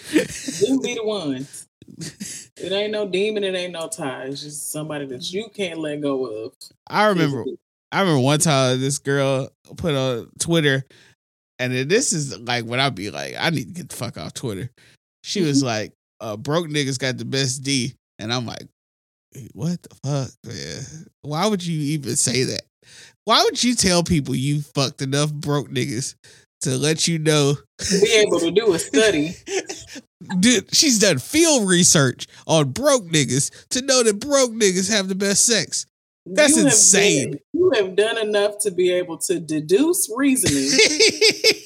Them 0.62 0.80
be 0.82 0.96
the 0.96 1.04
ones. 1.04 1.68
It 2.58 2.72
ain't 2.72 2.94
no 2.94 3.06
demon, 3.06 3.44
it 3.44 3.54
ain't 3.54 3.74
no 3.74 3.90
tie. 3.90 4.24
It's 4.24 4.42
just 4.42 4.72
somebody 4.72 5.06
that 5.08 5.32
you 5.34 5.50
can't 5.54 5.78
let 5.78 6.00
go 6.00 6.26
of. 6.26 6.54
I 6.88 7.08
remember 7.08 7.44
I 7.92 8.00
remember 8.00 8.22
one 8.22 8.40
time 8.40 8.80
this 8.80 8.98
girl 8.98 9.50
put 9.76 9.94
on 9.94 10.30
Twitter, 10.40 10.86
and 11.60 11.74
then 11.74 11.90
this 11.90 12.14
is 12.14 12.40
like 12.40 12.64
when 12.64 12.80
I'd 12.80 12.96
be 12.96 13.12
like, 13.12 13.36
I 13.38 13.50
need 13.50 13.68
to 13.68 13.74
get 13.74 13.90
the 13.90 13.96
fuck 13.96 14.18
off 14.18 14.34
Twitter. 14.34 14.72
She 15.26 15.42
was 15.42 15.62
like, 15.72 15.92
uh, 16.20 16.38
broke 16.38 16.68
niggas 16.68 17.00
got 17.00 17.18
the 17.18 17.26
best 17.26 17.64
D. 17.64 17.94
And 18.20 18.34
I'm 18.34 18.46
like, 18.46 18.68
what 19.54 19.82
the 19.84 19.96
fuck, 20.04 20.32
man? 20.46 21.06
Why 21.22 21.48
would 21.48 21.66
you 21.66 21.78
even 21.94 22.16
say 22.16 22.44
that? 22.44 22.62
Why 23.26 23.44
would 23.44 23.64
you 23.64 23.76
tell 23.76 24.04
people 24.04 24.36
you 24.36 24.62
fucked 24.62 25.02
enough 25.02 25.34
broke 25.34 25.70
niggas 25.70 26.16
to 26.62 26.78
let 26.78 27.08
you 27.08 27.20
know? 27.20 27.56
be 27.90 28.14
able 28.14 28.40
to 28.40 28.52
do 28.52 28.74
a 28.74 28.80
study. 28.80 29.36
Dude, 30.40 30.74
she's 30.74 31.00
done 31.00 31.20
field 31.20 31.68
research 31.68 32.28
on 32.48 32.72
broke 32.72 33.06
niggas 33.06 33.68
to 33.70 33.82
know 33.82 34.04
that 34.04 34.20
broke 34.20 34.52
niggas 34.52 34.90
have 34.90 35.08
the 35.08 35.16
best 35.16 35.46
sex. 35.46 35.86
That's 36.26 36.56
You 36.56 36.66
insane. 36.66 37.32
been- 37.32 37.40
you 37.54 37.72
have 37.76 37.96
done 37.96 38.18
enough 38.18 38.60
to 38.62 38.72
be 38.72 38.92
able 38.92 39.18
to 39.20 39.40
deduce 39.40 40.10
reasoning 40.16 40.80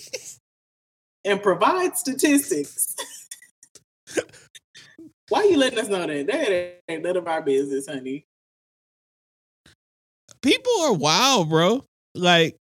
and 1.25 1.41
provide 1.43 1.97
statistics. 1.97 2.95
Why 5.29 5.43
you 5.43 5.57
letting 5.57 5.79
us 5.79 5.87
know 5.87 6.05
that? 6.05 6.27
That 6.27 6.81
ain't 6.89 7.03
none 7.03 7.17
of 7.17 7.27
our 7.27 7.41
business, 7.41 7.87
honey. 7.87 8.25
people 10.41 10.73
are 10.81 10.93
wild, 10.93 11.49
bro. 11.49 11.83
Like, 12.15 12.57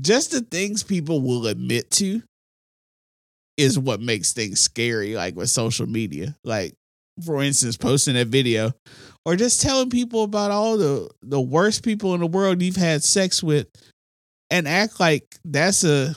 just 0.00 0.32
the 0.32 0.40
things 0.40 0.82
people 0.82 1.20
will 1.20 1.46
admit 1.46 1.90
to 1.92 2.22
is 3.56 3.78
what 3.78 4.00
makes 4.00 4.32
things 4.32 4.60
scary, 4.60 5.14
like 5.14 5.36
with 5.36 5.48
social 5.48 5.86
media. 5.86 6.36
Like, 6.44 6.74
for 7.24 7.42
instance, 7.42 7.76
posting 7.76 8.14
that 8.14 8.26
video 8.26 8.72
or 9.24 9.36
just 9.36 9.62
telling 9.62 9.88
people 9.88 10.24
about 10.24 10.50
all 10.50 10.76
the, 10.76 11.08
the 11.22 11.40
worst 11.40 11.84
people 11.84 12.14
in 12.14 12.20
the 12.20 12.26
world 12.26 12.60
you've 12.60 12.76
had 12.76 13.02
sex 13.02 13.42
with 13.42 13.68
and 14.50 14.68
act 14.68 15.00
like 15.00 15.36
that's 15.44 15.84
a 15.84 16.14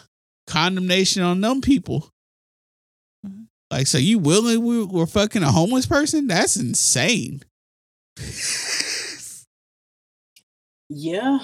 condemnation 0.47 1.23
on 1.23 1.39
them 1.41 1.61
people. 1.61 2.09
Like, 3.71 3.87
so 3.87 3.97
you 3.97 4.19
willingly 4.19 4.57
we 4.57 4.83
were 4.85 5.05
fucking 5.05 5.43
a 5.43 5.51
homeless 5.51 5.85
person? 5.85 6.27
That's 6.27 6.55
insane. 6.57 7.41
Yeah. 10.89 11.39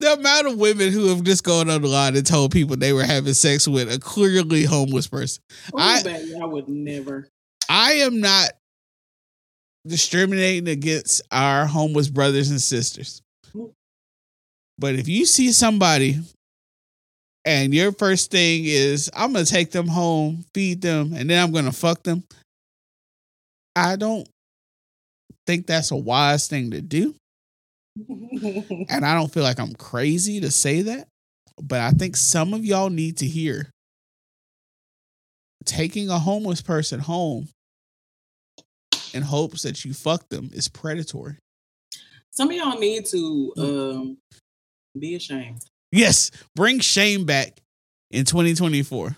the 0.00 0.12
amount 0.12 0.48
of 0.48 0.58
women 0.58 0.92
who 0.92 1.08
have 1.08 1.22
just 1.22 1.44
gone 1.44 1.70
on 1.70 1.80
the 1.80 1.88
line 1.88 2.14
and 2.16 2.26
told 2.26 2.52
people 2.52 2.76
they 2.76 2.92
were 2.92 3.04
having 3.04 3.32
sex 3.32 3.66
with 3.66 3.90
a 3.90 3.98
clearly 3.98 4.64
homeless 4.64 5.06
person. 5.06 5.42
Ooh, 5.74 5.78
I- 5.78 6.02
baby, 6.02 6.34
I 6.40 6.44
would 6.44 6.68
never. 6.68 7.28
I 7.70 7.92
am 7.94 8.20
not 8.20 8.50
discriminating 9.86 10.68
against 10.68 11.22
our 11.30 11.64
homeless 11.66 12.08
brothers 12.08 12.50
and 12.50 12.60
sisters. 12.60 13.22
Mm. 13.54 13.72
But 14.78 14.94
if 14.96 15.08
you 15.08 15.24
see 15.24 15.52
somebody 15.52 16.18
and 17.44 17.74
your 17.74 17.92
first 17.92 18.30
thing 18.30 18.62
is, 18.64 19.10
I'm 19.14 19.34
to 19.34 19.44
take 19.44 19.70
them 19.70 19.88
home, 19.88 20.44
feed 20.54 20.80
them, 20.80 21.12
and 21.14 21.28
then 21.28 21.42
I'm 21.42 21.52
to 21.52 21.72
fuck 21.72 22.02
them, 22.02 22.24
I 23.74 23.96
don't 23.96 24.28
think 25.46 25.66
that's 25.66 25.90
a 25.90 25.96
wise 25.96 26.46
thing 26.48 26.70
to 26.70 26.80
do. 26.80 27.14
And 28.88 29.04
I 29.04 29.14
don't 29.14 29.32
feel 29.32 29.42
like 29.42 29.60
I'm 29.60 29.74
crazy 29.74 30.40
to 30.40 30.50
say 30.50 30.82
that, 30.82 31.08
but 31.60 31.80
I 31.80 31.90
think 31.90 32.16
some 32.16 32.54
of 32.54 32.64
y'all 32.64 32.88
need 32.88 33.18
to 33.18 33.26
hear 33.26 33.70
taking 35.64 36.08
a 36.10 36.18
homeless 36.18 36.62
person 36.62 37.00
home 37.00 37.48
in 39.12 39.22
hopes 39.22 39.62
that 39.62 39.84
you 39.84 39.92
fuck 39.92 40.28
them 40.28 40.50
is 40.52 40.68
predatory. 40.68 41.36
Some 42.30 42.48
of 42.48 42.56
y'all 42.56 42.78
need 42.78 43.04
to 43.06 43.52
um, 43.58 44.16
be 44.98 45.14
ashamed. 45.14 45.62
Yes, 45.92 46.32
bring 46.56 46.80
shame 46.80 47.26
back 47.26 47.60
in 48.10 48.24
2024. 48.24 49.14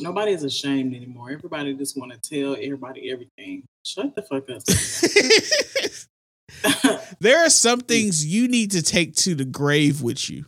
Nobody's 0.00 0.42
ashamed 0.42 0.96
anymore. 0.96 1.30
Everybody 1.30 1.74
just 1.74 1.96
want 1.96 2.12
to 2.12 2.18
tell 2.18 2.56
everybody 2.56 3.08
everything. 3.10 3.62
Shut 3.84 4.16
the 4.16 4.22
fuck 4.22 4.50
up. 4.50 4.62
there 7.20 7.44
are 7.44 7.50
some 7.50 7.80
things 7.80 8.24
you 8.26 8.48
need 8.48 8.72
to 8.72 8.82
take 8.82 9.14
to 9.16 9.36
the 9.36 9.44
grave 9.44 10.02
with 10.02 10.28
you. 10.28 10.44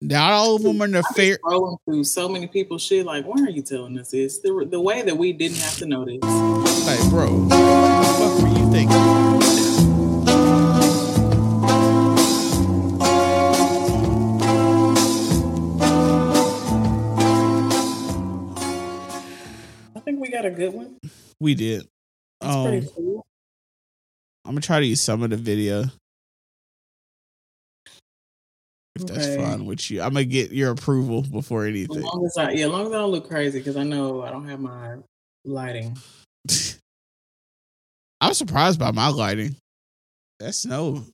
Not 0.00 0.32
all 0.32 0.56
of 0.56 0.62
them 0.62 0.82
are 0.82 0.88
nefarious. 0.88 1.38
scrolling 1.38 1.76
through 1.86 2.02
so 2.04 2.28
many 2.28 2.46
people, 2.46 2.78
shit. 2.78 3.06
Like, 3.06 3.24
why 3.24 3.42
are 3.42 3.50
you 3.50 3.62
telling 3.62 3.98
us 3.98 4.10
this? 4.10 4.38
The, 4.38 4.66
the 4.70 4.80
way 4.80 5.02
that 5.02 5.16
we 5.16 5.32
didn't 5.32 5.56
have 5.58 5.78
to 5.78 5.86
know 5.86 6.04
this. 6.04 6.20
Like, 6.86 7.00
bro, 7.10 7.26
what 7.30 7.48
the 7.48 8.14
fuck 8.18 8.42
were 8.42 8.48
you 8.58 8.70
thinking? 8.70 9.13
I 20.44 20.48
think 20.48 20.58
we 20.58 20.64
got 20.64 20.68
a 20.68 20.70
good 20.70 20.74
one. 20.74 20.98
We 21.40 21.54
did. 21.54 21.88
That's 22.40 22.54
Um, 22.54 22.64
pretty 22.64 22.88
cool. 22.94 23.26
I'm 24.44 24.52
gonna 24.52 24.60
try 24.60 24.80
to 24.80 24.86
use 24.86 25.00
some 25.00 25.22
of 25.22 25.30
the 25.30 25.36
video. 25.36 25.84
If 28.96 29.06
that's 29.06 29.26
Okay. 29.26 29.36
fine 29.36 29.64
with 29.64 29.90
you, 29.90 30.02
I'm 30.02 30.12
gonna 30.12 30.24
get 30.24 30.52
your 30.52 30.70
approval 30.70 31.22
before 31.22 31.64
As 31.64 31.70
anything. 31.70 32.02
long 32.02 32.24
as 32.26 32.36
I, 32.36 32.50
yeah, 32.52 32.66
as 32.66 32.70
long 32.70 32.86
as 32.86 32.92
I 32.92 32.96
don't 32.98 33.10
look 33.10 33.26
crazy, 33.28 33.58
because 33.58 33.76
I 33.76 33.82
know 33.82 34.22
I 34.22 34.30
don't 34.30 34.46
have 34.46 34.60
my 34.60 34.96
lighting. 35.44 35.96
I'm 38.20 38.34
surprised 38.34 38.78
by 38.78 38.92
my 38.92 39.08
lighting. 39.08 39.56
That 40.40 40.54
snow 40.54 41.04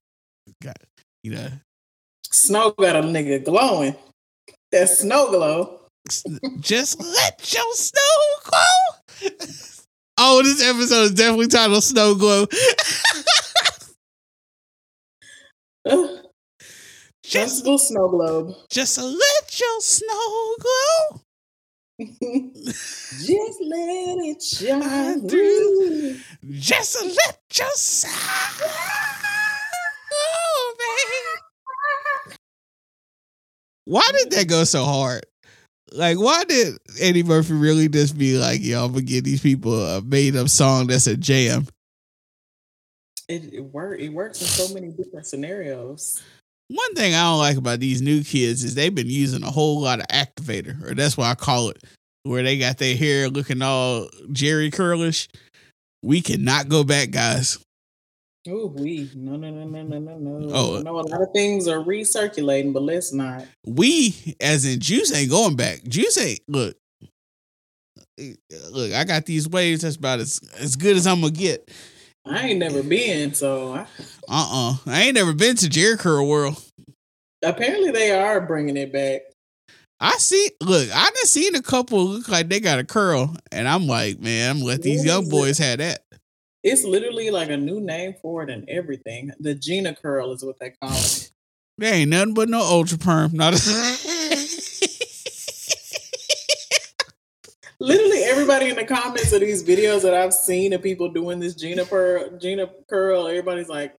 got 0.62 0.76
you 1.22 1.32
know. 1.32 1.48
Snow 2.24 2.72
got 2.72 2.96
a 2.96 3.02
nigga 3.02 3.44
glowing. 3.44 3.94
That 4.72 4.88
snow 4.88 5.30
glow. 5.30 5.80
Just 6.60 7.00
let 7.00 7.52
your 7.52 7.74
snow 7.74 8.00
glow. 8.44 8.79
Oh, 10.18 10.42
this 10.42 10.62
episode 10.62 11.02
is 11.04 11.12
definitely 11.12 11.48
titled 11.48 11.84
"Snow 11.84 12.14
Glow." 12.14 12.46
Ugh, 15.86 16.26
just, 17.24 17.56
Sensible 17.56 17.78
snow 17.78 18.08
globe. 18.08 18.54
just 18.70 18.98
let 18.98 19.60
your 19.60 19.80
snow 19.80 20.56
glow. 20.60 21.20
Just 22.00 23.60
let 23.60 24.16
it 24.24 24.42
shine 24.42 25.28
through. 25.28 26.16
Just 26.50 27.04
let 27.04 27.38
your 27.58 27.68
snow 27.74 28.10
glow, 28.58 28.68
man. 30.78 32.36
Why 33.84 34.08
did 34.12 34.30
that 34.32 34.48
go 34.48 34.64
so 34.64 34.84
hard? 34.84 35.26
Like, 35.92 36.18
why 36.18 36.44
did 36.44 36.78
Eddie 37.00 37.22
Murphy 37.22 37.54
really 37.54 37.88
just 37.88 38.16
be 38.16 38.38
like, 38.38 38.62
"Yo, 38.62 38.84
I'm 38.84 38.92
gonna 38.92 39.02
give 39.02 39.24
these 39.24 39.40
people 39.40 39.84
a 39.84 40.02
made 40.02 40.36
up 40.36 40.48
song 40.48 40.86
that's 40.86 41.06
a 41.06 41.16
jam"? 41.16 41.66
it, 43.30 43.54
it 43.54 43.60
work 43.60 44.00
it 44.00 44.08
works 44.10 44.40
in 44.40 44.46
so 44.48 44.74
many 44.74 44.88
different 44.88 45.26
scenarios. 45.26 46.22
One 46.68 46.94
thing 46.94 47.14
I 47.14 47.22
don't 47.22 47.38
like 47.38 47.56
about 47.56 47.80
these 47.80 48.02
new 48.02 48.22
kids 48.22 48.62
is 48.62 48.74
they've 48.74 48.94
been 48.94 49.08
using 49.08 49.42
a 49.42 49.50
whole 49.50 49.80
lot 49.80 50.00
of 50.00 50.06
activator, 50.08 50.88
or 50.88 50.94
that's 50.94 51.16
what 51.16 51.26
I 51.26 51.34
call 51.34 51.70
it, 51.70 51.82
where 52.24 52.42
they 52.42 52.58
got 52.58 52.78
their 52.78 52.96
hair 52.96 53.28
looking 53.28 53.62
all 53.62 54.08
Jheri 54.28 54.70
curlish. 54.72 55.28
We 56.02 56.20
cannot 56.20 56.68
go 56.68 56.84
back, 56.84 57.10
guys. 57.10 57.58
Oh, 58.48 58.68
we 58.68 59.10
no 59.14 59.36
no 59.36 59.50
no 59.50 59.64
no 59.64 59.82
no 59.82 59.98
no 59.98 60.16
no. 60.18 60.48
Oh. 60.52 60.78
I 60.78 60.82
know 60.82 60.98
a 60.98 61.02
lot 61.02 61.20
of 61.22 61.28
things 61.34 61.68
are 61.68 61.78
recirculating, 61.78 62.72
but 62.72 62.82
let's 62.82 63.12
not. 63.12 63.44
We, 63.66 64.34
as 64.40 64.64
in 64.64 64.80
Juice, 64.80 65.14
ain't 65.14 65.30
going 65.30 65.56
back. 65.56 65.82
Juice 65.84 66.16
ain't 66.18 66.40
look. 66.48 66.76
Look, 68.70 68.92
I 68.92 69.04
got 69.04 69.26
these 69.26 69.48
waves. 69.48 69.82
That's 69.82 69.96
about 69.96 70.20
as 70.20 70.40
as 70.58 70.76
good 70.76 70.96
as 70.96 71.06
I'm 71.06 71.20
gonna 71.20 71.32
get. 71.32 71.70
I 72.26 72.48
ain't 72.48 72.58
never 72.58 72.82
been, 72.82 73.34
so 73.34 73.74
I, 73.74 73.80
Uh 74.28 74.48
uh 74.52 74.76
I 74.86 75.02
ain't 75.02 75.14
never 75.14 75.32
been 75.32 75.56
to 75.56 75.66
Jheri 75.68 75.98
Curl 75.98 76.26
World. 76.28 76.62
apparently 77.42 77.90
they 77.90 78.10
are 78.10 78.40
bringing 78.40 78.76
it 78.76 78.92
back. 78.92 79.22
I 80.00 80.12
see. 80.18 80.50
Look, 80.62 80.88
I 80.94 81.04
done 81.04 81.14
seen 81.26 81.54
a 81.54 81.62
couple 81.62 82.04
look 82.04 82.28
like 82.28 82.48
they 82.48 82.60
got 82.60 82.78
a 82.78 82.84
curl, 82.84 83.36
and 83.52 83.68
I'm 83.68 83.86
like, 83.86 84.18
man, 84.18 84.50
I'm 84.56 84.62
let 84.62 84.82
these 84.82 85.00
What 85.00 85.06
young 85.06 85.22
is 85.22 85.28
it? 85.28 85.30
boys 85.30 85.58
have 85.58 85.78
that. 85.78 86.00
It's 86.62 86.84
literally 86.84 87.30
like 87.30 87.48
a 87.48 87.56
new 87.56 87.80
name 87.80 88.14
for 88.20 88.42
it 88.42 88.50
and 88.50 88.68
everything. 88.68 89.32
The 89.40 89.54
Gina 89.54 89.94
curl 89.94 90.32
is 90.32 90.44
what 90.44 90.58
they 90.58 90.70
call 90.70 90.92
it. 90.92 91.30
There 91.78 91.94
ain't 91.94 92.10
nothing 92.10 92.34
but 92.34 92.50
no 92.50 92.60
ultra 92.60 92.98
perm. 92.98 93.30
Not 93.34 93.54
Literally 97.78 98.18
everybody 98.24 98.68
in 98.68 98.76
the 98.76 98.84
comments 98.86 99.32
of 99.32 99.40
these 99.40 99.64
videos 99.64 100.02
that 100.02 100.12
I've 100.12 100.34
seen 100.34 100.74
of 100.74 100.82
people 100.82 101.08
doing 101.08 101.40
this 101.40 101.54
Gina 101.54 101.86
pearl, 101.86 102.36
Gina 102.38 102.68
curl, 102.86 103.26
everybody's 103.26 103.70
like, 103.70 103.96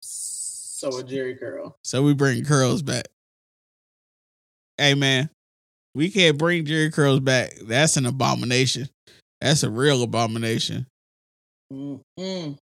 so 0.00 0.98
a 0.98 1.02
Jheri 1.02 1.38
curl. 1.40 1.78
so 1.82 2.02
we 2.02 2.12
bring 2.12 2.44
curls 2.44 2.82
back. 2.82 3.06
Hey 4.76 4.92
man, 4.92 5.30
we 5.94 6.10
can't 6.10 6.36
bring 6.36 6.66
Jheri 6.66 6.92
curls 6.92 7.20
back. 7.20 7.54
That's 7.62 7.96
an 7.96 8.04
abomination. 8.04 8.90
That's 9.40 9.62
a 9.62 9.70
real 9.70 10.02
abomination. 10.02 10.86
Mm-mm. 11.72 12.56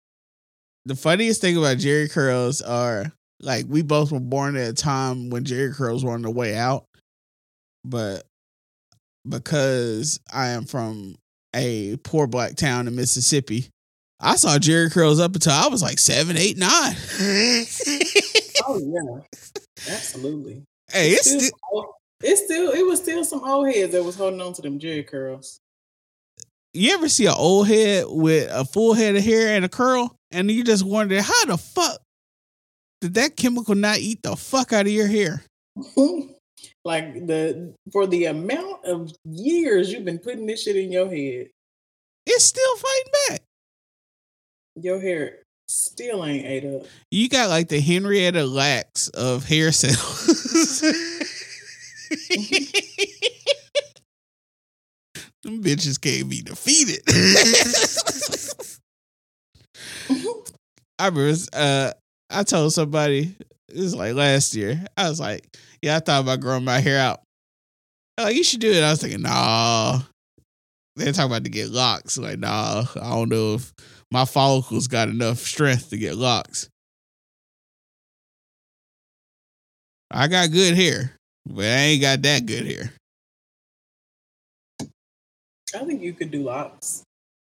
The 0.86 0.96
funniest 0.96 1.42
thing 1.42 1.58
about 1.58 1.78
Jheri 1.78 2.10
curls 2.12 2.62
are 2.62 3.12
like 3.40 3.66
we 3.68 3.82
both 3.82 4.12
were 4.12 4.20
born 4.20 4.56
at 4.56 4.70
a 4.70 4.74
time 4.74 5.30
when 5.30 5.44
Jheri 5.44 5.74
curls 5.74 6.04
were 6.04 6.14
on 6.14 6.22
the 6.22 6.32
way 6.32 6.56
out, 6.56 6.86
but 7.84 8.24
because 9.28 10.20
I 10.34 10.50
am 10.50 10.66
from 10.66 11.16
a 11.56 11.98
poor 11.98 12.28
black 12.28 12.56
town 12.56 12.88
in 12.88 12.96
Mississippi, 12.96 13.70
I 14.20 14.36
saw 14.36 14.58
Jheri 14.58 14.92
curls 14.92 15.20
up 15.20 15.36
until 15.36 15.54
I 15.54 15.68
was 15.68 15.82
like 15.82 16.00
seven, 16.00 16.38
eight, 16.38 16.58
nine. 16.58 16.96
Oh 18.64 18.80
yeah, 18.80 19.22
absolutely. 19.92 20.64
hey, 20.92 21.12
it's 21.12 21.28
Still 21.28 21.40
still, 21.40 21.96
it's 22.22 22.44
still 22.46 22.72
it 22.72 22.86
was 22.86 23.02
still 23.02 23.24
some 23.24 23.44
old 23.44 23.68
heads 23.68 23.92
that 23.94 24.04
was 24.04 24.16
holding 24.16 24.42
on 24.42 24.54
to 24.54 24.62
them 24.62 24.80
Jheri 24.80 25.06
curls. 25.06 25.60
You 26.74 26.94
ever 26.94 27.10
see 27.10 27.26
an 27.26 27.34
old 27.38 27.68
head 27.68 28.06
with 28.08 28.50
a 28.52 28.64
full 28.66 28.94
head 28.94 29.16
of 29.16 29.24
hair 29.24 29.50
and 29.56 29.66
a 29.66 29.70
curl, 29.70 30.16
and 30.32 30.50
you 30.50 30.64
just 30.64 30.86
wonder 30.86 31.22
how 31.22 31.46
the 31.46 31.58
fuck 31.58 32.00
did 33.02 33.14
that 33.16 33.36
chemical 33.36 33.76
not 33.76 33.98
eat 33.98 34.22
the 34.24 34.36
fuck 34.36 34.72
out 34.74 34.86
of 34.86 34.92
your 34.92 35.08
hair? 35.08 35.44
like 36.86 37.14
the 37.28 37.74
for 37.92 38.08
the 38.08 38.26
amount 38.26 38.86
of 38.86 39.12
years 39.26 39.92
you've 39.92 40.06
been 40.06 40.20
putting 40.20 40.46
this 40.46 40.64
shit 40.64 40.76
in 40.76 40.92
your 40.92 41.08
head, 41.10 41.48
It's 42.26 42.44
still 42.46 42.76
fighting 42.76 43.12
back. 43.30 43.42
your 44.76 45.00
hair 45.00 45.40
still 45.68 46.26
ain't 46.26 46.46
ate 46.46 46.66
up. 46.66 46.86
You 47.12 47.30
got 47.30 47.50
like 47.50 47.70
the 47.70 47.80
Henrietta 47.80 48.46
Lacks 48.46 49.08
of 49.10 49.46
hair 49.46 49.72
cells. 49.72 50.84
Them 55.44 55.64
bitches 55.64 56.00
can't 56.00 56.30
be 56.30 56.42
defeated. 56.42 57.02
I 61.00 61.08
remember 61.08 61.36
uh, 61.54 61.92
I 62.30 62.44
told 62.44 62.74
somebody 62.74 63.36
it 63.70 63.78
was 63.78 63.96
like 63.96 64.14
last 64.14 64.54
year. 64.54 64.84
I 64.96 65.10
was 65.10 65.20
like, 65.20 65.48
"Yeah, 65.82 65.96
I 65.96 66.00
thought 66.00 66.22
about 66.22 66.42
growing 66.42 66.64
my 66.64 66.80
hair 66.80 67.00
out." 67.00 67.22
They're 68.18 68.28
Like 68.28 68.36
you 68.36 68.44
should 68.44 68.60
do 68.60 68.72
it. 68.72 68.84
I 68.84 68.92
was 68.92 69.02
thinking, 69.02 69.24
"Nah." 69.24 70.02
They're 70.96 71.14
talking 71.14 71.32
about 71.32 71.46
to 71.46 71.50
get 71.50 71.70
locks. 71.70 72.18
Like, 72.18 72.38
nah, 72.38 72.84
I 73.02 73.10
don't 73.12 73.30
know 73.30 73.56
if 73.56 73.74
my 74.12 74.26
follicles 74.26 74.88
got 74.88 75.08
enough 75.08 75.40
strength 75.40 75.90
to 75.90 75.98
get 75.98 76.16
locks. 76.18 76.70
I 80.12 80.28
got 80.28 80.52
good 80.52 80.76
hair, 80.76 81.16
but 81.46 81.64
I 81.64 81.68
ain't 81.68 82.02
got 82.02 82.22
that 82.24 82.46
good 82.46 82.68
hair. 82.68 82.94
I 85.76 85.86
think 85.86 86.02
you 86.02 86.14
could 86.14 86.32
do 86.32 86.44
locks. 86.44 87.04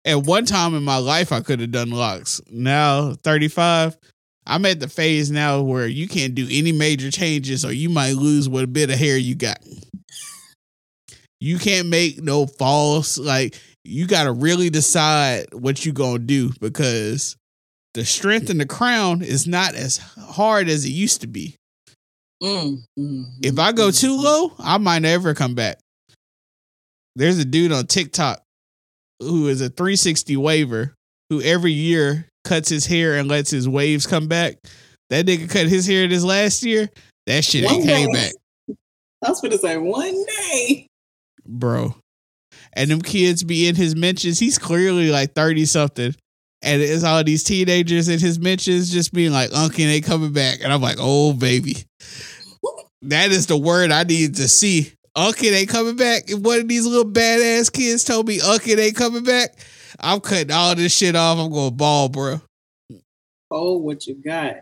At 0.04 0.24
one 0.24 0.44
time 0.44 0.74
in 0.74 0.82
my 0.82 0.96
life, 0.96 1.32
I 1.32 1.40
could 1.40 1.60
have 1.60 1.70
done 1.70 1.90
locks. 1.90 2.40
Now, 2.50 3.14
35, 3.22 3.96
I'm 4.46 4.66
at 4.66 4.80
the 4.80 4.88
phase 4.88 5.30
now 5.30 5.62
where 5.62 5.86
you 5.86 6.08
can't 6.08 6.34
do 6.34 6.46
any 6.50 6.72
major 6.72 7.10
changes 7.10 7.64
or 7.64 7.72
you 7.72 7.88
might 7.88 8.14
lose 8.16 8.48
what 8.48 8.64
a 8.64 8.68
bit 8.68 8.90
of 8.90 8.98
hair 8.98 9.16
you 9.16 9.34
got. 9.34 9.58
You 11.40 11.58
can't 11.58 11.88
make 11.88 12.22
no 12.22 12.46
false, 12.46 13.18
like, 13.18 13.58
you 13.84 14.06
got 14.06 14.24
to 14.24 14.32
really 14.32 14.70
decide 14.70 15.46
what 15.52 15.84
you 15.84 15.92
going 15.92 16.18
to 16.18 16.24
do 16.24 16.50
because 16.60 17.36
the 17.94 18.04
strength 18.04 18.48
in 18.50 18.58
the 18.58 18.66
crown 18.66 19.22
is 19.22 19.46
not 19.46 19.74
as 19.74 19.98
hard 19.98 20.68
as 20.68 20.84
it 20.84 20.90
used 20.90 21.20
to 21.22 21.26
be. 21.26 21.56
Mm, 22.42 22.84
mm, 22.98 23.24
If 23.42 23.58
I 23.58 23.72
go 23.72 23.88
mm, 23.88 24.00
too 24.00 24.16
low, 24.16 24.52
I 24.58 24.78
might 24.78 25.00
never 25.00 25.34
come 25.34 25.54
back. 25.54 25.78
There's 27.16 27.38
a 27.38 27.44
dude 27.44 27.72
on 27.72 27.86
TikTok 27.86 28.42
who 29.20 29.48
is 29.48 29.60
a 29.60 29.68
360 29.68 30.36
waver 30.36 30.94
who 31.30 31.40
every 31.42 31.72
year 31.72 32.26
cuts 32.44 32.68
his 32.68 32.86
hair 32.86 33.14
and 33.16 33.28
lets 33.28 33.50
his 33.50 33.68
waves 33.68 34.06
come 34.06 34.28
back. 34.28 34.56
That 35.10 35.26
nigga 35.26 35.48
cut 35.48 35.66
his 35.68 35.86
hair 35.86 36.08
this 36.08 36.24
last 36.24 36.62
year. 36.62 36.88
That 37.26 37.44
shit 37.44 37.70
ain't 37.70 37.84
came 37.84 38.10
back, 38.12 38.32
I 39.24 39.28
was 39.28 39.40
gonna 39.40 39.58
say 39.58 39.76
one 39.78 40.24
day. 40.24 40.86
bro. 41.46 41.94
And 42.74 42.90
them 42.90 43.02
kids 43.02 43.44
be 43.44 43.68
in 43.68 43.74
his 43.74 43.94
mentions. 43.94 44.38
He's 44.38 44.58
clearly 44.58 45.10
like 45.10 45.34
30 45.34 45.66
something. 45.66 46.14
And 46.62 46.80
it's 46.80 47.04
all 47.04 47.22
these 47.22 47.44
teenagers 47.44 48.08
in 48.08 48.18
his 48.18 48.38
mentions 48.38 48.90
just 48.90 49.12
being 49.12 49.32
like, 49.32 49.50
Uncle 49.52 49.84
ain't 49.84 50.04
coming 50.04 50.32
back. 50.32 50.60
And 50.62 50.72
I'm 50.72 50.80
like, 50.80 50.96
oh, 50.98 51.32
baby. 51.32 51.76
That 53.02 53.30
is 53.32 53.46
the 53.48 53.56
word 53.58 53.90
I 53.90 54.04
need 54.04 54.36
to 54.36 54.48
see. 54.48 54.92
Uncle 55.14 55.48
ain't 55.48 55.68
coming 55.68 55.96
back. 55.96 56.30
If 56.30 56.38
one 56.38 56.60
of 56.60 56.68
these 56.68 56.86
little 56.86 57.10
badass 57.10 57.72
kids 57.72 58.04
told 58.04 58.28
me 58.28 58.40
Uncle 58.40 58.78
ain't 58.80 58.96
coming 58.96 59.24
back, 59.24 59.54
I'm 60.00 60.20
cutting 60.20 60.50
all 60.50 60.74
this 60.74 60.96
shit 60.96 61.14
off. 61.16 61.38
I'm 61.38 61.52
going 61.52 61.76
ball, 61.76 62.08
bro. 62.08 62.40
Oh, 63.50 63.76
what 63.78 64.06
you 64.06 64.14
got? 64.14 64.56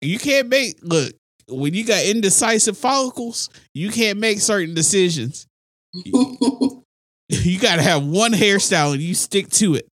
You 0.00 0.18
can't 0.18 0.48
make, 0.48 0.78
look, 0.82 1.14
when 1.48 1.74
you 1.74 1.84
got 1.84 2.04
indecisive 2.04 2.76
follicles, 2.76 3.48
you 3.74 3.90
can't 3.90 4.18
make 4.18 4.40
certain 4.40 4.74
decisions. 4.74 5.46
You 7.28 7.58
got 7.58 7.76
to 7.76 7.82
have 7.82 8.04
one 8.04 8.32
hairstyle 8.32 8.92
and 8.92 9.02
you 9.02 9.14
stick 9.14 9.48
to 9.50 9.74
it. 9.74 9.88